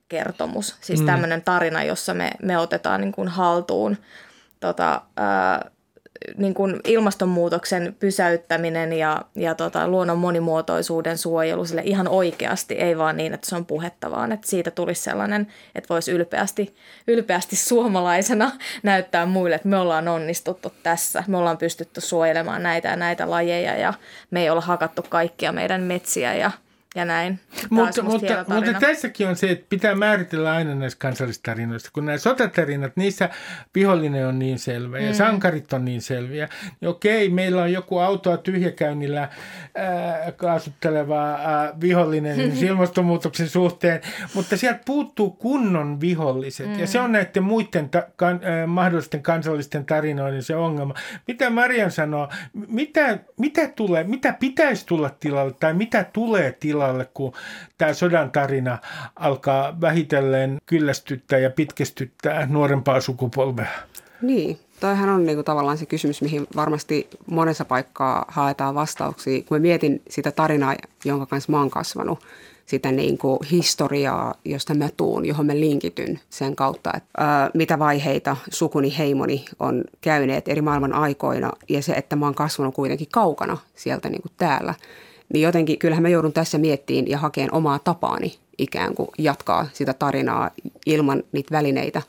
[0.09, 0.75] kertomus.
[0.81, 1.05] Siis mm.
[1.05, 3.97] tämmöinen tarina, jossa me, me otetaan niin kuin haltuun
[4.59, 5.71] tota, ää,
[6.37, 13.17] niin kuin ilmastonmuutoksen pysäyttäminen ja, ja tota, luonnon monimuotoisuuden suojelu sille ihan oikeasti, ei vaan
[13.17, 16.75] niin, että se on puhetta, vaan että siitä tulisi sellainen, että voisi ylpeästi,
[17.07, 18.51] ylpeästi suomalaisena
[18.83, 23.77] näyttää muille, että me ollaan onnistuttu tässä, me ollaan pystytty suojelemaan näitä ja näitä lajeja
[23.77, 23.93] ja
[24.31, 26.51] me ei olla hakattu kaikkia meidän metsiä ja–
[26.95, 27.39] ja näin.
[27.69, 31.89] Mutta, mutta, mutta tässäkin on se, että pitää määritellä aina näissä kansallistarinoissa.
[31.93, 33.29] Kun nämä sotatarinat, niissä
[33.75, 35.05] vihollinen on niin selvä mm.
[35.05, 36.49] ja sankarit on niin selviä.
[36.81, 39.29] Niin okei, meillä on joku autoa tyhjäkäynnillä
[39.75, 44.01] ää, kaasutteleva ää, vihollinen ilmastonmuutoksen suhteen,
[44.33, 46.67] mutta sieltä puuttuu kunnon viholliset.
[46.67, 46.79] Mm.
[46.79, 50.93] Ja se on näiden muiden ta- kan, ää, mahdollisten kansallisten tarinoiden se ongelma.
[51.27, 52.29] Mitä Marian sanoo,
[52.67, 56.78] mitä, mitä, tulee, mitä pitäisi tulla tilalle tai mitä tulee tilalle?
[56.79, 57.33] Tilalle, kun
[57.77, 58.77] tämä sodan tarina
[59.15, 63.67] alkaa vähitellen kyllästyttää ja pitkistyttää nuorempaa sukupolvea.
[64.21, 69.41] Niin, toihan on niinku tavallaan se kysymys, mihin varmasti monessa paikkaa haetaan vastauksia.
[69.41, 70.75] Kun mä mietin sitä tarinaa,
[71.05, 72.19] jonka kanssa mä oon kasvanut,
[72.65, 77.79] sitä niin kuin historiaa, josta mä tuun, johon mä linkityn sen kautta, että ää, mitä
[77.79, 83.07] vaiheita sukuni heimoni on käyneet eri maailman aikoina ja se, että mä oon kasvanut kuitenkin
[83.11, 84.73] kaukana sieltä niin kuin täällä–
[85.33, 89.93] niin jotenkin kyllähän mä joudun tässä miettiin ja hakeen omaa tapaani ikään kuin jatkaa sitä
[89.93, 90.51] tarinaa
[90.85, 92.01] ilman niitä välineitä.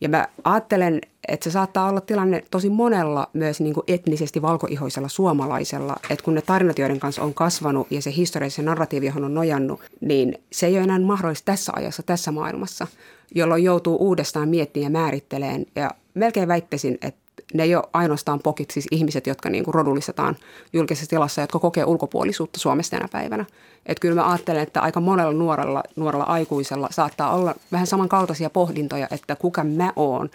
[0.00, 5.08] Ja mä ajattelen, että se saattaa olla tilanne tosi monella myös niin kuin etnisesti valkoihoisella
[5.08, 9.34] suomalaisella, että kun ne tarinat, joiden kanssa on kasvanut ja se historiallisen narratiivi, johon on
[9.34, 12.86] nojannut, niin se ei ole enää mahdollista tässä ajassa, tässä maailmassa,
[13.34, 15.66] jolloin joutuu uudestaan miettimään ja määritteleen.
[15.76, 20.36] Ja melkein väittäisin, että ne ei ole ainoastaan pokit, siis ihmiset, jotka niin kuin rodullistetaan
[20.72, 23.44] julkisessa tilassa, jotka kokee ulkopuolisuutta Suomessa tänä päivänä.
[23.86, 29.08] Että kyllä mä ajattelen, että aika monella nuorella, nuorella aikuisella saattaa olla vähän samankaltaisia pohdintoja,
[29.10, 30.30] että kuka mä oon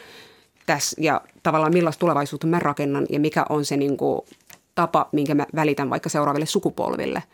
[0.65, 4.21] tässä ja tavallaan millaista tulevaisuutta mä rakennan ja mikä on se niin kuin
[4.75, 7.23] tapa, minkä mä välitän vaikka seuraaville sukupolville–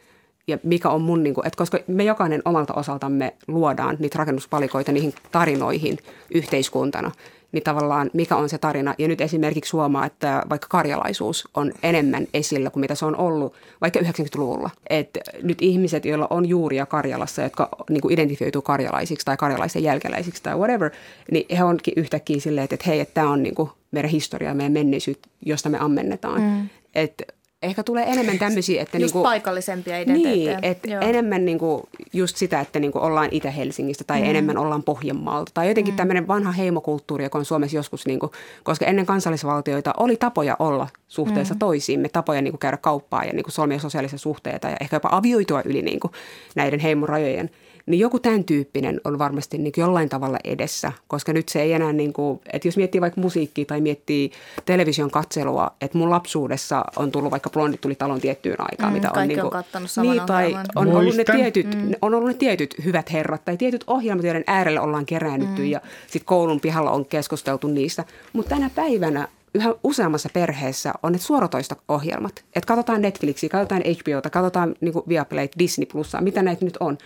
[0.49, 4.91] ja mikä on mun, niin kuin, että koska me jokainen omalta osaltamme luodaan niitä rakennuspalikoita
[4.91, 5.97] niihin tarinoihin
[6.33, 7.11] yhteiskuntana,
[7.51, 8.95] niin tavallaan mikä on se tarina.
[8.97, 13.53] Ja nyt esimerkiksi huomaa, että vaikka karjalaisuus on enemmän esillä kuin mitä se on ollut
[13.81, 14.69] vaikka 90-luvulla.
[14.89, 20.43] Että nyt ihmiset, joilla on juuria Karjalassa, jotka niin kuin identifioituu karjalaisiksi tai karjalaisen jälkeläisiksi
[20.43, 20.91] tai whatever,
[21.31, 24.53] niin he onkin yhtäkkiä silleen, että, että hei, että tämä on niin kuin meidän historia,
[24.53, 26.41] meidän menneisyyttä, josta me ammennetaan.
[26.41, 26.69] Mm.
[26.95, 27.23] Että
[27.61, 28.97] ehkä tulee enemmän tämmöisiä, että...
[28.97, 30.59] Just niinku, paikallisempia identiteettejä.
[30.59, 31.01] Niin, että Joo.
[31.01, 34.29] enemmän niinku just sitä, että niinku ollaan Itä-Helsingistä tai mm.
[34.29, 35.51] enemmän ollaan Pohjanmaalta.
[35.53, 35.97] Tai jotenkin mm.
[35.97, 38.31] tämmöinen vanha heimokulttuuri, joka on Suomessa joskus, niinku,
[38.63, 41.59] koska ennen kansallisvaltioita oli tapoja olla suhteessa mm.
[41.59, 45.81] toisiimme, tapoja niinku käydä kauppaa ja niinku solmia sosiaalisia suhteita ja ehkä jopa avioitua yli
[45.81, 46.11] niinku
[46.55, 47.49] näiden heimorajojen.
[47.89, 51.93] Niin joku tämän tyyppinen on varmasti niin jollain tavalla edessä, koska nyt se ei enää,
[51.93, 54.31] niin kuin, että jos miettii vaikka musiikkia tai miettii
[54.65, 59.11] television katselua, että mun lapsuudessa on tullut vaikka Blondit tuli talon tiettyyn aikaan, Mm, mitä
[59.15, 61.91] on, niin on kuin, kattanut saman niin, tai on ollut, ne tietyt, mm.
[62.01, 65.67] on ollut ne tietyt hyvät herrat tai tietyt ohjelmat, joiden äärelle ollaan keräännytty mm.
[65.67, 68.05] ja sitten koulun pihalla on keskusteltu niistä.
[68.33, 72.43] Mutta tänä päivänä yhä useammassa perheessä on ne suoratoista ohjelmat.
[72.55, 76.97] Että katsotaan Netflixiä, katsotaan HBOta, katsotaan niin Viaplay, Disney Plusaa, mitä näitä nyt on,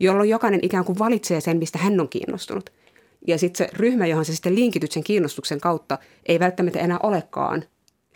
[0.00, 2.70] jolloin jokainen ikään kuin valitsee sen, mistä hän on kiinnostunut.
[3.26, 7.64] Ja sitten se ryhmä, johon se sitten linkityt sen kiinnostuksen kautta, ei välttämättä enää olekaan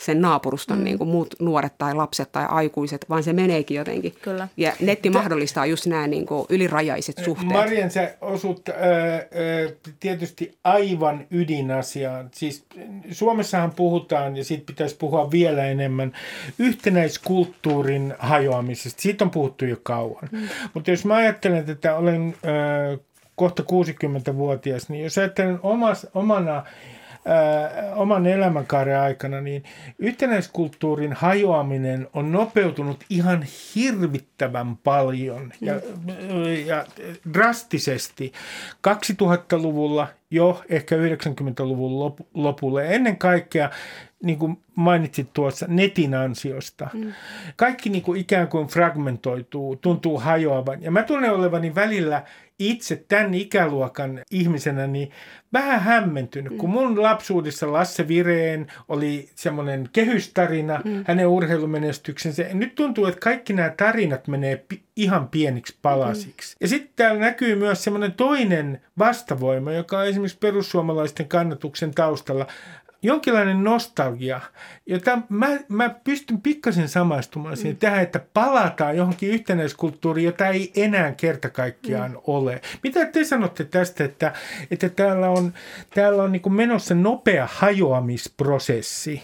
[0.00, 0.84] sen naapuruston mm.
[0.84, 4.14] niin kuin muut nuoret tai lapset tai aikuiset, vaan se meneekin jotenkin.
[4.22, 4.48] Kyllä.
[4.56, 7.52] Ja netti mahdollistaa just nämä niin kuin ylirajaiset suhteet.
[7.52, 9.22] Marian, sä osut ää, ää,
[10.00, 12.28] tietysti aivan ydinasiaan.
[12.34, 12.66] Siis
[13.10, 16.12] Suomessahan puhutaan, ja siitä pitäisi puhua vielä enemmän,
[16.58, 19.02] yhtenäiskulttuurin hajoamisesta.
[19.02, 20.28] Siitä on puhuttu jo kauan.
[20.32, 20.48] Mm.
[20.74, 22.98] Mutta jos mä ajattelen, että olen ää,
[23.34, 26.64] kohta 60-vuotias, niin jos ajattelen omas, omana
[27.28, 29.64] ää, oman elämänkaaren aikana, niin
[29.98, 33.44] yhtenäiskulttuurin hajoaminen on nopeutunut ihan
[33.74, 35.74] hirvittävän paljon ja,
[36.66, 36.86] ja
[37.32, 38.32] drastisesti
[38.88, 42.82] 2000-luvulla jo ehkä 90-luvun lop- lopulla.
[42.82, 43.70] Ja ennen kaikkea,
[44.22, 46.90] niin kuin mainitsit tuossa, netin ansiosta.
[46.94, 47.12] Mm.
[47.56, 50.82] Kaikki niin kuin ikään kuin fragmentoituu, tuntuu hajoavan.
[50.82, 52.22] Ja mä tunnen olevani välillä
[52.58, 55.10] itse tämän ikäluokan ihmisenä niin
[55.52, 56.58] vähän hämmentynyt, mm.
[56.58, 61.04] kun mun lapsuudessa Lasse Vireen oli semmoinen kehystarina, mm.
[61.06, 62.42] hänen urheilumenestyksensä.
[62.42, 66.54] Ja nyt tuntuu, että kaikki nämä tarinat menee pi- ihan pieniksi palasiksi.
[66.54, 66.58] Mm.
[66.60, 72.46] Ja sitten täällä näkyy myös semmoinen toinen vastavoima, joka on esimerkiksi perussuomalaisten kannatuksen taustalla
[73.02, 74.40] jonkinlainen nostalgia,
[74.86, 77.78] jota mä, mä pystyn pikkasen samaistumaan siihen mm.
[77.78, 82.18] tähän, että palataan johonkin yhtenäiskulttuuriin, jota ei enää kerta kaikkiaan mm.
[82.26, 82.60] ole.
[82.82, 84.32] Mitä te sanotte tästä, että,
[84.70, 85.52] että täällä on,
[85.94, 89.22] täällä on niin menossa nopea hajoamisprosessi?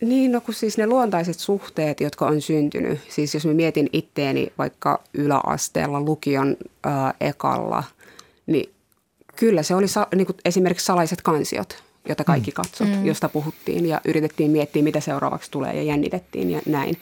[0.00, 4.52] Niin, no kun siis ne luontaiset suhteet, jotka on syntynyt, siis jos mä mietin itteeni
[4.58, 7.84] vaikka yläasteella, lukion ää, ekalla,
[8.46, 8.72] niin
[9.36, 12.54] kyllä se oli sa- niin kuin esimerkiksi salaiset kansiot, jota kaikki mm.
[12.54, 13.06] katsot, mm.
[13.06, 16.98] josta puhuttiin ja yritettiin miettiä, mitä seuraavaksi tulee ja jännitettiin ja näin.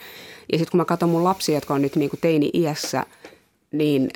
[0.51, 3.05] Ja sitten kun mä katson mun lapsia, jotka on nyt niin kuin teini-iässä,
[3.71, 4.09] niin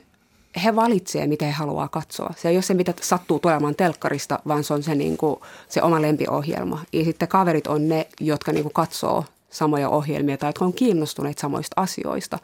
[0.63, 2.33] he valitsee, mitä he haluaa katsoa.
[2.37, 5.39] Se ei ole se, mitä sattuu tulemaan telkkarista, vaan se on se, niin kuin,
[5.69, 6.83] se oma lempiohjelma.
[6.93, 11.37] Ja sitten kaverit on ne, jotka niin kuin katsoo samoja ohjelmia tai jotka on kiinnostuneet
[11.37, 12.39] samoista asioista,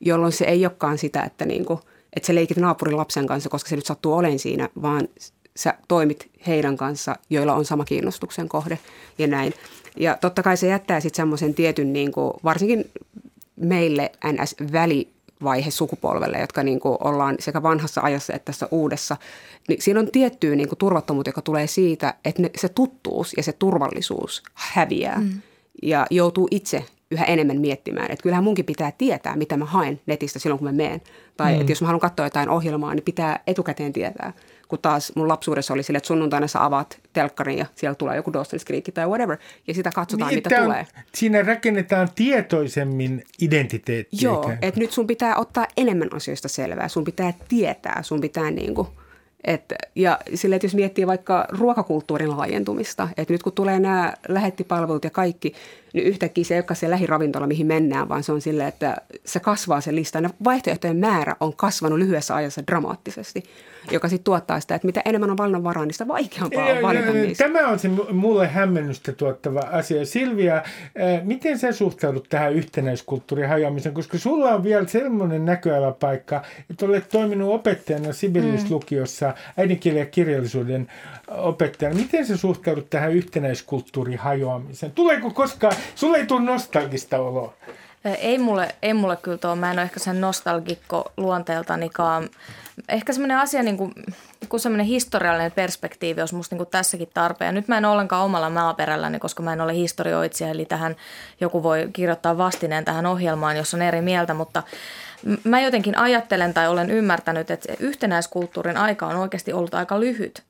[0.00, 1.80] jolloin se ei olekaan sitä, että, niin kuin,
[2.16, 5.08] että sä leikit naapurin lapsen kanssa, koska se nyt sattuu olemaan siinä, vaan
[5.56, 8.78] sä toimit heidän kanssa, joilla on sama kiinnostuksen kohde
[9.18, 9.54] ja näin.
[9.96, 12.90] Ja totta kai se jättää sitten semmoisen tietyn, niin kuin, varsinkin
[13.56, 15.08] meille NS-väli
[15.42, 19.16] vaihe sukupolvelle, jotka niin kuin ollaan sekä vanhassa ajassa että tässä uudessa,
[19.68, 23.42] niin siinä on tiettyä niin kuin turvattomuutta, joka tulee siitä, että ne, se tuttuus ja
[23.42, 25.40] se turvallisuus häviää mm.
[25.82, 30.38] ja joutuu itse yhä enemmän miettimään, että kyllähän munkin pitää tietää, mitä mä haen netistä
[30.38, 31.00] silloin, kun mä menen.
[31.36, 31.60] Tai mm.
[31.60, 34.32] että jos mä haluan katsoa jotain ohjelmaa, niin pitää etukäteen tietää.
[34.68, 38.30] Kun taas mun lapsuudessa oli sille, että sunnuntaina sä avaat telkkarin ja siellä tulee joku
[38.30, 39.36] Dawson's Creek tai whatever,
[39.66, 40.86] ja sitä katsotaan, Niin, mitä on- tulee.
[41.14, 44.18] Siinä rakennetaan tietoisemmin identiteettiä.
[44.22, 48.74] Joo, että nyt sun pitää ottaa enemmän asioista selvää, sun pitää tietää, sun pitää niin
[48.74, 48.88] kuin,
[49.44, 55.04] et, ja sille, että jos miettii vaikka ruokakulttuurin laajentumista, että nyt kun tulee nämä lähettipalvelut
[55.04, 55.54] ja kaikki,
[55.96, 59.40] niin yhtäkkiä se ei olekaan se lähiravintola, mihin mennään, vaan se on silleen, että se
[59.40, 60.18] kasvaa se lista.
[60.18, 63.42] Ja vaihtoehtojen määrä on kasvanut lyhyessä ajassa dramaattisesti,
[63.90, 67.44] joka sitten tuottaa sitä, että mitä enemmän on valinnanvaraa, niin sitä vaikeampaa on valita niistä.
[67.44, 70.06] Tämä on se mu- mulle hämmennystä tuottava asia.
[70.06, 70.62] Silvia, äh,
[71.24, 73.94] miten sä suhtaudut tähän yhtenäiskulttuurin hajoamiseen?
[73.94, 80.88] Koska sulla on vielä sellainen näköalapaikka, että olet toiminut opettajana Sibelius-lukiossa, äidinkielen ja kirjallisuuden
[81.28, 81.96] opettajana.
[81.96, 84.92] Miten sä suhtaudut tähän yhtenäiskulttuurin hajoamiseen?
[84.92, 87.54] Tuleeko koskaan, sulla ei tule nostalgista oloa?
[88.18, 92.28] Ei mulle, ei mulle kyllä tuo, mä en ole ehkä sen nostalgikko luonteeltanikaan.
[92.88, 93.92] Ehkä semmoinen asia, niin kuin,
[94.48, 97.54] kun semmoinen historiallinen perspektiivi olisi musta niin kuin tässäkin tarpeen.
[97.54, 100.96] Nyt mä en ollenkaan omalla maaperälläni, koska mä en ole historioitsija, eli tähän
[101.40, 104.62] joku voi kirjoittaa vastineen tähän ohjelmaan, jos on eri mieltä, mutta
[105.44, 110.42] mä jotenkin ajattelen tai olen ymmärtänyt, että yhtenäiskulttuurin aika on oikeasti ollut aika lyhyt.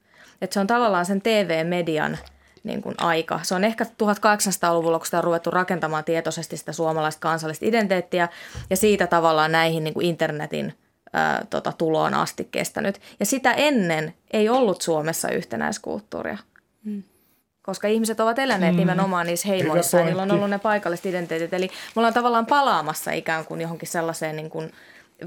[0.43, 2.19] Että se on tavallaan sen TV-median
[2.67, 3.41] niin kuin aika.
[3.43, 8.29] Se on ehkä 1800-luvulla, kun sitä on ruvettu rakentamaan tietoisesti sitä suomalaista kansallista identiteettiä
[8.71, 10.75] ja siitä tavallaan näihin niin kuin internetin
[11.13, 13.01] ää, tota, tuloon asti kestänyt.
[13.21, 16.39] Ja sitä ennen ei ollut Suomessa yhtenäiskulttuuria.
[16.85, 17.03] Mm
[17.63, 18.79] koska ihmiset ovat eläneet mm.
[18.79, 21.55] nimenomaan niissä heimoissa niillä on ollut ne paikalliset identiteetit.
[21.55, 24.73] Eli me ollaan tavallaan palaamassa ikään kuin johonkin sellaiseen niin kuin–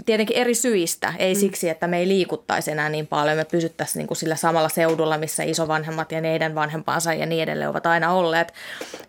[0.06, 1.40] tietenkin eri syistä, ei mm.
[1.40, 5.18] siksi, että me ei liikuttaisi enää niin paljon, me pysyttäisiin niin kuin sillä samalla seudulla,
[5.18, 8.54] missä isovanhemmat ja neiden vanhempansa ja niin edelleen ovat aina olleet,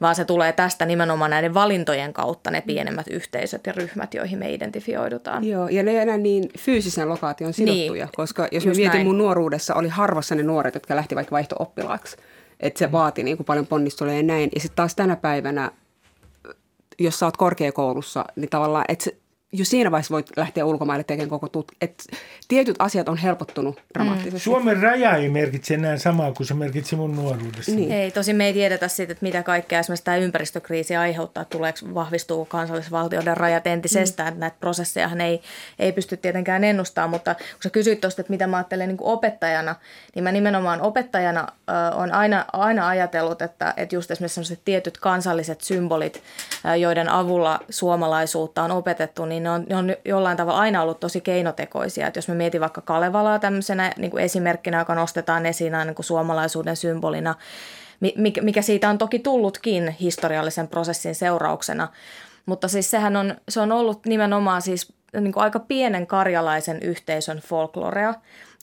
[0.00, 4.52] vaan se tulee tästä nimenomaan näiden valintojen kautta ne pienemmät yhteisöt ja ryhmät, joihin me
[4.52, 5.44] identifioidutaan.
[5.44, 8.12] Joo, ja ne ei enää niin fyysisen lokaation sidottuja, niin.
[8.16, 9.06] koska jos mä mietin näin.
[9.06, 12.16] mun nuoruudessa, oli harvassa ne nuoret, jotka lähti vaikka vaihto-oppilaaksi,
[12.60, 12.92] että se mm.
[12.92, 14.50] vaati niin kuin paljon ponnisteluja ja näin.
[14.54, 15.70] Ja sitten taas tänä päivänä,
[16.98, 19.10] jos sä oot korkeakoulussa, niin tavallaan, että
[19.52, 21.72] jo siinä vaiheessa voit lähteä ulkomaille tekemään koko tut...
[21.80, 22.04] Et
[22.48, 23.82] tietyt asiat on helpottunut mm.
[23.94, 24.36] dramaattisesti.
[24.36, 24.52] Mm.
[24.52, 27.72] Suomen raja ei merkitse enää samaa kuin se merkitsi mun nuoruudessa.
[27.72, 27.92] Niin.
[27.92, 32.44] Ei, tosi me ei tiedetä siitä, että mitä kaikkea esimerkiksi tämä ympäristökriisi aiheuttaa, tuleeko vahvistuu
[32.44, 34.26] kansallisvaltioiden rajat entisestään.
[34.26, 34.28] Mm.
[34.28, 35.42] Että näitä prosesseja ei,
[35.78, 39.74] ei pysty tietenkään ennustamaan, mutta kun sä kysyit tuosta, että mitä mä ajattelen niin opettajana,
[40.14, 45.60] niin mä nimenomaan opettajana äh, on aina, aina ajatellut, että, että just esimerkiksi tietyt kansalliset
[45.60, 46.22] symbolit,
[46.66, 50.82] äh, joiden avulla suomalaisuutta on opetettu, niin niin ne on, ne on jollain tavalla aina
[50.82, 52.06] ollut tosi keinotekoisia.
[52.06, 56.06] Että jos me mietin vaikka Kalevalaa tämmöisenä niin kuin esimerkkinä, joka nostetaan esiin niin kuin
[56.06, 57.34] suomalaisuuden symbolina,
[58.42, 61.88] mikä siitä on toki tullutkin historiallisen prosessin seurauksena.
[62.46, 67.38] Mutta siis sehän on, se on ollut nimenomaan siis niin kuin aika pienen karjalaisen yhteisön
[67.38, 68.14] folklorea,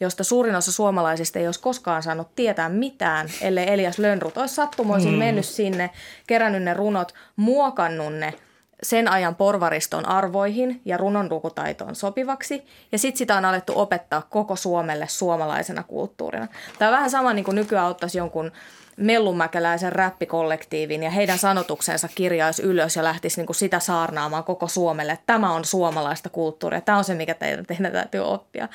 [0.02, 5.12] josta suurin osa suomalaisista ei olisi koskaan saanut tietää mitään, ellei Elias Lönnrut olisi sattumoisin
[5.12, 5.20] mm.
[5.20, 5.90] mennyt sinne,
[6.28, 8.34] kerännyt ne runot, muokannut ne–
[8.84, 12.66] sen ajan porvariston arvoihin ja runonlukutaitoon sopivaksi.
[12.91, 16.48] Ja sitten sitä on alettu opettaa koko Suomelle suomalaisena kulttuurina.
[16.80, 18.52] Tämä on vähän sama niin kuin nykyään ottaisi jonkun
[18.98, 25.19] mellunmäkeläisen räppikollektiivin ja heidän sanotuksensa kirjaisi ylös ja lähtisi niin kuin sitä saarnaamaan koko Suomelle,
[25.26, 28.68] tämä on suomalaista kulttuuria, tämä on se, mikä teidän, teidän täytyy oppia.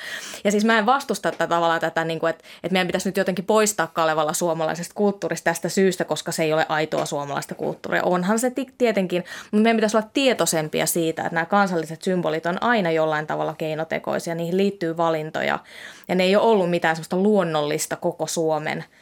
[0.43, 3.17] Ja siis mä en vastusta tätä tavallaan tätä, niin kuin, että, että meidän pitäisi nyt
[3.17, 8.03] jotenkin poistaa Kalevalla suomalaisesta kulttuurista tästä syystä, koska se ei ole aitoa suomalaista kulttuuria.
[8.03, 12.91] Onhan se tietenkin, mutta meidän pitäisi olla tietoisempia siitä, että nämä kansalliset symbolit on aina
[12.91, 15.59] jollain tavalla keinotekoisia, niihin liittyy valintoja
[16.07, 18.83] ja ne ei ole ollut mitään sellaista luonnollista koko Suomen–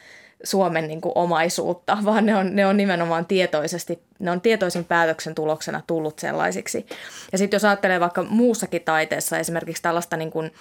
[0.44, 5.34] Suomen niin kuin omaisuutta, vaan ne on, ne on nimenomaan tietoisesti, ne on tietoisen päätöksen
[5.34, 6.86] tuloksena tullut sellaisiksi.
[7.32, 10.52] Ja sitten jos ajattelee vaikka muussakin taiteessa esimerkiksi tällaista niin kuin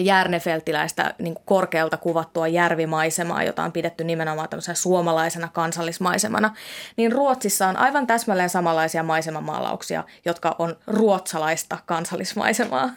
[0.00, 6.54] järnefeltiläistä niin korkealta kuvattua järvimaisemaa, jota on pidetty nimenomaan suomalaisena kansallismaisemana,
[6.96, 12.90] niin Ruotsissa on aivan täsmälleen samanlaisia maisemamaalauksia, jotka on ruotsalaista kansallismaisemaa.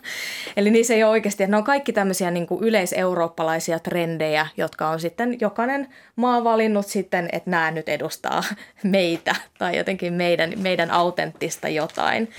[0.57, 4.89] Eli niissä ei ole oikeasti, että ne on kaikki tämmöisiä niin kuin yleiseurooppalaisia trendejä, jotka
[4.89, 8.43] on sitten jokainen maa valinnut sitten, että nämä nyt edustaa
[8.83, 12.29] meitä tai jotenkin meidän, meidän autenttista jotain.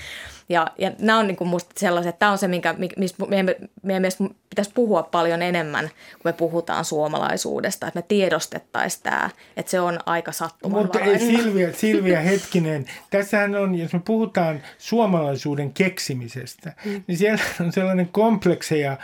[0.49, 3.55] Ja, ja nämä on niin kuin musta sellaiset, että tämä on se, minkä, mistä meidän,
[3.83, 9.69] meidän mielestä pitäisi puhua paljon enemmän, kun me puhutaan suomalaisuudesta, että me tiedostettaisiin tämä, että
[9.69, 11.13] se on aika sattumanvarainen.
[11.13, 17.03] Mutta ei Silvia, Silvia hetkinen, tässähän on, jos me puhutaan suomalaisuuden keksimisestä, mm.
[17.07, 18.97] niin siellä on sellainen komplekseja äh,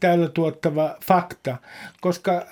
[0.00, 1.56] täällä tuottava fakta,
[2.00, 2.46] koska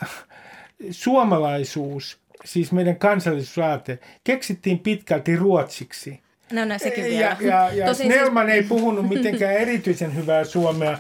[0.91, 6.21] suomalaisuus, siis meidän kansallisuusaate, keksittiin pitkälti ruotsiksi–
[6.53, 7.37] No, no sekin vielä.
[7.41, 8.57] Ja, ja, ja Snellman siis...
[8.57, 10.99] ei puhunut mitenkään erityisen hyvää suomea.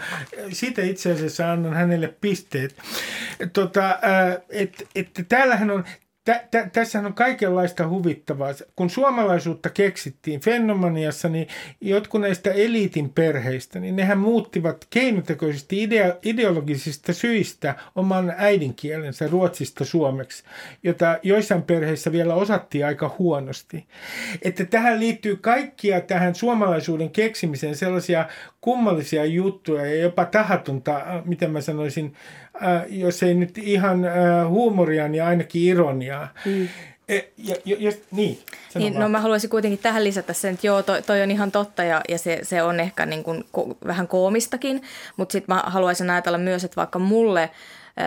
[0.53, 2.77] Siitä itse asiassa annan hänelle pisteet.
[3.53, 3.99] Tota,
[4.51, 5.85] et, et, täällähän on
[6.29, 8.51] tä, tä, tässähän on kaikenlaista huvittavaa.
[8.77, 11.49] Kun suomalaisuutta keksittiin Fenomaniassa, niin
[11.81, 20.45] jotkut näistä eliitin perheistä, niin nehän muuttivat keinotekoisesti idea, ideologisista syistä oman äidinkielensä ruotsista suomeksi,
[20.83, 23.87] jota joissain perheissä vielä osattiin aika huonosti.
[24.43, 28.29] Että tähän liittyy kaikkia tähän suomalaisuuden keksimiseen sellaisia
[28.61, 32.15] kummallisia juttuja ja jopa tahatonta, miten mä sanoisin,
[32.63, 36.29] äh, jos ei nyt ihan äh, huumoria, niin ainakin ironiaa.
[36.45, 36.69] Mm.
[37.09, 38.39] E, ja, ja, ja, niin,
[38.75, 41.85] niin no mä haluaisin kuitenkin tähän lisätä sen, että joo, toi, toi on ihan totta
[41.85, 44.83] ja, ja se, se on ehkä niin kuin ko, vähän koomistakin,
[45.17, 47.51] mutta sitten mä haluaisin ajatella myös, että vaikka mulle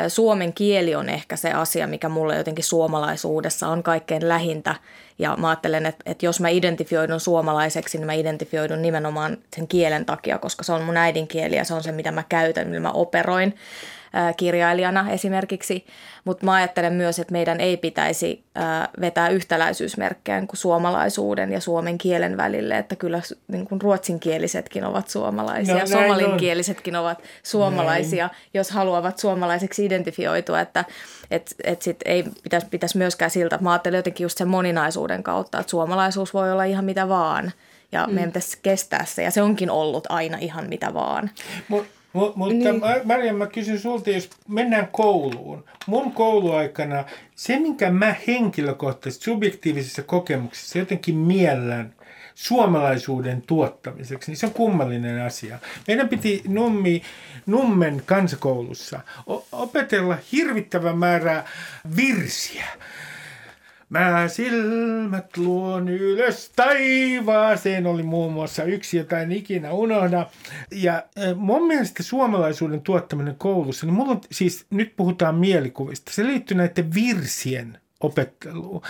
[0.07, 4.75] suomen kieli on ehkä se asia, mikä mulle jotenkin suomalaisuudessa on kaikkein lähintä.
[5.19, 10.05] Ja mä ajattelen, että, että jos mä identifioidun suomalaiseksi, niin mä identifioidun nimenomaan sen kielen
[10.05, 12.91] takia, koska se on mun äidinkieli ja se on se, mitä mä käytän, millä mä
[12.91, 13.55] operoin
[14.37, 15.85] kirjailijana esimerkiksi,
[16.25, 18.43] mutta mä ajattelen myös, että meidän ei pitäisi
[19.01, 25.79] vetää yhtäläisyysmerkkejä kuin suomalaisuuden ja suomen kielen välille, että kyllä niin kuin ruotsinkielisetkin ovat suomalaisia,
[25.79, 27.01] no, somalinkielisetkin on.
[27.01, 28.37] ovat suomalaisia, näin.
[28.53, 30.85] jos haluavat suomalaiseksi identifioitua, että
[31.31, 35.59] et, et sit ei pitäisi, pitäisi myöskään siltä, mä ajattelen jotenkin just sen moninaisuuden kautta,
[35.59, 37.51] että suomalaisuus voi olla ihan mitä vaan
[37.91, 38.13] ja mm.
[38.13, 41.29] meidän pitäisi kestää se ja se onkin ollut aina ihan mitä vaan.
[41.67, 42.81] Mut mutta niin.
[43.03, 45.65] Maria, mä kysyn sulta, jos mennään kouluun.
[45.87, 47.03] Mun kouluaikana
[47.35, 51.93] se, minkä mä henkilökohtaisesti subjektiivisissa kokemuksissa jotenkin miellän
[52.35, 55.59] suomalaisuuden tuottamiseksi, niin se on kummallinen asia.
[55.87, 57.01] Meidän piti Nummi,
[57.45, 58.99] Nummen kansakoulussa
[59.51, 61.43] opetella hirvittävä määrä
[61.95, 62.65] virsiä
[63.91, 70.27] Mä silmät luon ylös taivaaseen oli muun muassa yksi, jota en ikinä unohda.
[70.71, 71.03] Ja
[71.35, 76.93] mun mielestä suomalaisuuden tuottaminen koulussa, niin mulla on, siis nyt puhutaan mielikuvista, se liittyy näiden
[76.93, 78.81] virsien opetteluun.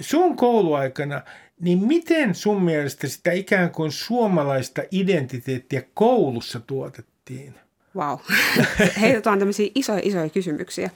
[0.00, 1.22] Sun kouluaikana,
[1.60, 7.54] niin miten sun mielestä sitä ikään kuin suomalaista identiteettiä koulussa tuotettiin?
[7.96, 8.18] Wow.
[9.00, 10.90] Heitetään tämmöisiä isoja, isoja kysymyksiä.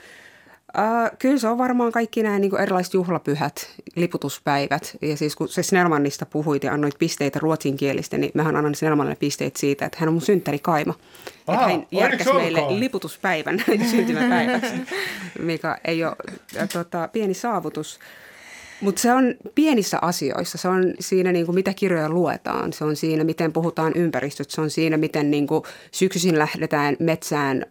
[0.79, 4.97] Uh, kyllä se on varmaan kaikki nämä niin erilaiset juhlapyhät, liputuspäivät.
[5.03, 9.57] Ja siis kun se Snellmanista puhuit ja annoit pisteitä ruotsinkielistä, niin mähän annan Snellmanille pisteet
[9.57, 10.95] siitä, että hän on mun synttärikaima.
[11.47, 14.75] Aha, että hän järkäsi meille liputuspäivän syntymäpäiväksi,
[15.39, 16.17] mikä ei ole
[16.73, 17.99] tota, pieni saavutus.
[18.83, 20.59] Mutta se on pienissä asioissa.
[20.59, 22.73] Se on siinä, niin kuin, mitä kirjoja luetaan.
[22.73, 24.55] Se on siinä, miten puhutaan ympäristöstä.
[24.55, 27.67] Se on siinä, miten niin kuin, syksyisin lähdetään metsään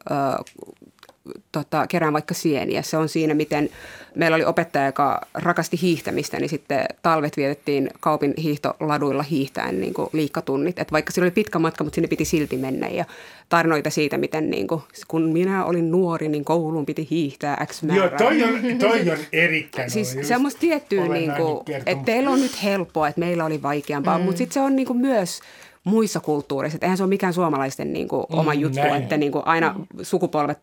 [1.52, 2.82] tota, kerään vaikka sieniä.
[2.82, 3.70] Se on siinä, miten
[4.16, 10.10] meillä oli opettaja, joka rakasti hiihtämistä, niin sitten talvet vietettiin kaupin hiihtoladuilla hiihtäen niin kuin
[10.14, 10.80] liikkatunnit.
[10.80, 12.88] Et vaikka sillä oli pitkä matka, mutta sinne piti silti mennä.
[12.88, 13.06] Ja
[13.50, 18.06] tarinoita siitä, miten niin kuin, kun minä olin nuori, niin kouluun piti hiihtää X määrää.
[18.06, 22.64] Joo, toi on, toi on erittäin Siis semmoista tiettyä, niin kuin, että teillä on nyt
[22.64, 24.24] helppoa, että meillä oli vaikeampaa, mm.
[24.24, 25.40] mutta sitten se on niin kuin myös–
[25.84, 26.80] muissa kulttuureissa.
[26.82, 29.04] Eihän se ole mikään suomalaisten niin kuin, oma mm, juttu, näin.
[29.04, 30.58] että niin kuin, aina sukupolvet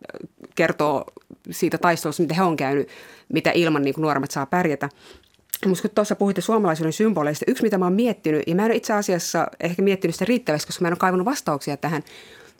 [0.59, 1.05] kertoo
[1.51, 2.87] siitä taistelusta, mitä he on käynyt,
[3.33, 4.89] mitä ilman niin kuin, nuoremmat saa pärjätä.
[5.65, 8.93] Mutta kun tuossa puhuitte suomalaisuuden symboleista, yksi mitä mä oon miettinyt, ja mä en itse
[8.93, 12.03] asiassa ehkä miettinyt sitä riittävästi, koska mä en ole kaivannut vastauksia tähän,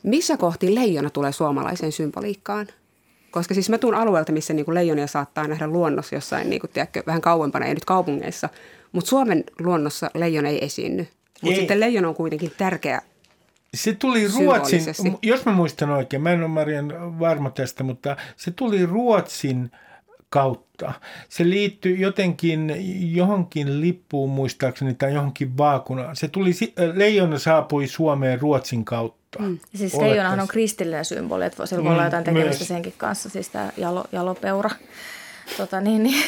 [0.02, 2.66] missä kohti leijona tulee suomalaiseen symboliikkaan?
[3.30, 6.70] Koska siis mä tuun alueelta, missä niin kuin leijonia saattaa nähdä luonnossa jossain niin kuin,
[6.70, 8.48] tiedätkö, vähän kauempana, ei nyt kaupungeissa.
[8.92, 11.06] Mutta Suomen luonnossa leijona ei esiinny.
[11.42, 13.02] Mutta sitten leijona on kuitenkin tärkeä
[13.74, 14.82] se tuli Ruotsin,
[15.22, 19.70] jos mä muistan oikein, mä en ole Marian varma tästä, mutta se tuli Ruotsin
[20.30, 20.92] kautta.
[21.28, 22.74] Se liittyy jotenkin
[23.14, 26.16] johonkin lippuun muistaakseni tai johonkin vaakunaan.
[26.16, 26.50] Se tuli,
[26.94, 29.38] leijona saapui Suomeen Ruotsin kautta.
[29.38, 29.58] Mm.
[29.74, 33.48] Siis leijonahan on kristillinen symboli, että se voi mm, olla jotain tekemistä senkin kanssa, siis
[33.48, 34.70] tämä jalo, jalopeura.
[35.56, 36.24] Tota, niin, niin.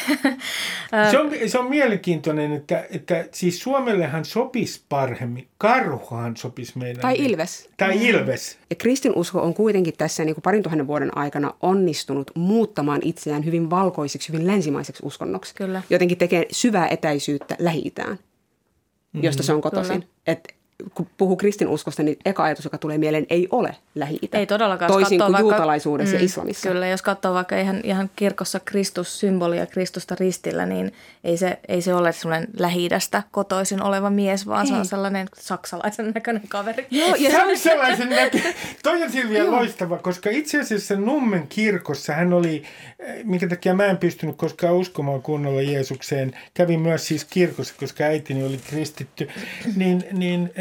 [1.11, 5.47] se, on, se on mielenkiintoinen, että, että siis Suomellehan sopisi paremmin.
[5.57, 7.01] Karhuhan sopisi meidän.
[7.01, 7.69] Tai Ilves.
[7.77, 8.01] Tai mm.
[8.01, 8.57] Ilves.
[8.69, 13.69] Ja kristinusko on kuitenkin tässä niin kuin parin tuhannen vuoden aikana onnistunut muuttamaan itseään hyvin
[13.69, 15.55] valkoiseksi, hyvin länsimaiseksi uskonnoksi.
[15.55, 15.81] Kyllä.
[15.89, 17.93] Jotenkin tekee syvää etäisyyttä lähi
[19.13, 19.23] mm.
[19.23, 20.07] josta se on kotoisin.
[20.27, 20.53] Että
[20.93, 24.91] kun puhuu kristinuskosta, niin eka ajatus, joka tulee mieleen, ei ole lähi Ei todellakaan.
[24.91, 26.69] Toisin kuin vaikka, juutalaisuudessa mm, ja islamissa.
[26.69, 30.93] Kyllä, jos katsoo vaikka ihan, ihan kirkossa Kristus-symboli ja Kristusta ristillä, niin
[31.23, 32.89] ei se, ei se ole sellainen lähi
[33.31, 34.67] kotoisin oleva mies, vaan ei.
[34.67, 36.87] se on sellainen saksalaisen näköinen kaveri.
[36.91, 38.53] Joo, ja saksalaisen näköinen.
[38.83, 42.63] Toi on Silvia loistava, koska itse asiassa Nummen kirkossa hän oli,
[42.99, 46.33] eh, minkä takia mä en pystynyt koskaan uskomaan kunnolla Jeesukseen.
[46.53, 49.29] Kävin myös siis kirkossa, koska äitini oli kristitty.
[49.75, 50.51] Niin, niin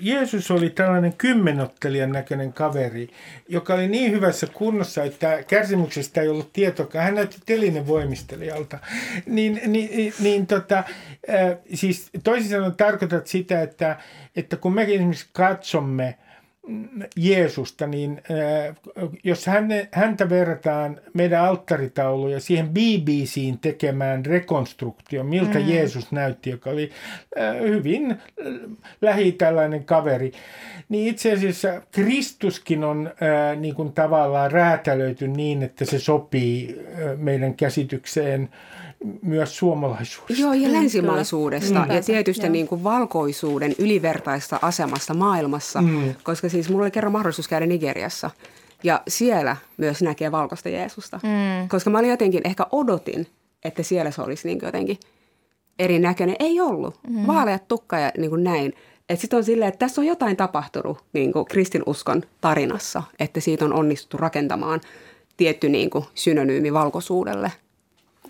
[0.00, 3.08] Jeesus oli tällainen kymmenottelijan näköinen kaveri,
[3.48, 6.86] joka oli niin hyvässä kunnossa, että kärsimyksestä ei ollut tietoa.
[6.94, 8.78] Hän näytti telinen voimistelijalta.
[9.26, 10.84] Niin, niin, niin tota,
[11.74, 13.96] siis toisin sanoen tarkoitat sitä, että,
[14.36, 16.14] että kun me esimerkiksi katsomme–
[17.16, 18.76] Jeesusta, niin äh,
[19.24, 19.46] jos
[19.92, 25.68] häntä verrataan meidän alttaritauluja siihen BBCin tekemään rekonstruktio, miltä mm.
[25.68, 26.90] Jeesus näytti, joka oli
[27.38, 28.18] äh, hyvin äh,
[29.00, 30.32] lähi tällainen kaveri,
[30.88, 33.10] niin itse asiassa Kristuskin on
[33.56, 36.80] niin kuin tavallaan räätälöity niin, että se sopii
[37.16, 38.48] meidän käsitykseen
[39.22, 40.42] myös suomalaisuudesta.
[40.42, 41.94] Joo, ja länsimaisuudesta mm.
[41.94, 46.14] ja tietysti niin kuin valkoisuuden ylivertaista asemasta maailmassa, mm.
[46.22, 48.30] koska siis mulla oli kerran mahdollisuus käydä Nigeriassa
[48.84, 51.20] ja siellä myös näkee valkoista Jeesusta.
[51.22, 51.68] Mm.
[51.68, 53.26] Koska mä olin jotenkin, ehkä odotin,
[53.64, 54.98] että siellä se olisi niin jotenkin
[55.78, 56.36] erinäköinen.
[56.38, 56.98] Ei ollut.
[57.08, 57.26] Mm.
[57.26, 58.72] Vaaleat tukka ja niin kuin näin.
[59.08, 63.64] Että sitten on silleen, että tässä on jotain tapahtunut niin kuin kristinuskon tarinassa, että siitä
[63.64, 64.80] on onnistuttu rakentamaan
[65.36, 67.52] tietty niin kuin synonyymi valkoisuudelle–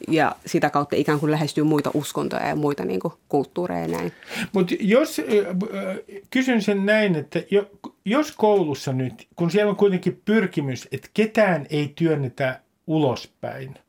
[0.08, 4.12] ja sitä kautta ikään kuin lähestyy muita uskontoja ja muita niin kuin, kulttuureja ja näin.
[4.52, 5.20] Mutta jos,
[6.30, 7.42] kysyn sen näin, että
[8.04, 13.78] jos koulussa nyt, kun siellä on kuitenkin pyrkimys, että ketään ei työnnetä ulospäin–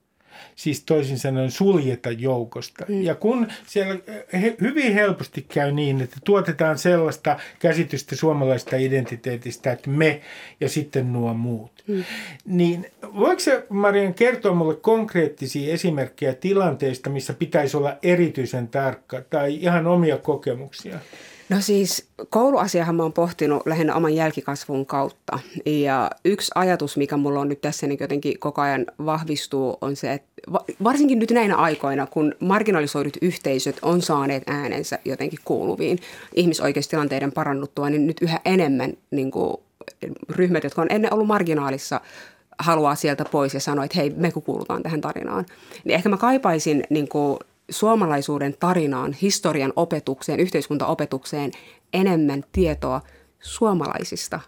[0.55, 2.85] siis toisin sanoen suljeta joukosta.
[2.87, 3.01] Mm.
[3.01, 3.95] Ja kun siellä
[4.33, 10.21] he, hyvin helposti käy niin, että tuotetaan sellaista käsitystä suomalaista identiteetistä, että me
[10.59, 11.83] ja sitten nuo muut.
[11.87, 12.03] Mm.
[12.45, 12.85] Niin
[13.15, 19.87] voiko se Marian kertoa minulle konkreettisia esimerkkejä tilanteista, missä pitäisi olla erityisen tarkka tai ihan
[19.87, 20.99] omia kokemuksia?
[21.49, 25.39] No siis kouluasiahan mä oon pohtinut lähinnä oman jälkikasvun kautta.
[25.65, 30.13] Ja yksi ajatus, mikä mulla on nyt tässä niin jotenkin koko ajan vahvistuu, on se,
[30.13, 30.41] että
[30.83, 35.99] varsinkin nyt näinä aikoina, kun marginalisoidut yhteisöt on saaneet äänensä jotenkin kuuluviin
[36.33, 39.57] ihmisoikeustilanteiden parannuttua, niin nyt yhä enemmän niin kuin,
[40.29, 42.01] ryhmät, jotka on ennen ollut marginaalissa,
[42.59, 45.45] haluaa sieltä pois ja sanoa, että hei, me kuulutaan tähän tarinaan.
[45.83, 51.51] Niin ehkä mä kaipaisin niin kuin, suomalaisuuden tarinaan, historian opetukseen, yhteiskuntaopetukseen
[51.93, 53.01] enemmän tietoa
[53.39, 54.39] suomalaisista,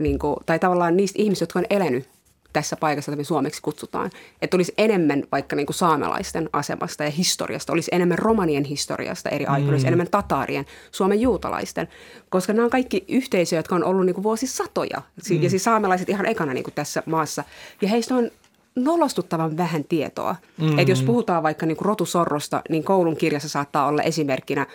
[0.00, 2.08] niin kuin, tai tavallaan niistä ihmisistä, jotka on elänyt
[2.52, 4.10] tässä paikassa, jota me suomeksi kutsutaan.
[4.42, 9.46] Että olisi enemmän vaikka niin kuin saamelaisten asemasta ja historiasta, olisi enemmän romanien historiasta eri
[9.46, 9.72] aikoina, mm.
[9.72, 11.88] olisi enemmän tataarien, Suomen juutalaisten,
[12.28, 15.02] koska nämä on kaikki yhteisöjä, jotka on ollut niin kuin vuosisatoja.
[15.30, 15.42] Mm.
[15.42, 17.44] Ja siis saamelaiset ihan ekana niin kuin tässä maassa.
[17.82, 18.30] Ja heistä on
[18.76, 20.36] nolostuttavan vähän tietoa.
[20.58, 20.78] Mm-hmm.
[20.78, 24.66] Että jos puhutaan vaikka niin rotusorrosta, niin koulun kirjassa saattaa olla esimerkkinä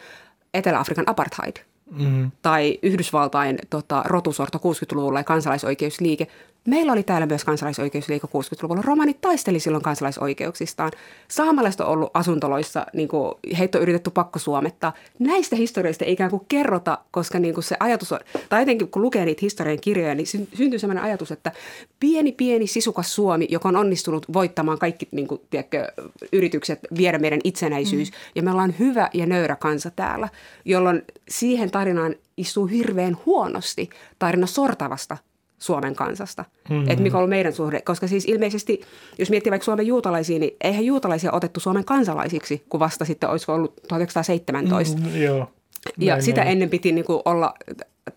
[0.53, 1.55] Etelä-Afrikan apartheid.
[1.91, 2.31] Mm-hmm.
[2.41, 6.27] Tai Yhdysvaltain tota, rotusorto 60-luvulla ja kansalaisoikeusliike.
[6.67, 8.81] Meillä oli täällä myös kansalaisoikeusliike 60-luvulla.
[8.81, 10.91] Romanit taisteli silloin kansalaisoikeuksistaan.
[11.27, 14.93] Saamalaiset on ollut asuntoloissa, niin kuin heitä on yritetty pakko suomettaa.
[15.19, 18.19] Näistä historioista ei ikään kuin kerrota, koska niin kuin se ajatus on,
[18.49, 21.51] tai jotenkin kun lukee niitä historian kirjoja, niin syntyy sellainen ajatus, että
[21.99, 25.87] pieni, pieni, sisukas Suomi, joka on onnistunut voittamaan kaikki niin kuin, tiedätkö,
[26.33, 28.15] yritykset viedä meidän itsenäisyys, mm.
[28.35, 30.29] ja me ollaan hyvä ja nöyrä kansa täällä,
[30.65, 35.17] jolloin siihen tarinaan istuu hirveän huonosti tarina sortavasta
[35.59, 36.45] Suomen kansasta.
[36.69, 36.89] Mm-hmm.
[36.89, 37.81] Että mikä on ollut meidän suhde.
[37.81, 38.81] Koska siis ilmeisesti,
[39.19, 43.53] jos miettii vaikka Suomen juutalaisia, niin eihän juutalaisia otettu Suomen kansalaisiksi, kun vasta sitten olisiko
[43.53, 44.97] ollut 1917.
[44.97, 45.51] Mm, joo.
[45.97, 47.53] Ja Näin sitä ennen piti niin kuin olla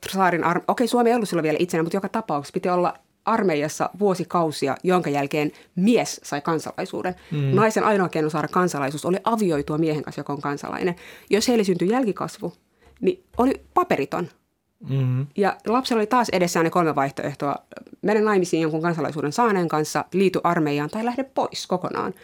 [0.09, 2.95] saarin arme- Okei, Suomi ei ollut silloin vielä itsenä, mutta joka tapauksessa piti olla
[3.25, 7.15] armeijassa vuosikausia, jonka jälkeen mies sai kansalaisuuden.
[7.31, 7.39] Mm.
[7.39, 10.97] Naisen ainoa keino saada kansalaisuus oli avioitua miehen kanssa, joka on kansalainen.
[11.31, 12.53] Jos heille syntyi jälkikasvu,
[13.01, 14.29] niin oli paperiton–
[14.89, 15.27] Mm-hmm.
[15.37, 17.57] Ja lapsella oli taas edessään ne kolme vaihtoehtoa.
[18.03, 22.15] Mene naimisiin jonkun kansalaisuuden saaneen kanssa, liity armeijaan tai lähde pois kokonaan.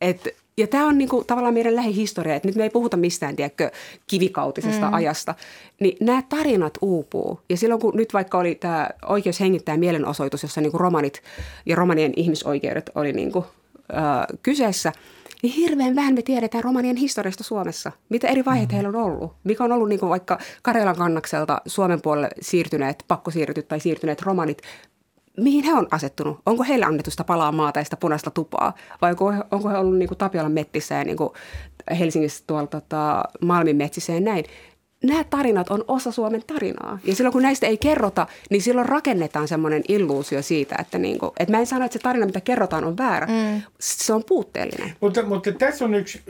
[0.00, 3.70] Et, ja tämä on niinku tavallaan meidän lähihistoria, että nyt me ei puhuta mistään, tiedätkö,
[4.06, 4.94] kivikautisesta mm.
[4.94, 5.34] ajasta.
[5.80, 7.40] Niin nämä tarinat uupuu.
[7.48, 11.22] Ja silloin kun nyt vaikka oli tämä oikeus hengittää mielenosoitus, jossa niinku romanit
[11.66, 13.46] ja romanien ihmisoikeudet oli niinku,
[13.96, 14.92] äh, kyseessä–
[15.42, 17.92] niin hirveän vähän me tiedetään romanien historiasta Suomessa.
[18.08, 18.74] Mitä eri vaiheita mm.
[18.74, 19.32] heillä on ollut.
[19.44, 24.62] Mikä on ollut niin kuin vaikka Karjalan kannakselta Suomen puolelle siirtyneet, pakkosiirtyt tai siirtyneet romanit.
[25.36, 26.40] Mihin he on asettunut?
[26.46, 28.74] Onko heille annettu sitä palaa maata ja sitä punaista tupaa?
[29.02, 31.30] Vai onko he, onko he ollut niin kuin Tapiolan mettissä ja niin kuin
[31.98, 34.44] Helsingissä tuolla tota, Malmin metsissä ja näin?
[35.02, 36.98] Nämä tarinat on osa Suomen tarinaa.
[37.04, 41.30] Ja silloin kun näistä ei kerrota, niin silloin rakennetaan semmoinen illuusio siitä, että, niin kuin,
[41.38, 43.26] että mä en sano, että se tarina, mitä kerrotaan, on väärä.
[43.26, 43.62] Mm.
[43.80, 44.92] Se on puutteellinen.
[45.00, 46.20] Mutta, mutta tässä on yksi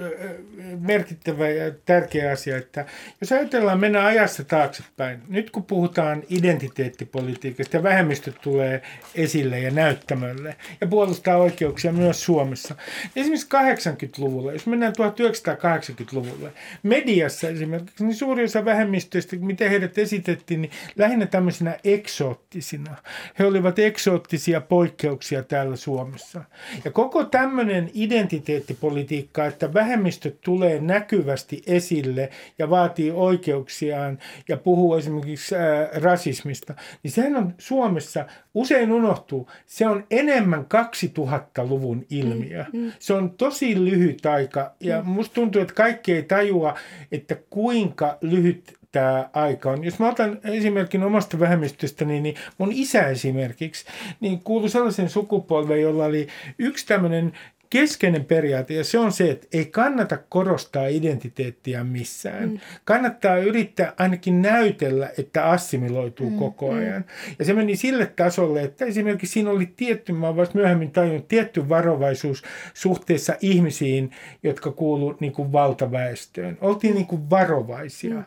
[0.81, 2.87] merkittävä ja tärkeä asia, että
[3.21, 8.83] jos ajatellaan mennä ajassa taaksepäin, nyt kun puhutaan identiteettipolitiikasta ja vähemmistöt tulee
[9.15, 12.75] esille ja näyttämölle ja puolustaa oikeuksia myös Suomessa.
[13.17, 20.71] Esimerkiksi 80-luvulla, jos mennään 1980-luvulle, mediassa esimerkiksi, niin suuri osa vähemmistöistä, miten heidät esitettiin, niin
[20.97, 22.97] lähinnä tämmöisinä eksoottisina.
[23.39, 26.45] He olivat eksoottisia poikkeuksia täällä Suomessa.
[26.85, 34.19] Ja koko tämmöinen identiteettipolitiikka, että vähemmistöt tulee näkyvästi esille ja vaatii oikeuksiaan
[34.49, 39.51] ja puhuu esimerkiksi ää, rasismista, niin sehän on Suomessa usein unohtuu.
[39.67, 42.65] Se on enemmän 2000-luvun ilmiö.
[42.73, 42.93] Mm, mm.
[42.99, 45.09] Se on tosi lyhyt aika ja mm.
[45.09, 46.75] musta tuntuu, että kaikki ei tajua,
[47.13, 49.85] että kuinka lyhyt lyhyt tämä aika on.
[49.85, 53.85] Jos mä otan esimerkin omasta vähemmistöstäni, niin mun isä esimerkiksi
[54.21, 57.33] niin kuului sellaisen sukupolven, jolla oli yksi tämmöinen
[57.71, 62.49] keskeinen periaate, ja se on se, että ei kannata korostaa identiteettiä missään.
[62.49, 62.59] Mm.
[62.85, 66.39] Kannattaa yrittää ainakin näytellä, että assimiloituu mm.
[66.39, 66.79] koko mm.
[66.79, 67.05] ajan.
[67.39, 71.69] Ja se meni sille tasolle, että esimerkiksi siinä oli tietty, mä vasta myöhemmin tajunnut, tietty
[71.69, 72.43] varovaisuus
[72.75, 74.11] suhteessa ihmisiin,
[74.43, 76.59] jotka kuuluu niin kuin valtaväestöön.
[76.61, 78.15] Oltiin niin kuin varovaisia.
[78.15, 78.25] Mm.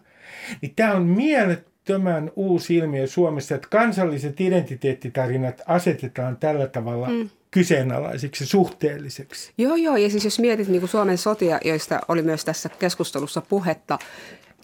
[0.61, 7.29] Niin tämä on mielet, äärettömän uusi ilmiö Suomessa, että kansalliset identiteettitarinat asetetaan tällä tavalla mm.
[7.51, 9.51] kyseenalaisiksi, suhteelliseksi.
[9.57, 9.97] Joo, joo.
[9.97, 13.99] Ja siis jos mietit niin kuin Suomen sotia, joista oli myös tässä keskustelussa puhetta,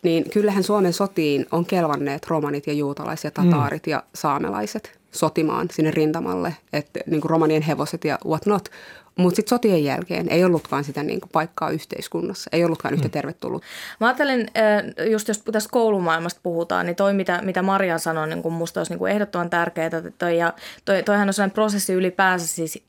[0.04, 3.92] niin kyllähän Suomen sotiin on kelvanneet romanit ja juutalaiset ja tataarit mm.
[3.92, 8.70] ja saamelaiset sotimaan sinne rintamalle, että niin kuin romanien hevoset ja what not.
[9.18, 13.12] Mutta sitten sotien jälkeen ei ollutkaan sitä niin kuin paikkaa yhteiskunnassa, ei ollutkaan yhtä mm.
[13.12, 13.64] tervetullut.
[14.00, 14.48] Mä ajattelen,
[15.12, 19.00] just jos tästä koulumaailmasta puhutaan, niin toi mitä, mitä Maria sanoi, niin musta olisi niin
[19.00, 19.90] kuin ehdottoman tärkeää.
[20.18, 20.54] Toi, ja
[20.86, 22.84] toi, toihan on sellainen prosessi ylipäänsä siis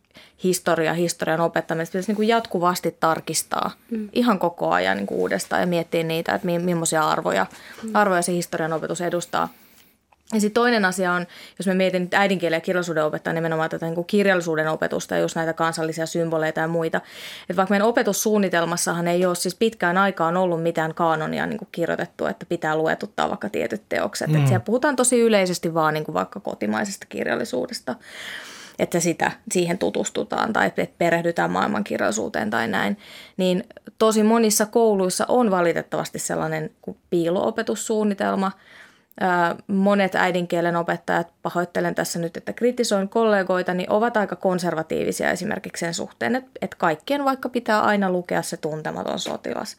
[0.44, 4.08] historia, historian opettamista pitäisi niin kuin jatkuvasti tarkistaa mm.
[4.12, 7.46] ihan koko ajan niin kuin uudestaan ja miettiä niitä, että millaisia arvoja,
[7.82, 7.90] mm.
[7.94, 9.48] arvoja se historian opetus edustaa.
[10.34, 11.26] Ja sitten toinen asia on,
[11.58, 15.20] jos me mietin nyt äidinkielen ja kirjallisuuden opettaa nimenomaan tätä niin kuin kirjallisuuden opetusta ja
[15.20, 17.00] just näitä kansallisia symboleita ja muita.
[17.40, 22.26] Että vaikka meidän opetussuunnitelmassahan ei ole siis pitkään aikaan ollut mitään kaanonia niin kuin kirjoitettu,
[22.26, 24.28] että pitää luetuttaa vaikka tietyt teokset.
[24.28, 24.34] Mm.
[24.34, 27.94] Että siellä puhutaan tosi yleisesti vaan niin kuin vaikka kotimaisesta kirjallisuudesta
[28.78, 32.98] että sitä, siihen tutustutaan tai että perehdytään maailmankirjallisuuteen tai näin,
[33.36, 33.64] niin
[33.98, 38.52] tosi monissa kouluissa on valitettavasti sellainen kuin piiloopetussuunnitelma–
[39.66, 45.94] monet äidinkielen opettajat, pahoittelen tässä nyt, että kritisoin kollegoita, niin ovat aika konservatiivisia esimerkiksi sen
[45.94, 49.76] suhteen, että, kaikkien vaikka pitää aina lukea se tuntematon sotilas.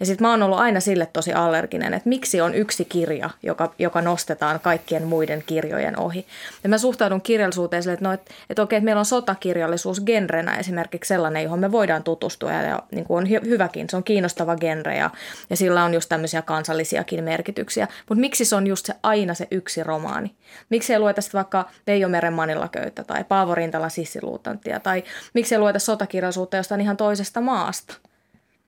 [0.00, 3.74] Ja sitten mä oon ollut aina sille tosi allerginen, että miksi on yksi kirja, joka,
[3.78, 6.26] joka nostetaan kaikkien muiden kirjojen ohi.
[6.62, 10.56] Ja mä suhtaudun kirjallisuuteen sille, että, no, että, että okei, että meillä on sotakirjallisuus genrenä
[10.56, 14.04] esimerkiksi sellainen, johon me voidaan tutustua ja, ja niin kuin on hy- hyväkin, se on
[14.04, 15.10] kiinnostava genre ja,
[15.50, 17.88] ja sillä on just tämmöisiä kansallisiakin merkityksiä.
[18.08, 20.34] Mutta miksi se on just se aina se yksi romaani?
[20.70, 25.04] Miksi ei lueta sitten vaikka Veijo Meren Manilaköyttä tai Paavo Rintalan Sissiluutanttia tai
[25.34, 27.96] miksi ei lueta sotakirjallisuutta jostain ihan toisesta maasta?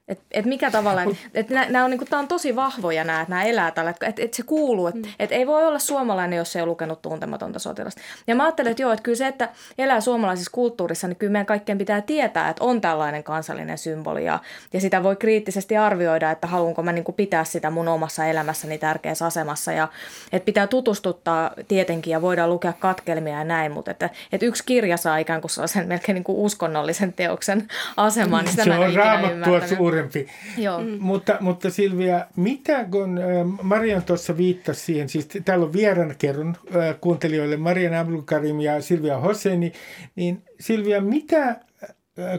[0.08, 3.44] Et, et mikä tavallaan, että nämä on, niinku, tää on tosi vahvoja nämä, että nämä
[3.44, 5.14] elää tällä, että et se kuuluu, että mm.
[5.18, 8.00] et ei voi olla suomalainen, jos ei ole lukenut tuntematonta sotilasta.
[8.26, 9.48] Ja mä ajattelen, että joo, että kyllä se, että
[9.78, 14.38] elää suomalaisessa kulttuurissa, niin kyllä meidän kaikkien pitää tietää, että on tällainen kansallinen symboli ja,
[14.72, 19.26] ja sitä voi kriittisesti arvioida, että haluanko mä niinku pitää sitä mun omassa elämässäni tärkeässä
[19.26, 19.88] asemassa ja
[20.32, 24.96] että pitää tutustuttaa tietenkin ja voidaan lukea katkelmia ja näin, mutta että, että yksi kirja
[24.96, 28.94] saa ikään kuin sellaisen melkein niinku uskonnollisen teoksen aseman, niin sitä se mä en on
[28.94, 29.60] raamattua
[29.98, 30.26] suurempi.
[30.58, 30.80] Joo.
[30.80, 30.96] Mm.
[31.00, 33.20] Mutta, mutta Silvia, mitä kun
[33.62, 36.56] Marian tuossa viittasi siihen, siis täällä on vieraan kerron
[37.00, 39.72] kuuntelijoille Marian Abdulkarim ja Silvia Hosseini,
[40.16, 41.56] niin Silvia, mitä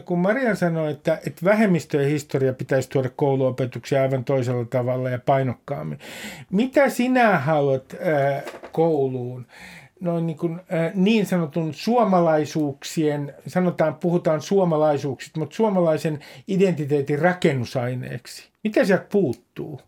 [0.04, 5.98] kun Marian sanoi, että, että vähemmistöjen historia pitäisi tuoda kouluopetuksia aivan toisella tavalla ja painokkaammin.
[6.50, 8.42] Mitä sinä haluat äh,
[8.72, 9.46] kouluun?
[10.00, 10.60] Noin niin, kuin,
[10.94, 18.48] niin sanotun suomalaisuuksien, sanotaan, puhutaan suomalaisuuksista, mutta suomalaisen identiteetin rakennusaineeksi.
[18.64, 19.80] Mitä sieltä puuttuu?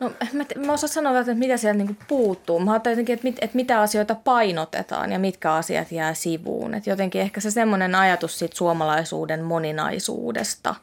[0.00, 2.60] No, mä, mä osaan sanoa, että mitä sieltä niin puuttuu.
[2.60, 6.74] Mä ajattelin jotenkin, että, mit, että mitä asioita painotetaan ja mitkä asiat jää sivuun.
[6.74, 10.74] Että jotenkin ehkä se semmoinen ajatus siitä suomalaisuuden moninaisuudesta,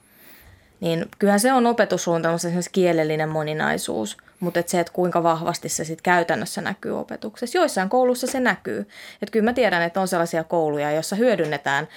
[0.79, 5.85] niin kyllähän se on opetussuunnitelmassa esimerkiksi kielellinen moninaisuus– mutta et se, että kuinka vahvasti se
[5.85, 7.57] sitten käytännössä näkyy opetuksessa.
[7.57, 8.89] Joissain koulussa se näkyy.
[9.21, 11.87] Et kyllä mä tiedän, että on sellaisia kouluja, joissa hyödynnetään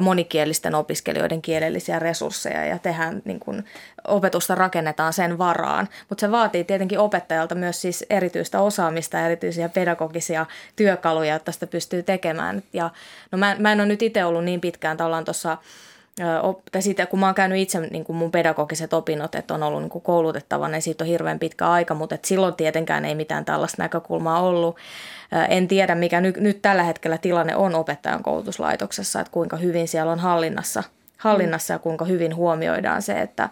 [0.00, 3.64] monikielisten opiskelijoiden kielellisiä resursseja ja tehdään niin kun,
[4.08, 5.88] opetusta rakennetaan sen varaan.
[6.08, 10.46] Mutta se vaatii tietenkin opettajalta myös siis erityistä osaamista ja erityisiä pedagogisia
[10.76, 12.62] työkaluja, että sitä pystyy tekemään.
[12.72, 12.90] Ja,
[13.32, 15.58] no mä, mä en ole nyt itse ollut niin pitkään, että ollaan tuossa
[16.72, 19.80] tai siitä, kun mä oon käynyt itse niin kuin mun pedagogiset opinnot, että on ollut
[19.80, 23.44] niin kuin koulutettava, niin siitä on hirveän pitkä aika, mutta että silloin tietenkään ei mitään
[23.44, 24.76] tällaista näkökulmaa ollut.
[25.48, 30.12] En tiedä, mikä nyt, nyt tällä hetkellä tilanne on opettajan koulutuslaitoksessa, että kuinka hyvin siellä
[30.12, 30.82] on hallinnassa,
[31.16, 33.48] hallinnassa ja kuinka hyvin huomioidaan se, että,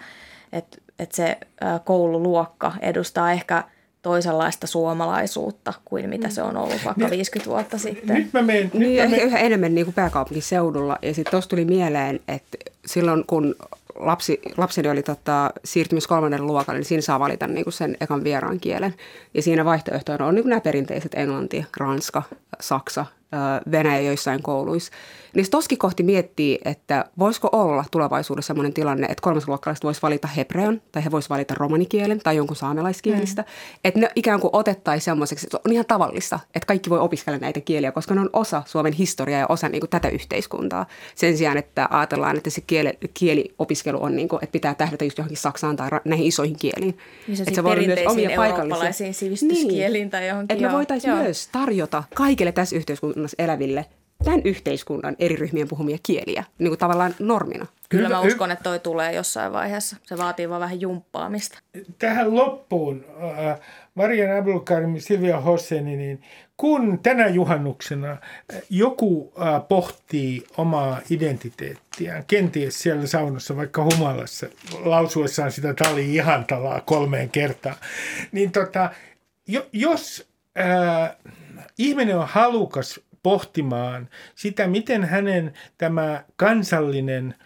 [0.53, 1.39] että, että se
[1.85, 3.65] koululuokka edustaa ehkä–
[4.09, 8.17] toisenlaista suomalaisuutta kuin mitä se on ollut vaikka nyt, 50 vuotta sitten.
[8.17, 9.27] Nyt mä menen, nyt niin, mä menen.
[9.27, 10.99] yhä enemmän niin kuin pääkaupunkiseudulla.
[11.03, 13.55] Ja sitten tuossa tuli mieleen, että silloin kun
[13.95, 18.25] lapsi, lapseni oli tota, siirtymässä kolmannelle luokalle, niin siinä saa valita niin kuin sen ekan
[18.25, 18.95] vieraan kielen.
[19.35, 22.23] Ja siinä vaihtoehtoina on niin kuin nämä perinteiset englanti, ranska,
[22.61, 23.07] saksa,
[23.71, 24.93] Venäjä joissain kouluissa.
[25.35, 30.83] Niin toski kohti miettii, että voisiko olla tulevaisuudessa sellainen tilanne, että kolmasluokkalaiset voisi valita hebrean
[30.93, 33.43] tai he voisivat valita romanikielen tai jonkun saamelaiskielistä.
[33.43, 33.49] Mm.
[33.85, 37.61] Että ne ikään kuin otettaisiin semmoiseksi, että on ihan tavallista, että kaikki voi opiskella näitä
[37.61, 40.87] kieliä, koska ne on osa Suomen historiaa ja osa niin kuin tätä yhteiskuntaa.
[41.15, 45.19] Sen sijaan, että ajatellaan, että se kieli, kieliopiskelu on, niin kuin, että pitää tähdätä just
[45.19, 46.99] johonkin Saksaan tai näihin isoihin kieliin.
[47.29, 49.13] Niin että se voi olla myös omia paikallisia.
[49.13, 50.11] sivistyskieliin niin.
[50.11, 50.57] tai johonkin.
[50.57, 53.87] Että me voitaisiin myös tarjota kaikille tässä yhteiskunnassa eläville
[54.25, 57.67] tämän yhteiskunnan eri ryhmien puhumia kieliä niin kuin tavallaan normina.
[57.89, 59.97] Kyllä mä uskon, että toi tulee jossain vaiheessa.
[60.03, 61.59] Se vaatii vaan vähän jumppaamista.
[61.99, 63.61] Tähän loppuun, äh,
[63.95, 66.23] Marian Abdulkarim, Silvia Hosseni, niin
[66.57, 68.19] kun tänä juhannuksena äh,
[68.71, 74.47] joku äh, pohtii omaa identiteettiään, kenties siellä saunassa, vaikka humalassa,
[74.85, 77.77] lausuessaan sitä tali ihantalaa kolmeen kertaan,
[78.33, 78.91] niin tota,
[79.47, 80.29] jo, jos
[80.59, 81.17] äh,
[81.79, 87.35] ihminen on halukas pohtimaan sitä, miten hänen tämä kansallinen–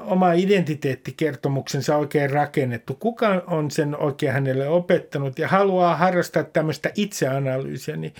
[0.00, 7.96] oma identiteettikertomuksensa oikein rakennettu, kuka on sen oikein hänelle opettanut ja haluaa harrastaa tämmöistä itseanalyysiä,
[7.96, 8.14] niin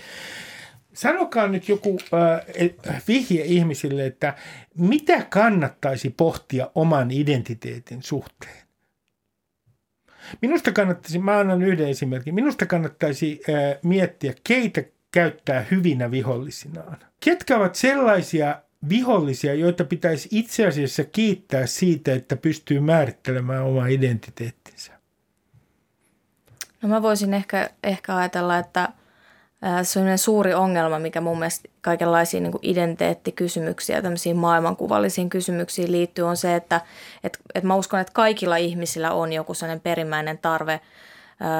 [0.93, 4.33] sanokaa nyt joku äh, vihje ihmisille, että
[4.77, 8.69] mitä kannattaisi pohtia oman identiteetin suhteen.
[10.41, 16.97] Minusta kannattaisi, mä annan yhden esimerkin, minusta kannattaisi äh, miettiä, keitä käyttää hyvinä vihollisinaan.
[17.19, 24.91] Ketkä ovat sellaisia vihollisia, joita pitäisi itse asiassa kiittää siitä, että pystyy määrittelemään oma identiteettinsä?
[26.81, 28.89] No mä voisin ehkä, ehkä ajatella, että
[29.83, 36.37] se on suuri ongelma, mikä mun mielestä kaikenlaisiin niin identiteettikysymyksiä, tämmöisiin maailmankuvallisiin kysymyksiin liittyy, on
[36.37, 36.81] se, että
[37.23, 40.81] et, et mä uskon, että kaikilla ihmisillä on joku sellainen perimmäinen tarve–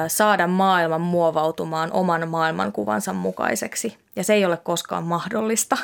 [0.08, 3.96] saada maailman muovautumaan oman maailmankuvansa mukaiseksi.
[4.16, 5.76] Ja se ei ole koskaan mahdollista.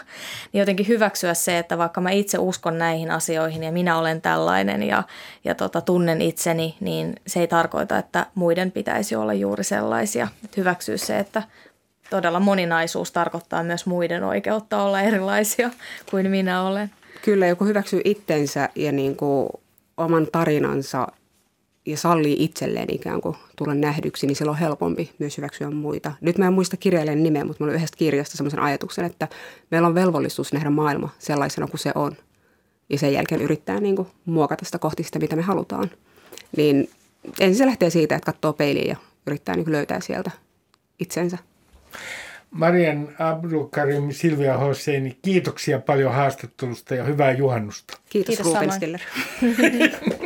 [0.52, 4.82] Niin jotenkin hyväksyä se, että vaikka mä itse uskon näihin asioihin ja minä olen tällainen
[4.82, 5.02] ja,
[5.44, 10.28] ja tota, tunnen itseni, niin se ei tarkoita, että muiden pitäisi olla juuri sellaisia.
[10.44, 11.42] Et hyväksyä se, että
[12.10, 15.70] todella moninaisuus tarkoittaa myös muiden oikeutta olla erilaisia
[16.10, 16.90] kuin minä olen.
[17.22, 19.48] Kyllä, joku hyväksyy itsensä ja niin kuin
[19.96, 21.06] oman tarinansa
[21.86, 26.12] ja sallii itselleen ikään kuin tulla nähdyksi, niin silloin on helpompi myös hyväksyä muita.
[26.20, 29.28] Nyt mä en muista kirjailijan nimeä, mutta mulla on yhdestä kirjasta sellaisen ajatuksen, että
[29.70, 32.12] meillä on velvollisuus nähdä maailma sellaisena kuin se on.
[32.88, 35.90] Ja sen jälkeen yrittää niin kuin muokata sitä kohti sitä, mitä me halutaan.
[36.56, 36.90] Niin
[37.40, 38.96] ensin se lähtee siitä, että katsoo peiliin ja
[39.26, 40.30] yrittää niin kuin löytää sieltä
[40.98, 41.38] itsensä.
[42.50, 47.98] Marian Abdulkarim, Silvia Hosseini, kiitoksia paljon haastattelusta ja hyvää juhannusta.
[48.08, 49.00] Kiitos, Kiitos Ruben Stiller.